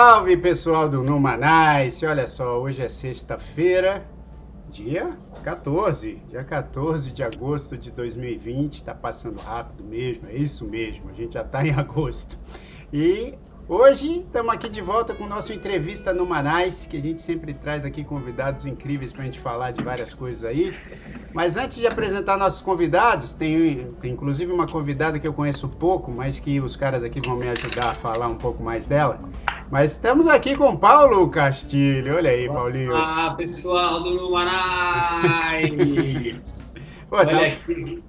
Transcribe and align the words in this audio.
Salve 0.00 0.36
pessoal 0.36 0.88
do 0.88 1.02
Numanice! 1.02 2.06
Olha 2.06 2.24
só, 2.28 2.60
hoje 2.60 2.80
é 2.80 2.88
sexta-feira, 2.88 4.06
dia 4.70 5.18
14, 5.42 6.22
dia 6.28 6.44
14 6.44 7.10
de 7.10 7.20
agosto 7.20 7.76
de 7.76 7.90
2020. 7.90 8.84
Tá 8.84 8.94
passando 8.94 9.40
rápido 9.40 9.82
mesmo, 9.82 10.28
é 10.28 10.36
isso 10.36 10.64
mesmo, 10.64 11.10
a 11.10 11.12
gente 11.12 11.34
já 11.34 11.42
tá 11.42 11.66
em 11.66 11.72
agosto. 11.74 12.38
E 12.92 13.34
hoje 13.68 14.24
estamos 14.26 14.52
aqui 14.54 14.68
de 14.68 14.80
volta 14.80 15.14
com 15.14 15.24
o 15.24 15.28
nosso 15.28 15.52
entrevista 15.52 16.12
no 16.14 16.24
Manais, 16.24 16.86
que 16.86 16.96
a 16.96 17.00
gente 17.00 17.20
sempre 17.20 17.52
traz 17.52 17.84
aqui 17.84 18.02
convidados 18.02 18.64
incríveis 18.64 19.12
para 19.12 19.22
a 19.22 19.24
gente 19.26 19.38
falar 19.38 19.70
de 19.72 19.82
várias 19.82 20.14
coisas 20.14 20.42
aí. 20.44 20.74
Mas 21.34 21.56
antes 21.56 21.76
de 21.78 21.86
apresentar 21.86 22.36
nossos 22.38 22.62
convidados, 22.62 23.32
tem, 23.32 23.88
tem 24.00 24.12
inclusive 24.12 24.50
uma 24.50 24.66
convidada 24.66 25.18
que 25.18 25.28
eu 25.28 25.32
conheço 25.34 25.68
pouco, 25.68 26.10
mas 26.10 26.40
que 26.40 26.58
os 26.60 26.74
caras 26.74 27.04
aqui 27.04 27.20
vão 27.20 27.36
me 27.36 27.48
ajudar 27.48 27.90
a 27.90 27.94
falar 27.94 28.28
um 28.28 28.36
pouco 28.36 28.62
mais 28.62 28.86
dela. 28.86 29.20
Mas 29.70 29.92
estamos 29.92 30.26
aqui 30.26 30.56
com 30.56 30.74
Paulo 30.76 31.28
Castilho. 31.28 32.16
Olha 32.16 32.30
aí, 32.30 32.48
Paulinho. 32.48 32.96
Ah, 32.96 33.34
pessoal 33.36 34.02
do 34.02 34.14
Numanais! 34.14 35.68
Pô, 37.08 37.16
tá, 37.16 37.40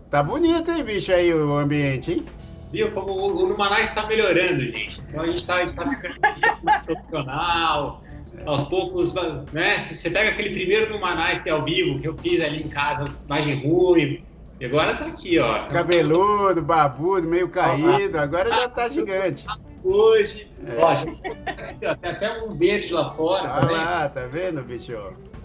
tá, 0.09 0.23
bonito, 0.23 0.71
hein, 0.71 0.83
bicho, 0.83 1.11
aí 1.11 1.33
o 1.33 1.57
ambiente, 1.57 2.11
hein? 2.11 2.25
Viu 2.71 2.91
como 2.91 3.11
o, 3.11 3.43
o 3.43 3.47
Numanais 3.47 3.89
está 3.89 4.05
melhorando, 4.05 4.59
gente. 4.59 5.01
Então 5.07 5.21
a 5.21 5.25
gente 5.25 5.39
está 5.39 5.65
tá 5.65 5.89
ficando 5.89 6.85
profissional. 6.85 8.01
Aos 8.45 8.63
poucos, 8.63 9.13
né? 9.51 9.77
Você 9.79 10.09
pega 10.09 10.29
aquele 10.29 10.51
primeiro 10.51 10.93
Numanais 10.93 11.41
que 11.41 11.49
é 11.49 11.51
ao 11.51 11.65
vivo, 11.65 11.99
que 11.99 12.07
eu 12.07 12.17
fiz 12.17 12.39
ali 12.39 12.61
em 12.61 12.69
casa, 12.69 13.03
imagem 13.25 13.61
ruim. 13.67 14.23
E 14.59 14.65
agora 14.65 14.95
tá 14.95 15.05
aqui, 15.05 15.39
ó. 15.39 15.65
Cabeludo, 15.67 16.61
babudo, 16.61 17.27
meio 17.27 17.49
caído, 17.49 18.17
agora 18.17 18.49
já 18.49 18.69
tá 18.69 18.87
gigante 18.87 19.45
hoje. 19.83 20.47
É. 20.65 20.75
Ó, 20.81 21.95
tem 21.95 22.11
até 22.11 22.43
um 22.43 22.49
verde 22.49 22.93
lá 22.93 23.13
fora. 23.13 23.65
Olha 23.65 23.71
lá, 23.71 24.09
tá 24.09 24.25
vendo, 24.27 24.61
bicho? 24.61 24.93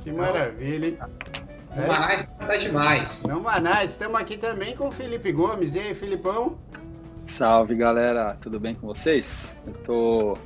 Que 0.03 0.13
maravilha, 0.13 0.87
hein? 0.87 0.99
No 1.75 1.87
Manais 1.89 2.27
tá 2.39 2.57
demais. 2.57 3.23
No 3.25 3.41
Manais, 3.41 3.91
estamos 3.91 4.21
aqui 4.21 4.37
também 4.37 4.77
com 4.77 4.89
o 4.89 4.93
Felipe 4.93 5.33
Gomes. 5.33 5.75
E 5.75 5.81
aí, 5.81 5.95
Filipão? 5.95 6.57
Salve, 7.27 7.75
galera. 7.75 8.37
Tudo 8.41 8.61
bem 8.61 8.75
com 8.75 8.87
vocês? 8.87 9.57
Eu 9.67 9.73
tô 9.85 10.39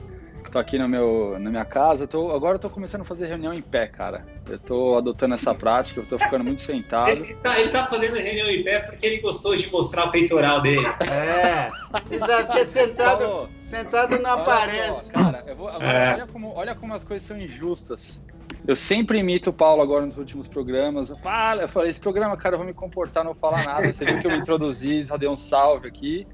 tô 0.51 0.59
aqui 0.59 0.79
no 0.79 0.89
meu, 0.89 1.39
na 1.39 1.51
minha 1.51 1.65
casa. 1.65 2.07
Tô, 2.07 2.33
agora 2.35 2.57
eu 2.57 2.59
tô 2.59 2.71
começando 2.71 3.03
a 3.03 3.05
fazer 3.05 3.27
reunião 3.27 3.53
em 3.53 3.63
pé, 3.63 3.87
cara. 3.87 4.25
Eu 4.49 4.59
tô 4.59 4.97
adotando 4.97 5.35
essa 5.35 5.55
prática, 5.55 6.01
eu 6.01 6.07
tô 6.07 6.19
ficando 6.19 6.43
muito 6.43 6.63
sentado. 6.63 7.11
Ele 7.11 7.35
tá, 7.35 7.61
ele 7.61 7.69
tá 7.69 7.87
fazendo 7.87 8.15
reunião 8.15 8.49
em 8.49 8.65
pé 8.65 8.81
porque 8.81 9.07
ele 9.07 9.19
gostou 9.19 9.55
de 9.55 9.71
mostrar 9.71 10.07
o 10.07 10.11
peitoral 10.11 10.61
dele. 10.61 10.87
É, 11.11 11.71
exato, 12.11 12.47
porque 12.47 12.65
sentado, 12.65 13.49
sentado 13.61 14.19
não 14.19 14.33
aparece. 14.33 15.07
Só, 15.07 15.13
cara, 15.13 15.45
eu 15.47 15.57
vou, 15.57 15.69
agora, 15.69 15.99
é. 15.99 16.15
olha, 16.15 16.27
como, 16.27 16.55
olha 16.55 16.75
como 16.75 16.95
as 16.95 17.05
coisas 17.05 17.27
são 17.27 17.39
injustas. 17.39 18.23
Eu 18.67 18.75
sempre 18.75 19.19
imito 19.19 19.51
o 19.51 19.53
Paulo 19.53 19.83
agora 19.83 20.05
nos 20.05 20.19
últimos 20.19 20.49
programas. 20.49 21.11
Fala, 21.23 21.63
eu 21.63 21.69
falei, 21.69 21.91
esse 21.91 22.01
programa, 22.01 22.37
cara, 22.37 22.55
eu 22.55 22.59
vou 22.59 22.67
me 22.67 22.75
comportar, 22.75 23.25
não 23.25 23.33
vou 23.33 23.41
falar 23.41 23.65
nada. 23.65 23.93
Você 23.93 24.05
viu 24.05 24.19
que 24.19 24.27
eu 24.27 24.31
me 24.31 24.39
introduzi, 24.39 25.05
só 25.07 25.17
dei 25.17 25.29
um 25.29 25.37
salve 25.37 25.89
aqui. 25.89 26.27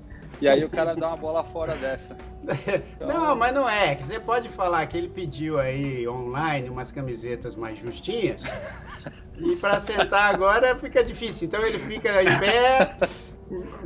E 0.45 0.48
aí 0.48 0.62
o 0.62 0.69
cara 0.69 0.95
dá 0.95 1.09
uma 1.09 1.17
bola 1.17 1.42
fora 1.42 1.75
dessa. 1.75 2.17
Então... 2.95 3.09
Não, 3.09 3.34
mas 3.34 3.55
não 3.55 3.67
é. 3.67 3.95
Você 3.95 4.20
pode 4.20 4.50
falar 4.50 4.84
que 4.87 4.98
ele 4.98 5.09
pediu 5.09 5.59
aí 5.59 6.06
online 6.06 6.69
umas 6.69 6.92
camisetas 6.92 7.56
mais 7.56 7.78
justinhas. 7.78 8.45
e 9.39 9.56
para 9.56 9.81
sentar 9.81 10.34
agora 10.34 10.77
fica 10.77 11.03
difícil. 11.03 11.49
Então 11.49 11.62
ele 11.62 11.78
fica 11.78 12.22
em 12.22 12.38
pé, 12.38 12.97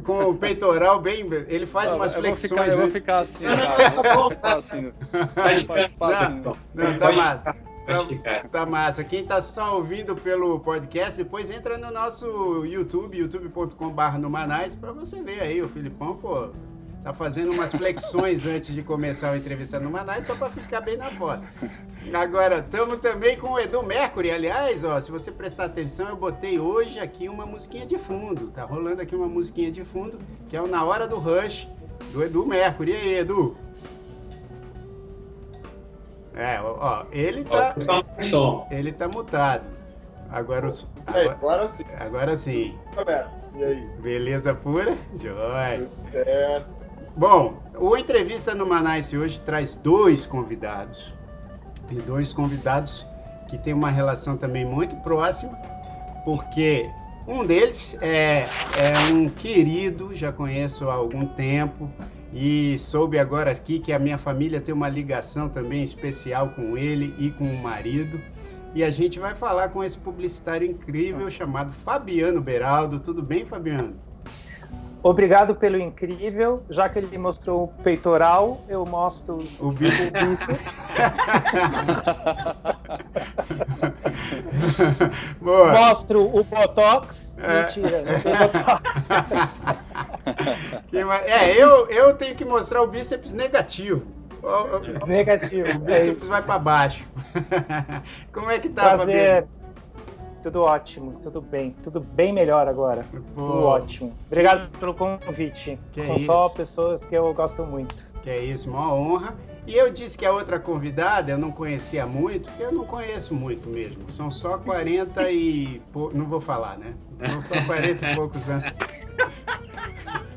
com 0.02 0.30
o 0.30 0.34
peitoral 0.36 0.98
bem. 0.98 1.20
Ele 1.46 1.66
faz 1.66 1.92
umas 1.92 2.16
eu 2.16 2.20
flexões. 2.20 2.50
Vou 2.50 2.58
ficar, 2.58 2.72
eu 2.72 2.78
vou 2.78 2.90
ficar 2.90 3.19
assim, 3.20 3.44
cara. 3.46 4.10
Eu 4.10 4.16
vou 4.16 4.30
ficar 4.30 4.56
assim. 4.56 4.92
Não, 6.75 6.90
não, 6.90 6.98
tá 6.98 7.12
mal. 7.12 7.67
Tá, 8.22 8.49
tá, 8.50 8.66
massa. 8.66 9.03
Quem 9.03 9.25
tá 9.25 9.41
só 9.41 9.76
ouvindo 9.76 10.15
pelo 10.15 10.60
podcast, 10.60 11.16
depois 11.16 11.50
entra 11.50 11.78
no 11.78 11.91
nosso 11.91 12.66
YouTube, 12.66 13.16
youtube.com.br 13.16 14.19
no 14.19 14.28
Manais, 14.28 14.75
pra 14.75 14.93
você 14.93 15.22
ver 15.22 15.41
aí. 15.41 15.62
O 15.62 15.69
Filipão, 15.71 16.15
pô, 16.15 16.50
tá 17.03 17.15
fazendo 17.15 17.50
umas 17.50 17.72
flexões 17.72 18.44
antes 18.47 18.75
de 18.75 18.82
começar 18.82 19.31
a 19.31 19.38
entrevista 19.38 19.81
no 19.81 19.91
Manais, 19.91 20.25
só 20.25 20.34
pra 20.34 20.50
ficar 20.50 20.82
bem 20.82 20.99
na 20.99 21.10
foto. 21.12 21.43
Agora, 22.12 22.59
estamos 22.59 22.99
também 22.99 23.38
com 23.38 23.53
o 23.53 23.59
Edu 23.59 23.82
Mercury. 23.82 24.31
Aliás, 24.32 24.84
ó, 24.84 25.00
se 25.00 25.10
você 25.10 25.32
prestar 25.32 25.65
atenção, 25.65 26.09
eu 26.10 26.16
botei 26.16 26.59
hoje 26.59 26.99
aqui 26.99 27.26
uma 27.26 27.47
musiquinha 27.47 27.87
de 27.87 27.97
fundo. 27.97 28.49
Tá 28.49 28.65
rolando 28.65 29.00
aqui 29.00 29.16
uma 29.16 29.28
musiquinha 29.28 29.70
de 29.70 29.82
fundo, 29.82 30.19
que 30.50 30.56
é 30.56 30.60
o 30.60 30.66
Na 30.66 30.84
Hora 30.84 31.09
do 31.09 31.16
Rush, 31.16 31.66
do 32.12 32.22
Edu 32.22 32.44
Mercury. 32.44 32.91
E 32.91 32.97
aí, 32.97 33.15
Edu? 33.20 33.56
É, 36.38 36.60
ó, 36.62 37.04
ele 37.10 37.43
tá. 37.43 37.75
Ele 38.71 38.93
tá 38.93 39.09
mutado. 39.09 39.69
Agora 40.31 40.69
os. 40.69 40.87
Agora, 41.04 41.32
agora 41.32 41.69
sim. 41.69 41.84
Agora 41.99 42.37
sim. 42.37 42.78
E 43.56 43.65
aí? 43.65 43.88
Beleza 43.99 44.54
pura? 44.54 44.97
Joia. 45.15 45.88
É. 46.15 46.62
Bom, 47.16 47.60
o 47.76 47.97
Entrevista 47.97 48.54
no 48.54 48.65
Manaus 48.65 49.12
hoje 49.12 49.41
traz 49.41 49.75
dois 49.75 50.26
convidados. 50.26 51.12
E 51.91 51.97
dois 51.97 52.32
convidados 52.32 53.05
que 53.49 53.59
tem 53.59 53.72
uma 53.72 53.91
relação 53.91 54.37
também 54.37 54.65
muito 54.65 54.94
próxima, 54.97 55.59
porque 56.25 56.88
um 57.26 57.44
deles 57.44 57.97
é, 58.00 58.44
é 58.76 59.12
um 59.12 59.28
querido, 59.28 60.15
já 60.15 60.31
conheço 60.31 60.88
há 60.88 60.94
algum 60.94 61.25
tempo, 61.26 61.91
e 62.32 62.78
soube 62.78 63.18
agora 63.18 63.50
aqui 63.50 63.78
que 63.78 63.92
a 63.92 63.98
minha 63.98 64.18
família 64.18 64.60
tem 64.60 64.74
uma 64.74 64.88
ligação 64.88 65.48
também 65.48 65.82
especial 65.82 66.50
com 66.50 66.76
ele 66.76 67.14
e 67.18 67.30
com 67.30 67.44
o 67.44 67.62
marido. 67.62 68.20
E 68.74 68.84
a 68.84 68.90
gente 68.90 69.18
vai 69.18 69.34
falar 69.34 69.70
com 69.70 69.82
esse 69.82 69.96
publicitário 69.96 70.70
incrível 70.70 71.30
chamado 71.30 71.72
Fabiano 71.72 72.40
Beraldo. 72.40 73.00
Tudo 73.00 73.22
bem, 73.22 73.46
Fabiano? 73.46 73.96
Obrigado 75.02 75.54
pelo 75.54 75.78
incrível. 75.78 76.62
Já 76.68 76.86
que 76.88 76.98
ele 76.98 77.16
mostrou 77.16 77.64
o 77.64 77.68
peitoral, 77.82 78.60
eu 78.68 78.84
mostro 78.84 79.38
o 79.58 79.72
bíceps. 79.72 80.20
Mostro 85.40 86.36
o 86.36 86.44
botox. 86.44 87.27
É. 87.41 87.62
Mentira, 87.66 88.03
não 88.03 88.21
tem 88.21 88.37
botox. 88.37 88.82
é, 91.26 91.62
eu, 91.62 91.87
eu 91.88 92.15
tenho 92.15 92.34
que 92.34 92.44
mostrar 92.44 92.82
o 92.82 92.87
bíceps 92.87 93.32
negativo. 93.32 94.06
Negativo. 95.06 95.71
O 95.71 95.78
bíceps 95.81 96.26
é 96.26 96.31
vai 96.31 96.43
para 96.43 96.59
baixo. 96.59 97.04
Como 98.32 98.50
é 98.50 98.59
que 98.59 98.69
tá, 98.69 98.97
Prazer. 98.97 99.44
Fabiano? 99.44 99.59
Tudo 100.43 100.62
ótimo, 100.62 101.19
tudo 101.21 101.41
bem, 101.41 101.75
tudo 101.82 102.00
bem 102.00 102.32
melhor 102.32 102.69
agora. 102.69 103.04
Pô. 103.10 103.19
Tudo 103.43 103.65
ótimo. 103.65 104.15
Obrigado 104.26 104.69
pelo 104.78 104.94
convite. 104.94 105.78
Que 105.93 106.06
São 106.06 106.19
só 106.20 106.49
pessoas 106.49 107.05
que 107.05 107.15
eu 107.15 107.34
gosto 107.34 107.65
muito. 107.65 108.06
Que 108.22 108.31
é 108.31 108.38
isso, 108.38 108.70
uma 108.70 108.94
honra. 108.94 109.34
E 109.68 109.76
eu 109.76 109.90
disse 109.90 110.16
que 110.16 110.24
a 110.24 110.32
outra 110.32 110.58
convidada 110.58 111.30
eu 111.30 111.36
não 111.36 111.50
conhecia 111.50 112.06
muito, 112.06 112.48
porque 112.48 112.62
eu 112.62 112.72
não 112.72 112.86
conheço 112.86 113.34
muito 113.34 113.68
mesmo. 113.68 114.10
São 114.10 114.30
só 114.30 114.56
40 114.56 115.30
e. 115.30 115.82
Não 116.14 116.24
vou 116.24 116.40
falar, 116.40 116.78
né? 116.78 116.94
São 117.28 117.38
só 117.42 117.62
40 117.66 118.10
e 118.10 118.14
poucos 118.14 118.48
anos. 118.48 118.72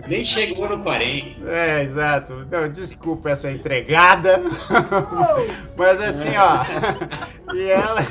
Nem 0.05 0.25
chegou 0.25 0.67
no 0.67 0.83
40. 0.83 1.49
É, 1.49 1.81
exato. 1.81 2.41
Então, 2.45 2.67
desculpa 2.67 3.29
essa 3.29 3.49
entregada. 3.49 4.41
Mas 5.77 6.01
assim, 6.01 6.35
ó. 6.35 7.55
e 7.55 7.69
ela. 7.69 8.01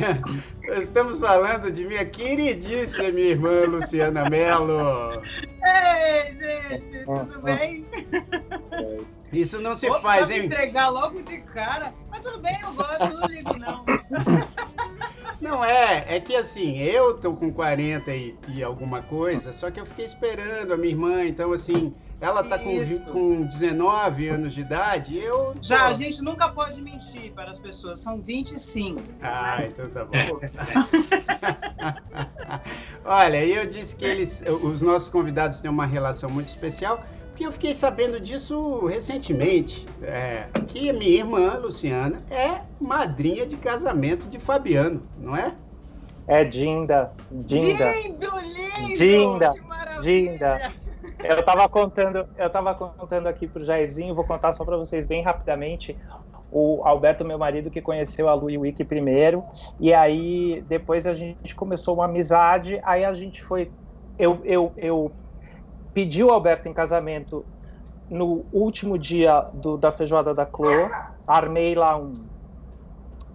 Estamos 0.80 1.20
falando 1.20 1.70
de 1.70 1.84
minha 1.84 2.06
queridíssima 2.06 3.20
irmã 3.20 3.66
Luciana 3.66 4.30
Mello. 4.30 5.20
Ei, 5.62 6.34
gente, 6.34 7.04
tudo 7.04 7.42
bem? 7.42 7.84
Isso 9.32 9.60
não 9.60 9.74
se 9.74 9.88
Opa, 9.88 10.00
faz, 10.00 10.30
hein? 10.30 10.46
entregar 10.46 10.88
logo 10.88 11.22
de 11.22 11.38
cara. 11.38 11.92
Mas 12.10 12.22
tudo 12.22 12.38
bem, 12.38 12.58
eu 12.62 12.72
gosto, 12.72 13.16
não 13.16 13.26
ligo, 13.26 13.56
não. 13.56 13.84
Não 15.40 15.64
é, 15.64 16.16
é 16.16 16.20
que 16.20 16.36
assim, 16.36 16.76
eu 16.76 17.16
tô 17.16 17.32
com 17.32 17.50
40 17.50 18.14
e, 18.14 18.36
e, 18.48 18.62
alguma 18.62 19.00
coisa, 19.00 19.54
só 19.54 19.70
que 19.70 19.80
eu 19.80 19.86
fiquei 19.86 20.04
esperando 20.04 20.74
a 20.74 20.76
minha 20.76 20.90
irmã, 20.90 21.24
então 21.24 21.54
assim, 21.54 21.94
ela 22.20 22.44
tá 22.44 22.58
com, 22.58 22.76
com 23.10 23.46
19 23.46 24.28
anos 24.28 24.52
de 24.52 24.60
idade 24.60 25.14
e 25.14 25.24
eu. 25.24 25.54
Já, 25.62 25.86
a 25.86 25.94
gente 25.94 26.22
nunca 26.22 26.50
pode 26.50 26.82
mentir 26.82 27.32
para 27.32 27.50
as 27.50 27.58
pessoas, 27.58 28.00
são 28.00 28.20
25. 28.20 29.00
Ah, 29.22 29.60
né? 29.60 29.68
então 29.72 29.88
tá 29.88 30.04
bom. 30.04 30.12
Olha, 33.06 33.42
eu 33.42 33.66
disse 33.66 33.96
que 33.96 34.04
eles, 34.04 34.44
os 34.62 34.82
nossos 34.82 35.08
convidados 35.08 35.60
têm 35.60 35.70
uma 35.70 35.86
relação 35.86 36.28
muito 36.28 36.48
especial 36.48 37.02
porque 37.40 37.46
eu 37.46 37.52
fiquei 37.52 37.72
sabendo 37.72 38.20
disso 38.20 38.84
recentemente, 38.84 39.86
é, 40.02 40.48
que 40.68 40.92
minha 40.92 41.08
irmã, 41.08 41.54
Luciana, 41.54 42.18
é 42.30 42.60
madrinha 42.78 43.46
de 43.46 43.56
casamento 43.56 44.26
de 44.26 44.38
Fabiano, 44.38 45.02
não 45.18 45.34
é? 45.34 45.54
É 46.26 46.44
Dinda, 46.44 47.10
Dinda. 47.30 47.92
Lindo, 47.94 48.26
lindo! 48.40 48.94
Dinda, 48.94 49.54
Dinda. 50.02 50.72
Eu 51.24 51.42
tava 51.42 51.66
contando, 51.66 52.28
eu 52.36 52.50
tava 52.50 52.74
contando 52.74 53.26
aqui 53.26 53.46
pro 53.46 53.64
Jairzinho, 53.64 54.14
vou 54.14 54.24
contar 54.24 54.52
só 54.52 54.62
para 54.62 54.76
vocês 54.76 55.06
bem 55.06 55.22
rapidamente. 55.22 55.96
o 56.52 56.82
Alberto, 56.84 57.24
meu 57.24 57.38
marido, 57.38 57.70
que 57.70 57.80
conheceu 57.80 58.28
a 58.28 58.34
Lu 58.34 58.50
e 58.50 58.58
o 58.58 58.62
Wiki 58.62 58.84
primeiro, 58.84 59.42
e 59.78 59.94
aí 59.94 60.62
depois 60.68 61.06
a 61.06 61.14
gente 61.14 61.54
começou 61.54 61.94
uma 61.94 62.04
amizade, 62.04 62.78
aí 62.82 63.02
a 63.02 63.14
gente 63.14 63.42
foi. 63.42 63.70
Eu, 64.18 64.40
eu, 64.44 64.72
eu 64.76 65.10
pedi 65.92 66.22
o 66.22 66.30
Alberto 66.30 66.68
em 66.68 66.72
casamento 66.72 67.44
no 68.10 68.44
último 68.52 68.98
dia 68.98 69.46
do, 69.54 69.76
da 69.76 69.92
feijoada 69.92 70.34
da 70.34 70.44
Clô, 70.44 70.90
armei 71.26 71.74
lá 71.76 71.96
um, 71.96 72.14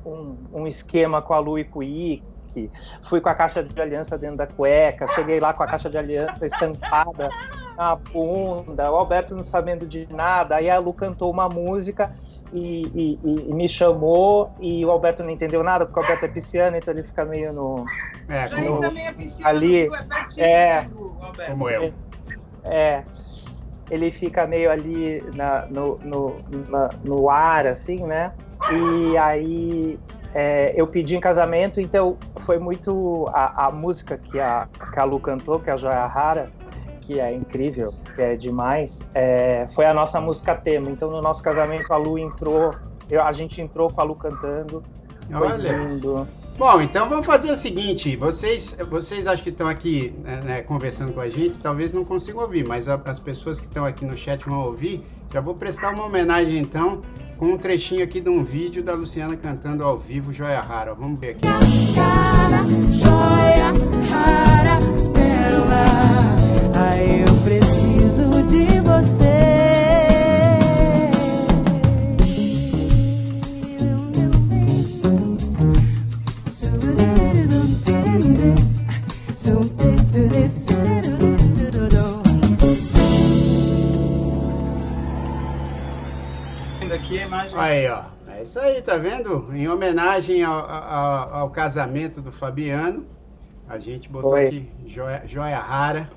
um, 0.05 0.35
um, 0.53 0.67
esquema 0.67 1.21
com 1.21 1.33
a 1.33 1.39
Lu 1.39 1.57
e 1.57 1.63
com 1.63 1.79
o 1.79 1.83
Ike, 1.83 2.69
fui 3.03 3.21
com 3.21 3.29
a 3.29 3.33
caixa 3.33 3.63
de 3.63 3.81
aliança 3.81 4.17
dentro 4.17 4.37
da 4.37 4.47
cueca, 4.47 5.07
cheguei 5.07 5.39
lá 5.39 5.53
com 5.53 5.63
a 5.63 5.67
caixa 5.67 5.89
de 5.89 5.97
aliança 5.97 6.45
estampada 6.45 7.29
na 7.77 7.95
bunda, 7.95 8.91
o 8.91 8.95
Alberto 8.95 9.35
não 9.35 9.43
sabendo 9.43 9.85
de 9.85 10.07
nada, 10.11 10.55
aí 10.55 10.69
a 10.69 10.77
Lu 10.77 10.93
cantou 10.93 11.31
uma 11.31 11.49
música 11.49 12.13
e, 12.53 12.87
e, 12.93 13.19
e, 13.49 13.53
me 13.53 13.67
chamou 13.67 14.53
e 14.59 14.85
o 14.85 14.91
Alberto 14.91 15.23
não 15.23 15.29
entendeu 15.29 15.63
nada, 15.63 15.85
porque 15.85 15.99
o 15.99 16.03
Alberto 16.03 16.25
é 16.25 16.27
pisciano, 16.29 16.77
então 16.77 16.93
ele 16.93 17.03
fica 17.03 17.25
meio 17.25 17.51
no... 17.51 17.85
É, 18.29 18.47
no, 18.49 18.79
também 18.79 19.07
é 19.07 19.11
pisciano, 19.11 19.49
ali, 19.49 19.89
é, 20.37 20.87
é. 21.37 21.49
como 21.49 21.69
eu. 21.69 21.93
É, 22.65 23.03
ele 23.89 24.11
fica 24.11 24.47
meio 24.47 24.71
ali 24.71 25.23
na, 25.35 25.65
no, 25.67 25.97
no, 25.99 26.35
na, 26.69 26.89
no 27.03 27.29
ar, 27.29 27.67
assim, 27.67 28.03
né? 28.03 28.31
E 28.71 29.17
aí 29.17 29.99
é, 30.33 30.73
eu 30.75 30.87
pedi 30.87 31.15
em 31.15 31.19
casamento, 31.19 31.79
então 31.79 32.17
foi 32.41 32.57
muito 32.57 33.25
a, 33.31 33.67
a, 33.67 33.71
música 33.71 34.17
que 34.17 34.39
a, 34.39 34.67
Lu 35.05 35.19
cantou, 35.19 35.59
que 35.59 35.69
é 35.69 35.73
a 35.73 35.77
Joia 35.77 36.05
Rara, 36.07 36.49
que 37.01 37.19
é 37.19 37.33
incrível, 37.33 37.93
que 38.15 38.21
é 38.21 38.35
demais, 38.35 39.07
é, 39.13 39.67
foi 39.73 39.85
a 39.85 39.93
nossa 39.93 40.19
música 40.19 40.55
tema. 40.55 40.89
Então 40.89 41.09
no 41.09 41.21
nosso 41.21 41.43
casamento 41.43 41.93
a 41.93 41.97
Lu 41.97 42.17
entrou, 42.17 42.73
eu, 43.09 43.23
a 43.23 43.31
gente 43.31 43.61
entrou 43.61 43.91
com 43.91 44.01
a 44.01 44.03
Lu 44.03 44.15
cantando. 44.15 44.83
Olha. 45.33 45.71
Lindo. 45.71 46.27
Bom, 46.57 46.81
então 46.81 47.09
vamos 47.09 47.25
fazer 47.25 47.51
o 47.51 47.55
seguinte: 47.55 48.15
vocês, 48.15 48.77
vocês 48.89 49.27
acho 49.27 49.43
que 49.43 49.49
estão 49.49 49.67
aqui 49.67 50.13
né, 50.23 50.41
né, 50.41 50.61
conversando 50.61 51.11
com 51.11 51.19
a 51.19 51.27
gente, 51.27 51.59
talvez 51.59 51.93
não 51.93 52.05
consigam 52.05 52.41
ouvir, 52.41 52.63
mas 52.63 52.87
as 52.87 53.19
pessoas 53.19 53.59
que 53.59 53.67
estão 53.67 53.85
aqui 53.85 54.05
no 54.05 54.15
chat 54.15 54.45
vão 54.45 54.61
ouvir. 54.61 55.03
Já 55.33 55.41
vou 55.41 55.55
prestar 55.55 55.91
uma 55.91 56.05
homenagem 56.05 56.57
então 56.57 57.01
com 57.37 57.47
um 57.47 57.57
trechinho 57.57 58.03
aqui 58.03 58.21
de 58.21 58.29
um 58.29 58.41
vídeo 58.41 58.81
da 58.81 58.93
Luciana 58.93 59.35
cantando 59.35 59.83
ao 59.83 59.97
vivo 59.97 60.31
Joia 60.31 60.61
Rara. 60.61 60.93
Vamos 60.93 61.19
ver 61.19 61.31
aqui. 61.31 61.41
Cara, 61.93 62.63
joia 62.89 63.73
rara, 64.09 64.77
pérola, 65.13 65.85
ai 66.73 67.25
eu 67.27 67.35
preciso 67.43 68.43
de 68.43 68.79
você. 68.79 69.54
Aqui 87.05 87.19
a 87.19 87.25
imagem. 87.25 87.57
Aí, 87.57 87.87
ó. 87.87 88.03
É 88.27 88.41
isso 88.41 88.59
aí, 88.59 88.81
tá 88.81 88.97
vendo? 88.97 89.53
Em 89.53 89.67
homenagem 89.67 90.43
ao, 90.43 90.59
ao, 90.59 91.35
ao 91.35 91.49
casamento 91.49 92.21
do 92.21 92.31
Fabiano, 92.31 93.05
a 93.69 93.77
gente 93.79 94.09
botou 94.09 94.31
foi. 94.31 94.45
aqui 94.45 94.69
joia, 94.85 95.23
joia 95.25 95.59
rara. 95.59 96.09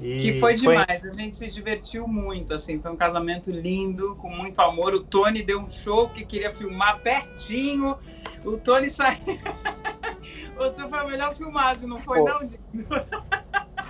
E... 0.00 0.20
Que 0.20 0.32
foi 0.38 0.54
demais, 0.54 1.00
foi. 1.00 1.10
a 1.10 1.12
gente 1.12 1.36
se 1.36 1.48
divertiu 1.48 2.06
muito, 2.06 2.54
assim, 2.54 2.78
foi 2.80 2.90
um 2.92 2.96
casamento 2.96 3.50
lindo, 3.50 4.14
com 4.16 4.30
muito 4.30 4.60
amor. 4.60 4.94
O 4.94 5.00
Tony 5.00 5.42
deu 5.42 5.60
um 5.60 5.68
show 5.68 6.08
que 6.08 6.24
queria 6.24 6.50
filmar 6.50 7.00
pertinho. 7.00 7.98
O 8.44 8.56
Tony 8.56 8.88
saiu. 8.88 9.18
o 10.58 10.70
Tony 10.70 10.88
foi 10.88 10.98
a 10.98 11.04
melhor 11.04 11.34
filmagem, 11.34 11.88
não 11.88 12.00
foi, 12.00 12.20
Pô. 12.20 12.28
não? 12.28 12.40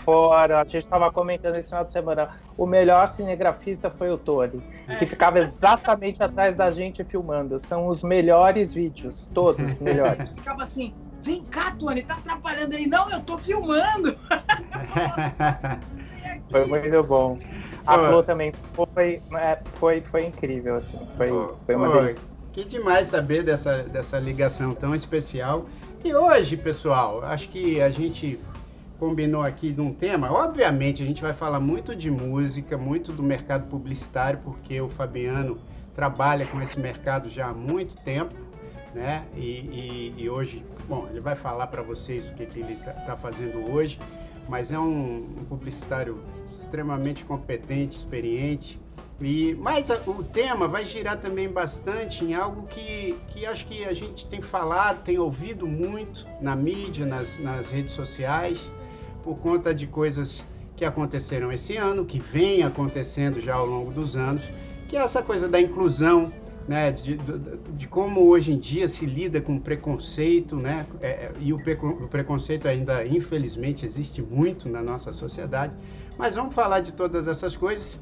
fora. 0.06 0.60
A 0.60 0.64
gente 0.64 0.78
estava 0.78 1.10
comentando 1.10 1.56
esse 1.56 1.68
final 1.68 1.84
de 1.84 1.92
semana. 1.92 2.30
O 2.56 2.64
melhor 2.64 3.08
cinegrafista 3.08 3.90
foi 3.90 4.10
o 4.10 4.16
Tony, 4.16 4.62
que 4.86 5.04
é. 5.04 5.06
ficava 5.06 5.40
exatamente 5.40 6.22
atrás 6.22 6.54
da 6.54 6.70
gente 6.70 7.02
filmando. 7.02 7.58
São 7.58 7.88
os 7.88 8.04
melhores 8.04 8.72
vídeos, 8.72 9.28
todos 9.34 9.78
melhores. 9.80 10.38
Ficava 10.38 10.62
assim, 10.62 10.94
vem 11.20 11.42
cá, 11.42 11.72
Tony, 11.72 12.02
tá 12.02 12.14
atrapalhando 12.14 12.74
ele. 12.74 12.86
Não, 12.86 13.10
eu 13.10 13.20
tô 13.20 13.36
filmando. 13.36 14.16
foi 16.50 16.66
muito 16.66 17.02
bom. 17.02 17.38
A 17.84 17.98
Flo 17.98 18.22
também 18.22 18.52
foi, 18.94 19.20
é, 19.34 19.58
foi, 19.74 20.00
foi 20.00 20.26
incrível, 20.26 20.76
assim. 20.76 20.98
Foi, 21.16 21.28
foi 21.66 21.74
uma 21.74 21.90
delícia. 21.90 22.36
Que 22.52 22.64
demais 22.64 23.08
saber 23.08 23.42
dessa, 23.42 23.82
dessa 23.82 24.18
ligação 24.18 24.72
tão 24.72 24.94
especial. 24.94 25.66
E 26.02 26.14
hoje, 26.14 26.56
pessoal, 26.56 27.22
acho 27.24 27.48
que 27.48 27.82
a 27.82 27.90
gente 27.90 28.38
combinou 28.98 29.42
aqui 29.42 29.72
de 29.72 29.80
um 29.80 29.92
tema. 29.92 30.30
Obviamente, 30.30 31.02
a 31.02 31.06
gente 31.06 31.22
vai 31.22 31.32
falar 31.32 31.60
muito 31.60 31.94
de 31.94 32.10
música, 32.10 32.76
muito 32.76 33.12
do 33.12 33.22
mercado 33.22 33.68
publicitário, 33.68 34.40
porque 34.42 34.80
o 34.80 34.88
Fabiano 34.88 35.58
trabalha 35.94 36.46
com 36.46 36.60
esse 36.60 36.78
mercado 36.78 37.28
já 37.28 37.48
há 37.48 37.54
muito 37.54 37.96
tempo, 37.96 38.34
né? 38.94 39.24
E, 39.34 39.40
e, 39.40 40.14
e 40.18 40.30
hoje, 40.30 40.64
bom, 40.88 41.06
ele 41.10 41.20
vai 41.20 41.34
falar 41.34 41.66
para 41.68 41.82
vocês 41.82 42.28
o 42.28 42.34
que, 42.34 42.46
que 42.46 42.60
ele 42.60 42.74
está 42.74 42.92
tá 42.92 43.16
fazendo 43.16 43.72
hoje, 43.72 43.98
mas 44.48 44.70
é 44.70 44.78
um, 44.78 45.26
um, 45.38 45.44
publicitário 45.48 46.20
extremamente 46.54 47.24
competente, 47.24 47.96
experiente. 47.96 48.80
E, 49.20 49.54
mas 49.54 49.90
a, 49.90 49.96
o 50.06 50.22
tema 50.22 50.68
vai 50.68 50.84
girar 50.84 51.18
também 51.18 51.48
bastante 51.48 52.22
em 52.22 52.34
algo 52.34 52.66
que, 52.66 53.16
que 53.28 53.46
acho 53.46 53.66
que 53.66 53.84
a 53.84 53.94
gente 53.94 54.26
tem 54.26 54.42
falado, 54.42 55.02
tem 55.02 55.18
ouvido 55.18 55.66
muito 55.66 56.26
na 56.40 56.54
mídia, 56.54 57.06
nas, 57.06 57.38
nas 57.38 57.70
redes 57.70 57.94
sociais, 57.94 58.70
por 59.26 59.36
conta 59.38 59.74
de 59.74 59.88
coisas 59.88 60.44
que 60.76 60.84
aconteceram 60.84 61.50
esse 61.50 61.76
ano, 61.76 62.04
que 62.04 62.20
vem 62.20 62.62
acontecendo 62.62 63.40
já 63.40 63.56
ao 63.56 63.66
longo 63.66 63.90
dos 63.90 64.14
anos, 64.14 64.44
que 64.88 64.96
é 64.96 65.00
essa 65.00 65.20
coisa 65.20 65.48
da 65.48 65.60
inclusão, 65.60 66.32
né, 66.68 66.92
de, 66.92 67.18
de, 67.76 67.88
como 67.88 68.20
hoje 68.28 68.52
em 68.52 68.58
dia 68.58 68.86
se 68.86 69.04
lida 69.04 69.40
com 69.40 69.58
preconceito, 69.58 70.54
né, 70.54 70.86
é, 71.00 71.08
é 71.08 71.32
e 71.40 71.52
o, 71.52 71.56
o 71.56 72.06
preconceito 72.06 72.68
ainda, 72.68 73.04
infelizmente, 73.04 73.84
existe 73.84 74.22
muito 74.22 74.68
na 74.68 74.80
nossa 74.80 75.12
sociedade. 75.12 75.72
Mas 76.16 76.36
vamos 76.36 76.54
falar 76.54 76.78
de 76.78 76.92
todas 76.92 77.26
essas 77.26 77.56
coisas. 77.56 77.98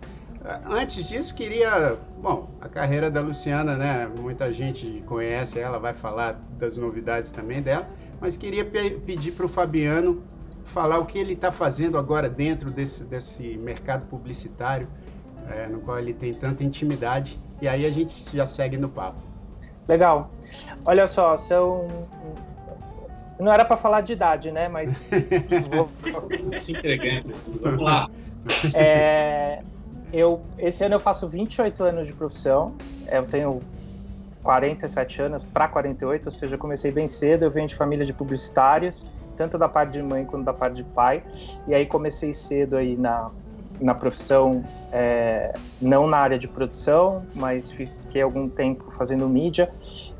Antes 0.69 1.09
disso, 1.09 1.35
queria. 1.35 1.97
Bom, 2.21 2.51
a 2.61 2.69
carreira 2.69 3.11
da 3.11 3.21
Luciana, 3.21 3.77
né? 3.77 4.09
Muita 4.21 4.53
gente 4.53 5.03
conhece 5.07 5.59
ela, 5.59 5.79
vai 5.79 5.95
falar 5.95 6.39
das 6.59 6.77
novidades 6.77 7.33
também 7.33 7.63
dela. 7.63 7.89
Mas 8.21 8.37
queria 8.37 8.65
pe 8.65 8.91
pedir 8.91 9.33
para 9.33 9.47
o 9.47 9.49
Fabiano 9.49 10.23
falar 10.65 10.99
o 10.99 11.07
que 11.07 11.19
ele 11.19 11.35
está 11.35 11.53
fazendo 11.53 11.99
agora 11.99 12.29
dentro 12.29 12.71
desse, 12.71 13.05
desse 13.05 13.57
mercado 13.59 14.07
publicitário, 14.07 14.89
é, 15.51 15.67
no 15.67 15.81
qual 15.81 15.99
ele 15.99 16.15
tem 16.15 16.33
tanta 16.33 16.65
intimidade. 16.65 17.39
E 17.61 17.69
aí 17.69 17.87
a 17.87 17.91
gente 17.91 18.25
já 18.35 18.47
segue 18.47 18.77
no 18.77 18.89
papo. 18.89 19.21
Legal. 19.87 20.31
Olha 20.85 21.07
só, 21.07 21.37
são. 21.37 21.89
Não 23.39 23.53
era 23.53 23.65
para 23.65 23.77
falar 23.77 24.01
de 24.01 24.13
idade, 24.15 24.51
né? 24.51 24.69
Mas. 24.69 24.91
vou... 25.71 25.91
Se 26.59 26.73
entregando. 26.73 27.33
Vamos 27.61 27.83
lá. 27.83 28.09
É, 28.75 29.63
eu, 30.13 30.43
esse 30.59 30.85
ano 30.85 30.97
eu 30.97 31.01
faço 31.01 31.27
28 31.27 31.83
anos 31.83 32.07
de 32.07 32.13
profissão. 32.13 32.75
É, 33.07 33.17
eu 33.17 33.25
tenho 33.25 33.61
47 34.43 35.23
anos 35.23 35.45
para 35.45 35.67
48, 35.67 36.27
ou 36.27 36.31
seja, 36.31 36.55
eu 36.55 36.59
comecei 36.59 36.91
bem 36.91 37.09
cedo. 37.09 37.45
Eu 37.45 37.51
venho 37.51 37.67
de 37.67 37.75
família 37.75 38.05
de 38.05 38.13
publicitários 38.13 39.07
tanto 39.37 39.59
da 39.59 39.69
parte 39.69 39.93
de 39.93 40.03
mãe 40.03 40.25
quanto 40.25 40.45
da 40.45 40.53
parte 40.53 40.77
de 40.77 40.85
pai. 40.85 41.23
E 41.67 41.75
aí 41.75 41.87
comecei 41.87 42.33
cedo 42.33 42.77
aí 42.77 42.97
na, 42.97 43.31
na 43.81 43.95
profissão, 43.95 44.63
é, 44.93 45.53
não 45.81 46.07
na 46.07 46.19
área 46.19 46.39
de 46.39 46.49
produção, 46.49 47.25
mas 47.35 47.73
fiquei 47.73 48.23
algum 48.23 48.49
tempo 48.49 48.91
fazendo 48.91 49.29
mídia. 49.29 49.71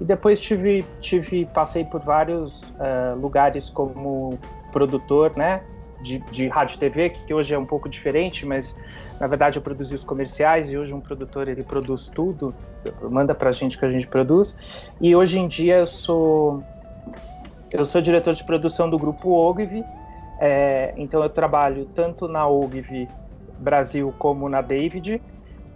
E 0.01 0.05
depois 0.05 0.41
tive, 0.41 0.85
tive 1.01 1.47
passei 1.47 1.85
por 1.85 2.01
vários 2.01 2.71
uh, 2.71 3.19
lugares 3.21 3.71
como 3.71 4.39
produtor, 4.73 5.37
né? 5.37 5.63
De, 6.03 6.19
de 6.31 6.49
rádio 6.49 6.75
e 6.75 6.79
TV, 6.79 7.11
que 7.11 7.33
hoje 7.33 7.55
é 7.55 7.59
um 7.59 7.65
pouco 7.65 7.89
diferente, 7.89 8.45
mas 8.45 8.77
na 9.19 9.27
verdade 9.27 9.57
eu 9.57 9.63
produzi 9.63 9.95
os 9.95 10.05
comerciais 10.05 10.71
e 10.71 10.77
hoje 10.77 10.93
um 10.93 11.01
produtor 11.01 11.49
ele 11.49 11.63
produz 11.63 12.09
tudo, 12.09 12.55
manda 13.09 13.35
pra 13.35 13.53
gente 13.53 13.79
que 13.79 13.87
a 13.87 13.91
gente 13.91 14.07
produz. 14.07 14.91
E 15.01 15.17
hoje 15.17 15.39
em 15.39 15.49
dia 15.49 15.79
eu 15.79 15.87
sou 15.87 16.63
eu 17.75 17.85
sou 17.85 18.01
diretor 18.01 18.33
de 18.35 18.45
produção 18.45 18.89
do 18.89 18.99
grupo 18.99 19.31
Ogilvy, 19.31 19.85
é, 20.39 20.95
então 20.97 21.23
eu 21.23 21.29
trabalho 21.29 21.87
tanto 21.87 22.29
na 22.29 22.47
Ogilvy 22.47 23.09
Brasil 23.59 24.15
como 24.17 24.49
na 24.49 24.63
David, 24.63 25.21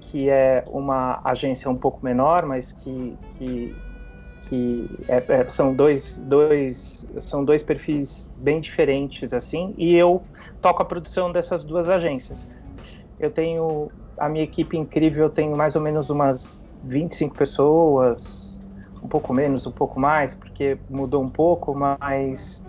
que 0.01 0.31
é 0.31 0.65
uma 0.69 1.21
agência 1.25 1.69
um 1.69 1.77
pouco 1.77 2.05
menor, 2.05 2.47
mas 2.47 2.73
que, 2.73 3.19
que, 3.37 3.75
que 4.43 4.87
é, 5.09 5.41
é, 5.41 5.45
são, 5.47 5.75
dois, 5.75 6.17
dois, 6.19 7.05
são 7.21 7.45
dois 7.45 7.65
perfis 7.65 8.31
bem 8.37 8.61
diferentes, 8.61 9.33
assim, 9.33 9.75
e 9.77 9.95
eu 9.95 10.25
toco 10.63 10.83
a 10.83 10.87
produção 10.87 11.33
dessas 11.33 11.65
duas 11.65 11.89
agências. 11.89 12.49
Eu 13.19 13.33
tenho 13.33 13.91
a 14.17 14.29
minha 14.29 14.45
equipe 14.45 14.77
incrível, 14.77 15.25
eu 15.25 15.31
tenho 15.31 15.57
mais 15.57 15.75
ou 15.75 15.83
menos 15.83 16.11
umas 16.11 16.63
25 16.81 17.35
pessoas, 17.35 18.38
um 19.03 19.09
pouco 19.09 19.33
menos, 19.33 19.67
um 19.67 19.73
pouco 19.73 19.99
mais, 19.99 20.35
porque 20.35 20.79
mudou 20.89 21.23
um 21.23 21.31
pouco, 21.31 21.75
mas 21.75 22.63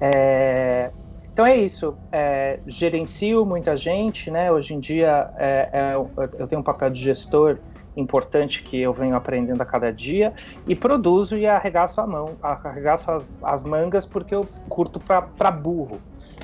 é, 0.00 0.90
então 1.32 1.46
é 1.46 1.56
isso. 1.56 1.96
É, 2.12 2.60
gerencio 2.66 3.44
muita 3.44 3.76
gente, 3.76 4.30
né? 4.30 4.52
Hoje 4.52 4.74
em 4.74 4.80
dia 4.80 5.30
é, 5.36 5.70
é, 5.72 5.94
eu 6.38 6.46
tenho 6.46 6.60
um 6.60 6.64
papel 6.64 6.90
de 6.90 7.02
gestor 7.02 7.58
importante 7.96 8.62
que 8.62 8.80
eu 8.80 8.92
venho 8.92 9.14
aprendendo 9.14 9.60
a 9.60 9.66
cada 9.66 9.92
dia 9.92 10.34
e 10.66 10.74
produzo 10.74 11.36
e 11.36 11.46
arregaço 11.46 12.00
a 12.00 12.06
mão, 12.06 12.36
arregaço 12.42 13.10
as, 13.10 13.28
as 13.42 13.64
mangas 13.64 14.06
porque 14.06 14.34
eu 14.34 14.48
curto 14.68 15.00
para 15.00 15.50
burro 15.50 16.00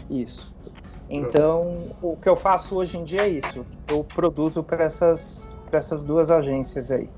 isso. 0.09 0.53
Então, 1.09 1.89
o 2.01 2.17
que 2.17 2.29
eu 2.29 2.37
faço 2.37 2.77
hoje 2.77 2.97
em 2.97 3.03
dia 3.03 3.23
é 3.23 3.29
isso. 3.29 3.67
Eu 3.89 4.05
produzo 4.05 4.63
para 4.63 4.85
essas, 4.85 5.57
essas 5.73 6.05
duas 6.05 6.31
agências 6.31 6.91
aí. 6.93 7.11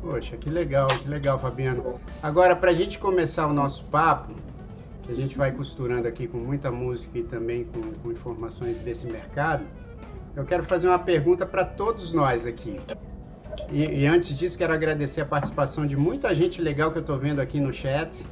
Poxa, 0.00 0.36
que 0.36 0.48
legal, 0.48 0.86
que 0.86 1.08
legal, 1.08 1.38
Fabiano. 1.38 2.00
Agora, 2.22 2.54
para 2.54 2.70
a 2.70 2.74
gente 2.74 2.98
começar 2.98 3.46
o 3.46 3.52
nosso 3.52 3.84
papo, 3.84 4.32
que 5.02 5.12
a 5.12 5.14
gente 5.14 5.36
vai 5.36 5.50
costurando 5.52 6.06
aqui 6.06 6.28
com 6.28 6.38
muita 6.38 6.70
música 6.70 7.18
e 7.18 7.22
também 7.22 7.64
com, 7.64 7.80
com 8.02 8.12
informações 8.12 8.80
desse 8.80 9.06
mercado, 9.06 9.64
eu 10.36 10.44
quero 10.44 10.62
fazer 10.62 10.86
uma 10.86 10.98
pergunta 10.98 11.44
para 11.44 11.64
todos 11.64 12.12
nós 12.12 12.46
aqui. 12.46 12.78
E, 13.70 14.02
e, 14.02 14.06
antes 14.06 14.36
disso, 14.36 14.56
quero 14.56 14.72
agradecer 14.72 15.20
a 15.20 15.26
participação 15.26 15.84
de 15.84 15.96
muita 15.96 16.32
gente 16.34 16.62
legal 16.62 16.92
que 16.92 16.98
eu 16.98 17.00
estou 17.02 17.18
vendo 17.18 17.40
aqui 17.40 17.58
no 17.58 17.72
chat. 17.72 18.24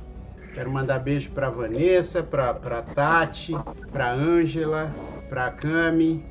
Quero 0.55 0.71
mandar 0.71 1.01
beijo 1.01 1.31
para 1.31 1.51
Vanessa, 1.51 2.23
para 2.23 2.83
Tati, 2.83 3.53
para 3.93 4.13
Ângela, 4.13 4.95
para 5.29 5.51
Cami, 5.51 6.25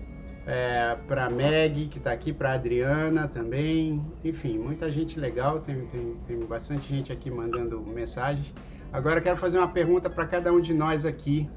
é, 0.46 0.96
para 1.08 1.30
Meg, 1.30 1.88
que 1.88 1.98
está 1.98 2.12
aqui, 2.12 2.32
para 2.32 2.54
Adriana 2.54 3.28
também. 3.28 4.06
Enfim, 4.24 4.58
muita 4.58 4.92
gente 4.92 5.20
legal. 5.20 5.60
Tem, 5.60 5.86
tem, 5.88 6.16
tem 6.28 6.40
bastante 6.46 6.88
gente 6.88 7.12
aqui 7.12 7.32
mandando 7.32 7.82
mensagens. 7.82 8.54
Agora 8.94 9.20
quero 9.20 9.38
fazer 9.38 9.58
uma 9.58 9.68
pergunta 9.68 10.10
para 10.10 10.26
cada 10.26 10.54
um 10.54 10.62
de 10.62 10.74
nós 10.74 11.06
aqui, 11.06 11.50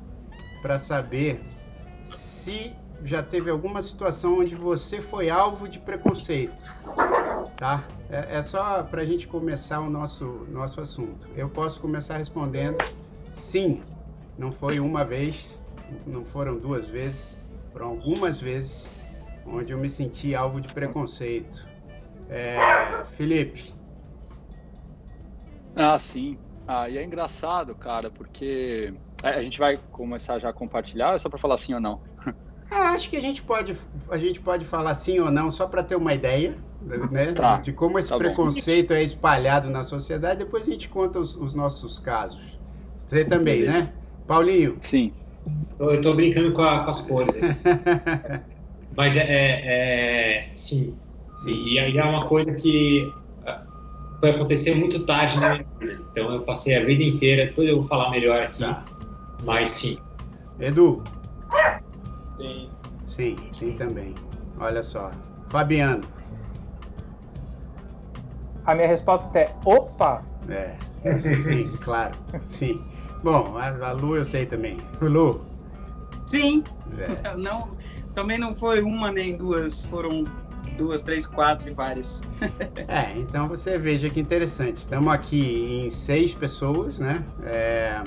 para 0.61 0.79
saber 0.79 1.41
se 2.07 2.73
já 3.05 3.23
teve 3.23 3.51
alguma 3.51 3.81
situação 3.81 4.41
onde 4.41 4.55
você 4.55 5.01
foi 5.01 5.31
alvo 5.31 5.69
de 5.69 5.79
preconceito, 5.79 6.61
tá? 7.57 7.87
É, 8.11 8.39
é 8.39 8.43
só 8.43 8.83
para 8.83 9.03
a 9.03 9.05
gente 9.05 9.29
começar 9.29 9.79
o 9.81 9.89
nosso, 9.89 10.47
nosso 10.51 10.81
assunto. 10.81 11.29
Eu 11.37 11.49
posso 11.49 11.81
começar 11.81 12.17
respondendo 12.17 12.77
sim, 13.33 13.83
não 14.37 14.51
foi 14.51 14.81
uma 14.81 15.05
vez, 15.05 15.61
não 16.07 16.25
foram 16.25 16.59
duas 16.59 16.87
vezes, 16.87 17.39
foram 17.73 17.89
algumas 17.89 18.41
vezes 18.41 18.91
onde 19.47 19.73
eu 19.73 19.79
me 19.79 19.89
senti 19.89 20.35
alvo 20.35 20.61
de 20.61 20.69
preconceito. 20.69 21.67
É, 22.29 22.59
Felipe. 23.17 23.73
Ah, 25.75 25.99
sim. 25.99 26.39
Ah, 26.67 26.89
e 26.89 26.99
é 26.99 27.05
engraçado, 27.05 27.75
cara, 27.75 28.11
porque 28.11 28.93
é, 29.23 29.31
a 29.31 29.43
gente 29.43 29.59
vai 29.59 29.81
começar 29.91 30.39
já 30.39 30.51
a 30.51 30.53
compartilhar, 30.53 31.15
é 31.15 31.19
só 31.19 31.29
para 31.31 31.39
falar 31.39 31.57
sim 31.57 31.75
ou 31.75 31.81
não? 31.81 32.01
Ah, 32.71 32.91
acho 32.91 33.09
que 33.09 33.17
a 33.17 33.21
gente 33.21 33.43
pode, 33.43 33.75
a 34.11 34.19
gente 34.19 34.41
pode 34.41 34.65
falar 34.67 34.93
sim 34.93 35.19
ou 35.21 35.31
não, 35.31 35.51
só 35.51 35.67
para 35.67 35.83
ter 35.83 35.97
uma 35.97 36.13
ideia 36.13 36.55
né, 37.11 37.33
tá. 37.33 37.59
de 37.61 37.73
como 37.73 37.99
esse 37.99 38.11
tá 38.11 38.19
preconceito 38.19 38.89
bom. 38.89 38.95
é 38.95 39.03
espalhado 39.03 39.71
na 39.71 39.83
sociedade. 39.83 40.41
Depois 40.41 40.69
a 40.69 40.71
gente 40.71 40.89
conta 40.89 41.19
os, 41.19 41.35
os 41.35 41.55
nossos 41.55 41.99
casos. 41.99 42.59
Você 42.97 43.25
também, 43.25 43.63
né? 43.63 43.93
Paulinho? 44.27 44.77
Sim. 44.81 45.15
Eu 45.79 45.93
estou 45.93 46.15
brincando 46.15 46.53
com, 46.53 46.63
a, 46.63 46.81
com, 46.81 46.91
as 46.91 47.01
cores. 47.03 47.35
Mas 48.97 49.17
é, 49.17 49.21
é, 49.21 50.49
é 50.49 50.53
sim. 50.53 50.97
sim. 51.37 51.53
E 51.53 51.79
aí 51.79 51.97
é 51.97 52.05
uma 52.05 52.27
coisa 52.27 52.53
que 52.53 53.13
ah, 53.47 53.63
foi 54.21 54.31
acontecer 54.31 54.75
muito 54.75 55.07
tarde 55.07 55.39
na 55.39 55.51
minha 55.51 55.67
vida. 55.79 56.03
Então 56.11 56.33
eu 56.33 56.43
passei 56.43 56.77
a 56.77 56.85
vida 56.85 57.03
inteira, 57.03 57.47
depois 57.47 57.69
eu 57.69 57.79
vou 57.79 57.89
falar 57.89 58.11
melhor 58.11 58.43
aqui. 58.43 58.61
Tá. 58.61 58.85
Mas 59.45 59.71
sim. 59.71 59.99
Edu? 60.59 61.05
Sim. 62.39 62.71
Sim, 63.07 63.37
sim 63.53 63.73
também. 63.73 64.15
Olha 64.59 64.83
só. 64.83 65.11
Fabiano. 65.47 66.03
A 68.67 68.75
minha 68.75 68.87
resposta 68.87 69.39
é 69.39 69.55
opa! 69.65 70.23
É, 70.49 71.17
sim, 71.17 71.65
claro. 71.83 72.15
Sim. 72.41 72.85
Bom, 73.23 73.57
a, 73.59 73.93
Lu 73.93 74.17
eu 74.17 74.25
sei 74.25 74.47
também. 74.47 74.79
Lu? 75.01 75.45
Sim. 76.27 76.63
É. 76.99 77.35
Não, 77.37 77.77
também 78.15 78.39
não 78.39 78.55
foi 78.55 78.83
uma 78.83 79.13
nem 79.13 79.37
duas, 79.37 79.87
foram 79.87 80.25
duas, 80.77 81.03
três, 81.03 81.27
quatro 81.27 81.69
e 81.69 81.73
várias. 81.73 82.23
é, 82.89 83.17
então 83.19 83.49
você 83.49 83.79
veja 83.79 84.09
que 84.11 84.19
interessante. 84.19 84.77
Estamos 84.77 85.13
aqui 85.13 85.85
em 85.85 85.91
seis 85.91 86.35
pessoas, 86.35 86.99
né? 86.99 87.25
É, 87.45 88.03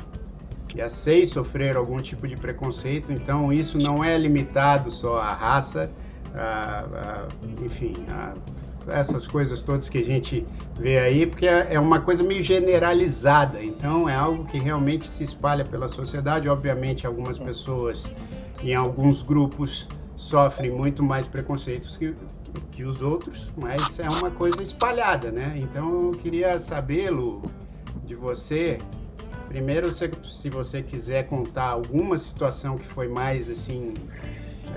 e 0.76 0.82
as 0.82 0.94
seis 0.94 1.30
sofreram 1.30 1.82
algum 1.82 2.02
tipo 2.02 2.28
de 2.28 2.38
preconceito, 2.38 3.12
então 3.12 3.52
isso 3.52 3.78
não 3.78 4.04
é 4.04 4.18
limitado 4.18 4.90
só 4.90 5.20
à 5.20 5.34
raça, 5.34 5.92
a, 6.34 6.86
a, 6.94 7.28
enfim, 7.64 7.94
a, 8.10 8.34
essas 8.88 9.28
coisas 9.28 9.64
todas 9.64 9.90
que 9.90 9.98
a 9.98 10.04
gente 10.04 10.46
vê 10.78 11.00
aí, 11.00 11.26
porque 11.26 11.48
é, 11.48 11.76
é 11.76 11.80
uma 11.80 12.00
coisa 12.00 12.24
meio 12.24 12.42
generalizada, 12.42 13.64
então 13.64 14.08
é 14.08 14.16
algo 14.16 14.46
que 14.46 14.58
realmente 14.58 15.06
se 15.06 15.24
espalha 15.24 15.64
pela 15.64 15.88
sociedade. 15.88 16.50
Obviamente, 16.50 17.06
algumas 17.06 17.38
pessoas 17.38 18.12
em 18.64 18.74
alguns 18.74 19.22
grupos 19.22 19.88
sofrem 20.16 20.72
muito 20.72 21.02
mais 21.02 21.28
preconceitos 21.28 21.98
que, 21.98 22.16
que 22.72 22.84
os 22.84 23.02
outros, 23.02 23.52
mas 23.58 24.00
é 24.00 24.08
uma 24.08 24.32
coisa 24.32 24.62
espalhada, 24.62 25.32
né? 25.32 25.54
Então 25.58 26.08
eu 26.08 26.12
queria 26.12 26.58
saber, 26.60 27.10
Lu, 27.10 27.42
de 28.06 28.16
você, 28.16 28.80
Primeiro, 29.52 29.92
se, 29.92 30.10
se 30.24 30.50
você 30.50 30.82
quiser 30.82 31.24
contar 31.24 31.66
alguma 31.66 32.18
situação 32.18 32.78
que 32.78 32.86
foi 32.86 33.10
mais 33.10 33.50
assim 33.50 33.94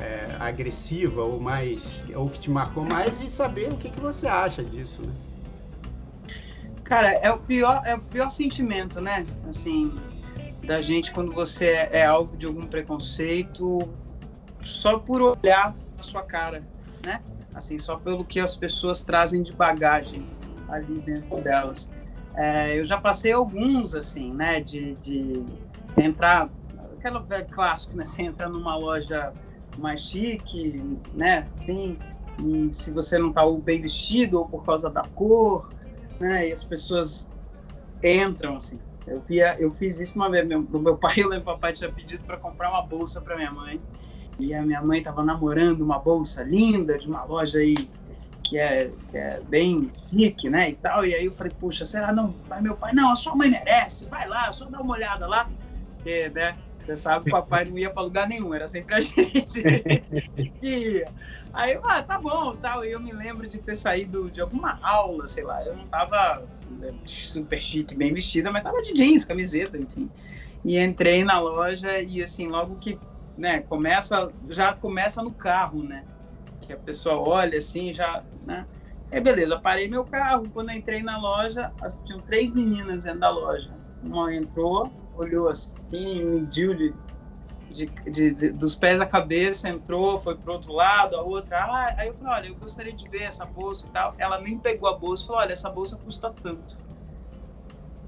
é, 0.00 0.36
agressiva 0.38 1.22
ou 1.22 1.40
mais 1.40 2.04
ou 2.14 2.28
que 2.28 2.38
te 2.38 2.50
marcou 2.50 2.84
mais 2.84 3.20
e 3.20 3.28
saber 3.28 3.72
o 3.72 3.76
que, 3.76 3.90
que 3.90 4.00
você 4.00 4.26
acha 4.26 4.62
disso, 4.62 5.02
né? 5.02 5.12
Cara, 6.82 7.12
é 7.12 7.30
o 7.30 7.38
pior 7.38 7.82
é 7.84 7.94
o 7.94 8.00
pior 8.00 8.30
sentimento, 8.30 9.00
né? 9.00 9.24
Assim, 9.48 9.94
da 10.66 10.80
gente 10.80 11.12
quando 11.12 11.32
você 11.32 11.66
é, 11.66 11.88
é 11.98 12.06
alvo 12.06 12.36
de 12.36 12.46
algum 12.46 12.66
preconceito 12.66 13.78
só 14.62 14.98
por 14.98 15.20
olhar 15.22 15.74
a 15.98 16.02
sua 16.02 16.22
cara, 16.22 16.62
né? 17.04 17.20
Assim, 17.54 17.78
só 17.78 17.96
pelo 17.96 18.24
que 18.24 18.40
as 18.40 18.56
pessoas 18.56 19.02
trazem 19.02 19.42
de 19.42 19.52
bagagem 19.52 20.26
ali 20.68 20.98
dentro 21.00 21.40
delas. 21.40 21.90
É, 22.34 22.78
eu 22.78 22.84
já 22.84 22.98
passei 22.98 23.32
alguns, 23.32 23.94
assim, 23.94 24.32
né, 24.32 24.60
de, 24.60 24.96
de 24.96 25.44
entrar, 25.96 26.48
aquela 26.98 27.20
velha 27.20 27.44
clássico, 27.44 27.96
né, 27.96 28.04
você 28.04 28.22
entra 28.22 28.48
numa 28.48 28.76
loja 28.76 29.32
mais 29.78 30.00
chique, 30.02 30.98
né, 31.12 31.46
assim, 31.56 31.98
e 32.42 32.72
se 32.72 32.90
você 32.90 33.18
não 33.18 33.28
está 33.28 33.42
bem 33.50 33.80
vestido 33.80 34.38
ou 34.38 34.46
por 34.46 34.64
causa 34.64 34.90
da 34.90 35.02
cor, 35.02 35.72
né, 36.18 36.48
e 36.48 36.52
as 36.52 36.64
pessoas 36.64 37.30
entram, 38.02 38.56
assim. 38.56 38.78
Eu, 39.06 39.20
via, 39.20 39.54
eu 39.58 39.70
fiz 39.70 40.00
isso 40.00 40.16
uma 40.16 40.30
vez, 40.30 40.46
meu, 40.46 40.62
meu 40.62 40.96
pai, 40.96 41.14
eu 41.22 41.28
lembro, 41.28 41.44
papai 41.44 41.72
tinha 41.72 41.90
pedido 41.90 42.24
para 42.24 42.36
comprar 42.36 42.70
uma 42.70 42.82
bolsa 42.82 43.20
para 43.20 43.36
minha 43.36 43.50
mãe, 43.50 43.80
e 44.38 44.52
a 44.52 44.62
minha 44.62 44.82
mãe 44.82 44.98
estava 44.98 45.22
namorando 45.22 45.82
uma 45.82 45.98
bolsa 45.98 46.42
linda 46.42 46.98
de 46.98 47.06
uma 47.06 47.24
loja 47.24 47.58
aí 47.58 47.74
que 48.42 48.58
é, 48.58 48.90
que 49.10 49.16
é 49.16 49.40
bem 49.40 49.90
chique, 50.08 50.48
né, 50.50 50.70
e 50.70 50.74
tal. 50.74 51.06
E 51.06 51.14
aí 51.14 51.24
eu 51.24 51.32
falei, 51.32 51.52
puxa, 51.58 51.84
será 51.84 52.12
não? 52.12 52.34
Vai 52.46 52.60
meu 52.60 52.76
pai, 52.76 52.92
não, 52.92 53.10
a 53.10 53.16
sua 53.16 53.34
mãe 53.34 53.50
merece, 53.50 54.08
vai 54.08 54.28
lá, 54.28 54.52
só 54.52 54.66
dá 54.66 54.80
uma 54.80 54.94
olhada 54.94 55.26
lá. 55.26 55.48
Porque, 56.04 56.28
né, 56.28 56.54
você 56.78 56.99
sabe 56.99 57.25
que 57.25 57.30
o 57.30 57.32
papai 57.32 57.64
não 57.64 57.78
ia 57.78 57.88
para 57.88 58.02
lugar 58.02 58.28
nenhum, 58.28 58.52
era 58.52 58.68
sempre 58.68 58.94
a 58.94 59.00
gente 59.00 59.62
que 60.61 60.66
ia. 60.66 61.11
Aí 61.50 61.80
ah, 61.82 62.02
tá 62.02 62.20
bom, 62.20 62.54
tal. 62.56 62.84
Eu 62.84 63.00
me 63.00 63.11
lembro 63.11 63.49
de 63.49 63.58
ter 63.58 63.75
saído 63.75 64.30
de 64.30 64.42
alguma 64.42 64.78
aula, 64.82 65.26
sei 65.26 65.44
lá, 65.44 65.64
eu 65.64 65.75
não 65.75 65.88
tava 65.88 66.46
né, 66.68 66.94
super 67.06 67.58
chique, 67.58 67.94
bem 67.94 68.12
vestida, 68.12 68.52
mas 68.52 68.62
tava 68.62 68.82
de 68.82 68.92
jeans, 68.92 69.25
camiseta, 69.25 69.78
enfim. 69.78 70.11
E 70.62 70.78
entrei 70.78 71.25
na 71.25 71.40
loja 71.40 71.99
e, 72.02 72.23
assim, 72.23 72.49
logo 72.49 72.76
que, 72.76 73.00
né, 73.34 73.62
começa, 73.62 74.30
já 74.50 74.75
começa 74.75 75.23
no 75.23 75.32
carro, 75.32 75.82
né? 75.82 76.04
que 76.61 76.73
a 76.73 76.76
pessoa 76.76 77.16
olha 77.16 77.58
assim, 77.58 77.92
já, 77.92 78.25
né? 78.42 78.66
É 79.11 79.20
beleza, 79.20 79.58
parei 79.58 79.88
meu 79.88 80.04
carro, 80.04 80.50
quando 80.52 80.73
entrei 80.73 81.02
na 81.02 81.18
loja, 81.18 81.70
tinham 82.04 82.20
três 82.23 82.52
meninas 82.52 83.04
dentro 83.04 83.20
da 83.20 83.30
loja. 83.30 83.73
Uma 84.02 84.34
entrou, 84.34 84.92
olhou 85.16 85.49
assim, 85.49 86.25
mediu 86.25 86.75
de, 86.75 86.94
de, 87.71 87.87
de, 88.06 88.30
de, 88.30 88.50
dos 88.50 88.75
pés 88.75 89.00
à 89.00 89.06
cabeça, 89.06 89.68
entrou, 89.68 90.18
foi 90.18 90.37
pro 90.37 90.52
outro 90.52 90.73
lado, 90.73 91.16
a 91.16 91.23
outra, 91.23 91.59
ah, 91.59 91.94
aí 91.99 92.09
eu 92.09 92.14
falei, 92.14 92.35
olha, 92.35 92.49
eu 92.49 92.56
gostaria 92.56 92.92
de 92.92 93.09
ver 93.09 93.23
essa 93.23 93.44
bolsa 93.47 93.87
e 93.87 93.90
tal. 93.90 94.14
Ela 94.18 94.40
nem 94.40 94.59
pegou 94.59 94.88
a 94.88 94.99
bolsa, 94.99 95.26
falou, 95.26 95.42
olha, 95.42 95.52
essa 95.52 95.71
bolsa 95.71 95.99
custa 95.99 96.33
tanto. 96.42 96.83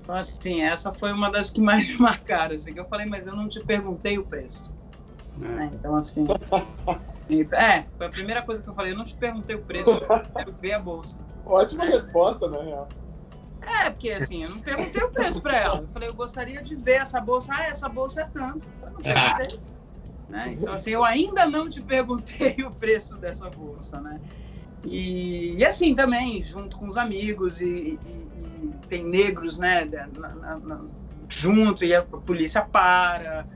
Então, 0.03 0.15
assim, 0.15 0.63
essa 0.63 0.93
foi 0.93 1.13
uma 1.13 1.31
das 1.31 1.51
que 1.51 1.61
mais 1.61 1.87
me 1.89 1.99
marcaram, 1.99 2.55
assim, 2.55 2.73
que 2.73 2.81
eu 2.81 2.87
falei, 2.87 3.07
mas 3.07 3.27
eu 3.27 3.35
não 3.35 3.49
te 3.49 3.61
perguntei 3.65 4.19
o 4.19 4.25
preço. 4.25 4.71
É. 5.43 5.65
Então, 5.67 5.97
assim... 5.97 6.27
Então, 7.29 7.59
é, 7.59 7.85
foi 7.99 8.07
a 8.07 8.11
primeira 8.11 8.43
coisa 8.43 8.63
que 8.63 8.69
eu 8.69 8.75
falei. 8.75 8.93
Eu 8.93 8.97
não 8.97 9.05
te 9.05 9.17
perguntei 9.17 9.57
o 9.57 9.65
preço, 9.65 9.91
eu 9.91 10.07
quero 10.37 10.53
ver 10.53 10.75
a 10.75 10.79
bolsa. 10.79 11.19
Ótima 11.45 11.85
resposta, 11.85 12.49
né? 12.49 12.87
É, 13.67 13.91
porque 13.91 14.11
assim, 14.11 14.45
eu 14.45 14.51
não 14.51 14.61
perguntei 14.61 15.03
o 15.03 15.11
preço 15.11 15.43
para 15.43 15.57
ela. 15.57 15.81
Eu 15.81 15.89
falei, 15.89 16.09
eu 16.09 16.15
gostaria 16.15 16.63
de 16.63 16.77
ver 16.77 17.03
essa 17.03 17.21
bolsa. 17.21 17.53
Ah, 17.55 17.65
essa 17.67 17.89
bolsa 17.89 18.23
é 18.23 18.25
tanto. 18.25 18.67
Eu 18.83 18.91
não 18.93 19.01
perguntei. 19.01 19.61
Né? 20.29 20.57
Então, 20.59 20.75
assim, 20.75 20.91
eu 20.91 21.05
ainda 21.05 21.47
não 21.47 21.69
te 21.69 21.83
perguntei 21.83 22.57
o 22.65 22.73
preço 22.73 23.19
dessa 23.19 23.49
bolsa, 23.51 24.01
né? 24.01 24.21
E, 24.85 25.57
e 25.57 25.65
assim 25.65 25.95
também, 25.95 26.41
junto 26.41 26.77
com 26.77 26.87
os 26.87 26.97
amigos, 26.97 27.61
e, 27.61 27.67
e, 27.67 27.99
e 28.05 28.75
tem 28.89 29.05
negros, 29.05 29.59
né, 29.59 29.85
na, 29.85 30.07
na, 30.07 30.59
na, 30.59 30.85
junto, 31.29 31.85
e 31.85 31.95
a 31.95 32.03
polícia 32.03 32.63
para, 32.63 33.47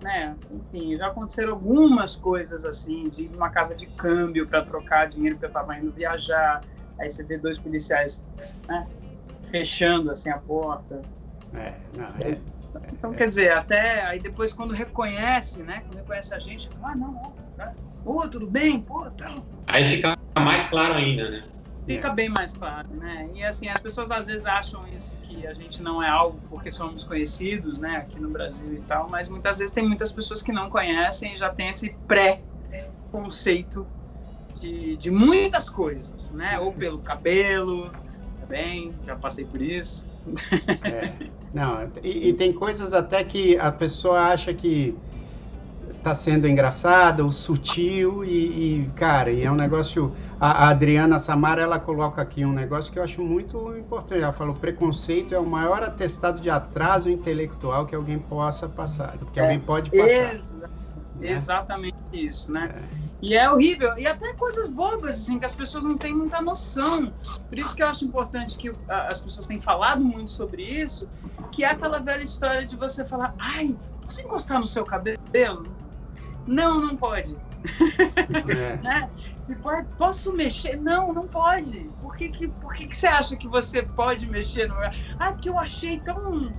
né? 0.00 0.36
Enfim, 0.50 0.96
já 0.96 1.08
aconteceram 1.08 1.52
algumas 1.52 2.14
coisas 2.14 2.64
assim, 2.64 3.08
de 3.10 3.24
ir 3.24 3.28
numa 3.28 3.50
casa 3.50 3.74
de 3.74 3.86
câmbio 3.86 4.46
para 4.46 4.64
trocar 4.64 5.08
dinheiro 5.08 5.36
porque 5.36 5.46
eu 5.46 5.48
estava 5.48 5.76
indo 5.76 5.92
viajar, 5.92 6.64
aí 6.98 7.10
você 7.10 7.22
vê 7.24 7.36
dois 7.36 7.58
policiais, 7.58 8.24
né, 8.68 8.86
fechando 9.52 10.10
assim 10.10 10.30
a 10.30 10.38
porta. 10.38 11.02
É, 11.54 11.74
não, 11.94 12.06
é, 12.06 12.40
então, 12.90 13.12
quer 13.12 13.28
dizer, 13.28 13.52
até 13.52 14.02
aí 14.06 14.18
depois 14.18 14.52
quando 14.52 14.72
reconhece, 14.72 15.62
né? 15.62 15.82
Quando 15.86 15.98
reconhece 15.98 16.34
a 16.34 16.38
gente, 16.38 16.70
ah, 16.82 16.96
não, 16.96 17.14
ó, 17.14 17.30
tá. 17.56 17.72
Ô, 18.04 18.26
tudo 18.26 18.50
bem? 18.50 18.80
Pô, 18.80 19.08
tá. 19.10 19.26
Aí 19.66 19.88
fica 19.90 20.16
mais 20.38 20.64
claro 20.64 20.94
ainda, 20.94 21.30
né? 21.30 21.44
Fica 21.84 22.08
é. 22.08 22.14
bem 22.14 22.28
mais 22.28 22.56
claro, 22.56 22.88
né? 22.94 23.28
E 23.34 23.44
assim, 23.44 23.68
as 23.68 23.82
pessoas 23.82 24.10
às 24.10 24.26
vezes 24.26 24.46
acham 24.46 24.86
isso, 24.88 25.16
que 25.18 25.46
a 25.46 25.52
gente 25.52 25.82
não 25.82 26.02
é 26.02 26.08
algo 26.08 26.40
porque 26.48 26.70
somos 26.70 27.04
conhecidos, 27.04 27.80
né, 27.80 27.96
aqui 27.96 28.20
no 28.20 28.30
Brasil 28.30 28.72
e 28.72 28.80
tal, 28.82 29.10
mas 29.10 29.28
muitas 29.28 29.58
vezes 29.58 29.74
tem 29.74 29.86
muitas 29.86 30.12
pessoas 30.12 30.42
que 30.42 30.52
não 30.52 30.70
conhecem 30.70 31.34
e 31.34 31.38
já 31.38 31.50
tem 31.50 31.68
esse 31.68 31.94
pré-conceito 32.06 33.86
de, 34.54 34.96
de 34.96 35.10
muitas 35.10 35.68
coisas, 35.68 36.30
né? 36.30 36.58
Ou 36.58 36.72
pelo 36.72 37.00
cabelo, 37.02 37.92
também, 38.52 38.92
já 39.06 39.16
passei 39.16 39.46
por 39.46 39.62
isso. 39.62 40.06
É. 40.84 41.12
Não, 41.54 41.90
e, 42.02 42.28
e, 42.28 42.32
tem 42.34 42.52
coisas 42.52 42.92
até 42.92 43.24
que 43.24 43.56
a 43.58 43.72
pessoa 43.72 44.20
acha 44.20 44.52
que 44.52 44.94
tá 46.02 46.12
sendo 46.14 46.48
engraçada 46.48 47.24
ou 47.24 47.30
sutil 47.30 48.24
e, 48.24 48.28
e, 48.28 48.90
cara, 48.94 49.30
e 49.30 49.42
é 49.42 49.50
um 49.50 49.54
negócio... 49.54 50.12
A, 50.40 50.66
a, 50.66 50.68
Adriana 50.70 51.18
Samara, 51.18 51.62
ela 51.62 51.78
coloca 51.78 52.20
aqui 52.20 52.44
um 52.44 52.52
negócio 52.52 52.92
que 52.92 52.98
eu 52.98 53.02
acho 53.02 53.22
muito 53.22 53.76
importante. 53.76 54.22
Ela 54.22 54.32
falou, 54.32 54.54
preconceito 54.54 55.34
é 55.34 55.38
o 55.38 55.46
maior 55.46 55.82
atestado 55.82 56.40
de 56.40 56.50
atraso 56.50 57.08
intelectual 57.08 57.86
que 57.86 57.94
alguém 57.94 58.18
possa 58.18 58.68
passar, 58.68 59.16
que 59.32 59.38
é, 59.38 59.42
alguém 59.42 59.60
pode 59.60 59.90
passar. 59.90 60.34
Exa 60.34 60.56
né? 60.56 61.32
Exatamente 61.32 61.96
isso, 62.12 62.52
né? 62.52 62.74
É. 62.74 63.11
E 63.22 63.36
é 63.36 63.48
horrível. 63.48 63.96
E 63.96 64.04
até 64.04 64.34
coisas 64.34 64.68
bobas, 64.68 65.20
assim, 65.20 65.38
que 65.38 65.44
as 65.44 65.54
pessoas 65.54 65.84
não 65.84 65.96
têm 65.96 66.12
muita 66.12 66.42
noção. 66.42 67.14
Por 67.48 67.56
isso 67.56 67.74
que 67.76 67.82
eu 67.82 67.86
acho 67.86 68.04
importante 68.04 68.58
que 68.58 68.72
as 68.88 69.20
pessoas 69.20 69.46
têm 69.46 69.60
falado 69.60 70.04
muito 70.04 70.32
sobre 70.32 70.62
isso, 70.64 71.08
que 71.52 71.62
é 71.62 71.68
aquela 71.68 72.00
velha 72.00 72.24
história 72.24 72.66
de 72.66 72.74
você 72.74 73.04
falar, 73.04 73.32
ai, 73.38 73.76
posso 74.04 74.20
encostar 74.22 74.58
no 74.58 74.66
seu 74.66 74.84
cabelo? 74.84 75.16
Não, 76.44 76.80
não 76.80 76.96
pode. 76.96 77.38
É. 78.50 78.76
né? 78.82 79.10
posso 79.96 80.32
mexer? 80.32 80.76
Não, 80.76 81.12
não 81.12 81.28
pode. 81.28 81.90
Por 82.00 82.16
que, 82.16 82.28
que, 82.28 82.48
por 82.48 82.72
que, 82.72 82.88
que 82.88 82.96
você 82.96 83.06
acha 83.06 83.36
que 83.36 83.46
você 83.46 83.82
pode 83.82 84.26
mexer 84.26 84.66
no. 84.66 84.74
Ah, 85.18 85.32
porque 85.32 85.48
eu 85.48 85.58
achei 85.58 86.00
tão 86.00 86.52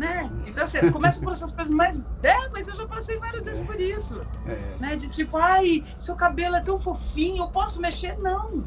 né? 0.00 0.30
Então, 0.46 0.64
assim, 0.64 0.90
começa 0.90 1.20
por 1.20 1.32
essas 1.32 1.52
coisas 1.52 1.72
mais. 1.74 2.02
É, 2.22 2.48
mas 2.54 2.66
eu 2.68 2.74
já 2.74 2.88
passei 2.88 3.18
várias 3.18 3.44
vezes 3.44 3.64
por 3.66 3.78
isso. 3.78 4.18
É. 4.46 4.76
Né? 4.80 4.96
De 4.96 5.10
tipo, 5.10 5.36
ai, 5.36 5.84
seu 5.98 6.16
cabelo 6.16 6.56
é 6.56 6.60
tão 6.62 6.78
fofinho, 6.78 7.44
eu 7.44 7.48
posso 7.48 7.82
mexer? 7.82 8.16
Não. 8.18 8.64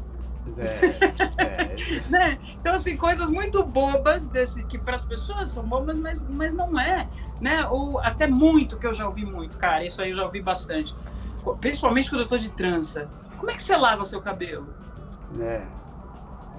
É, 0.56 1.42
é. 1.42 1.74
né? 2.08 2.38
Então, 2.60 2.72
assim, 2.72 2.96
coisas 2.96 3.28
muito 3.30 3.64
bobas, 3.64 4.28
desse, 4.28 4.62
que 4.62 4.78
para 4.78 4.94
as 4.94 5.04
pessoas 5.04 5.48
são 5.48 5.66
bobas, 5.66 5.98
mas, 5.98 6.22
mas 6.22 6.54
não 6.54 6.78
é. 6.78 7.08
Né? 7.40 7.66
Ou 7.66 7.98
até 7.98 8.28
muito, 8.28 8.78
que 8.78 8.86
eu 8.86 8.94
já 8.94 9.04
ouvi 9.04 9.24
muito, 9.24 9.58
cara, 9.58 9.84
isso 9.84 10.00
aí 10.00 10.10
eu 10.10 10.16
já 10.16 10.24
ouvi 10.24 10.40
bastante. 10.40 10.94
Principalmente 11.60 12.10
quando 12.10 12.22
eu 12.22 12.28
tô 12.28 12.38
de 12.38 12.50
trança. 12.50 13.10
Como 13.38 13.50
é 13.50 13.56
que 13.56 13.62
você 13.62 13.76
lava 13.76 14.04
seu 14.04 14.22
cabelo? 14.22 14.72
É. 15.40 15.66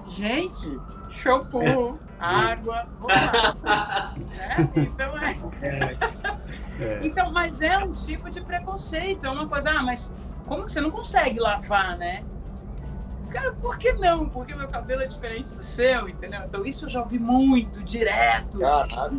Gente, 0.06 0.78
shampoo, 1.16 1.98
água, 2.18 2.86
né? 3.06 4.14
Então 4.76 5.18
é. 5.18 5.96
é. 6.80 7.00
Então, 7.06 7.32
mas 7.32 7.60
é 7.60 7.78
um 7.78 7.92
tipo 7.92 8.30
de 8.30 8.40
preconceito, 8.40 9.26
é 9.26 9.30
uma 9.30 9.48
coisa, 9.48 9.70
ah, 9.70 9.82
mas 9.82 10.14
como 10.46 10.64
que 10.64 10.72
você 10.72 10.80
não 10.80 10.90
consegue 10.90 11.40
lavar, 11.40 11.96
né? 11.96 12.22
Cara, 13.30 13.52
por 13.54 13.76
que 13.78 13.92
não? 13.92 14.28
Porque 14.28 14.54
meu 14.54 14.68
cabelo 14.68 15.02
é 15.02 15.06
diferente 15.06 15.54
do 15.54 15.62
seu, 15.62 16.08
entendeu? 16.08 16.42
Então 16.46 16.64
isso 16.64 16.86
eu 16.86 16.90
já 16.90 17.00
ouvi 17.00 17.18
muito, 17.18 17.82
direto. 17.82 18.60
Caraca. 18.60 19.12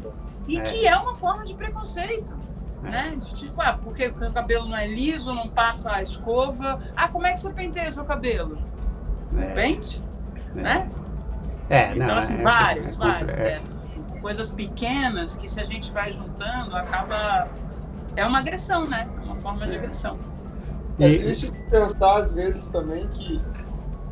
E 0.48 0.58
é. 0.58 0.64
que 0.64 0.88
é 0.88 0.96
uma 0.96 1.14
forma 1.16 1.44
de 1.46 1.54
preconceito. 1.54 2.36
É. 2.84 2.90
Né? 2.90 3.18
De 3.20 3.36
tipo, 3.36 3.62
ah, 3.62 3.78
porque 3.84 4.08
o 4.08 4.32
cabelo 4.32 4.68
não 4.70 4.78
é 4.78 4.88
liso, 4.88 5.34
não 5.34 5.50
passa 5.50 5.92
a 5.92 6.02
escova. 6.02 6.82
Ah, 6.96 7.10
como 7.10 7.28
é 7.28 7.34
que 7.34 7.42
você 7.42 7.52
penteia 7.52 7.92
seu 7.92 8.06
cabelo? 8.06 8.58
É. 9.38 9.54
Pente? 9.54 10.02
É. 10.56 10.62
Né? 10.62 10.90
É, 11.70 11.92
então, 11.94 12.08
não, 12.08 12.18
assim, 12.18 12.40
é, 12.40 12.44
vários, 12.44 12.94
é, 12.94 12.98
vários 12.98 13.40
é. 13.40 13.44
dessas. 13.44 13.80
Assim, 13.82 14.20
coisas 14.20 14.50
pequenas 14.50 15.36
que 15.36 15.48
se 15.48 15.60
a 15.60 15.66
gente 15.66 15.92
vai 15.92 16.12
juntando, 16.12 16.76
acaba. 16.76 17.48
É 18.16 18.26
uma 18.26 18.40
agressão, 18.40 18.88
né? 18.88 19.08
É 19.22 19.26
uma 19.26 19.36
forma 19.36 19.66
de 19.68 19.76
é. 19.76 19.78
agressão. 19.78 20.18
É 21.00 21.18
triste 21.18 21.52
pensar, 21.70 22.18
às 22.18 22.34
vezes, 22.34 22.70
também 22.70 23.08
que, 23.10 23.40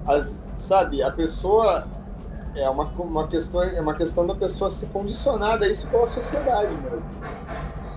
as, 0.06 0.40
sabe, 0.56 1.02
a 1.02 1.12
pessoa 1.12 1.88
é 2.56 2.70
uma, 2.70 2.86
uma 2.86 3.28
questão 3.28 3.62
é 3.64 3.82
uma 3.82 3.94
questão 3.94 4.26
da 4.26 4.36
pessoa 4.36 4.70
se 4.70 4.86
condicionar 4.88 5.62
a 5.62 5.68
isso 5.68 5.88
pela 5.88 6.08
sociedade 6.08 6.72
mesmo. 6.76 7.04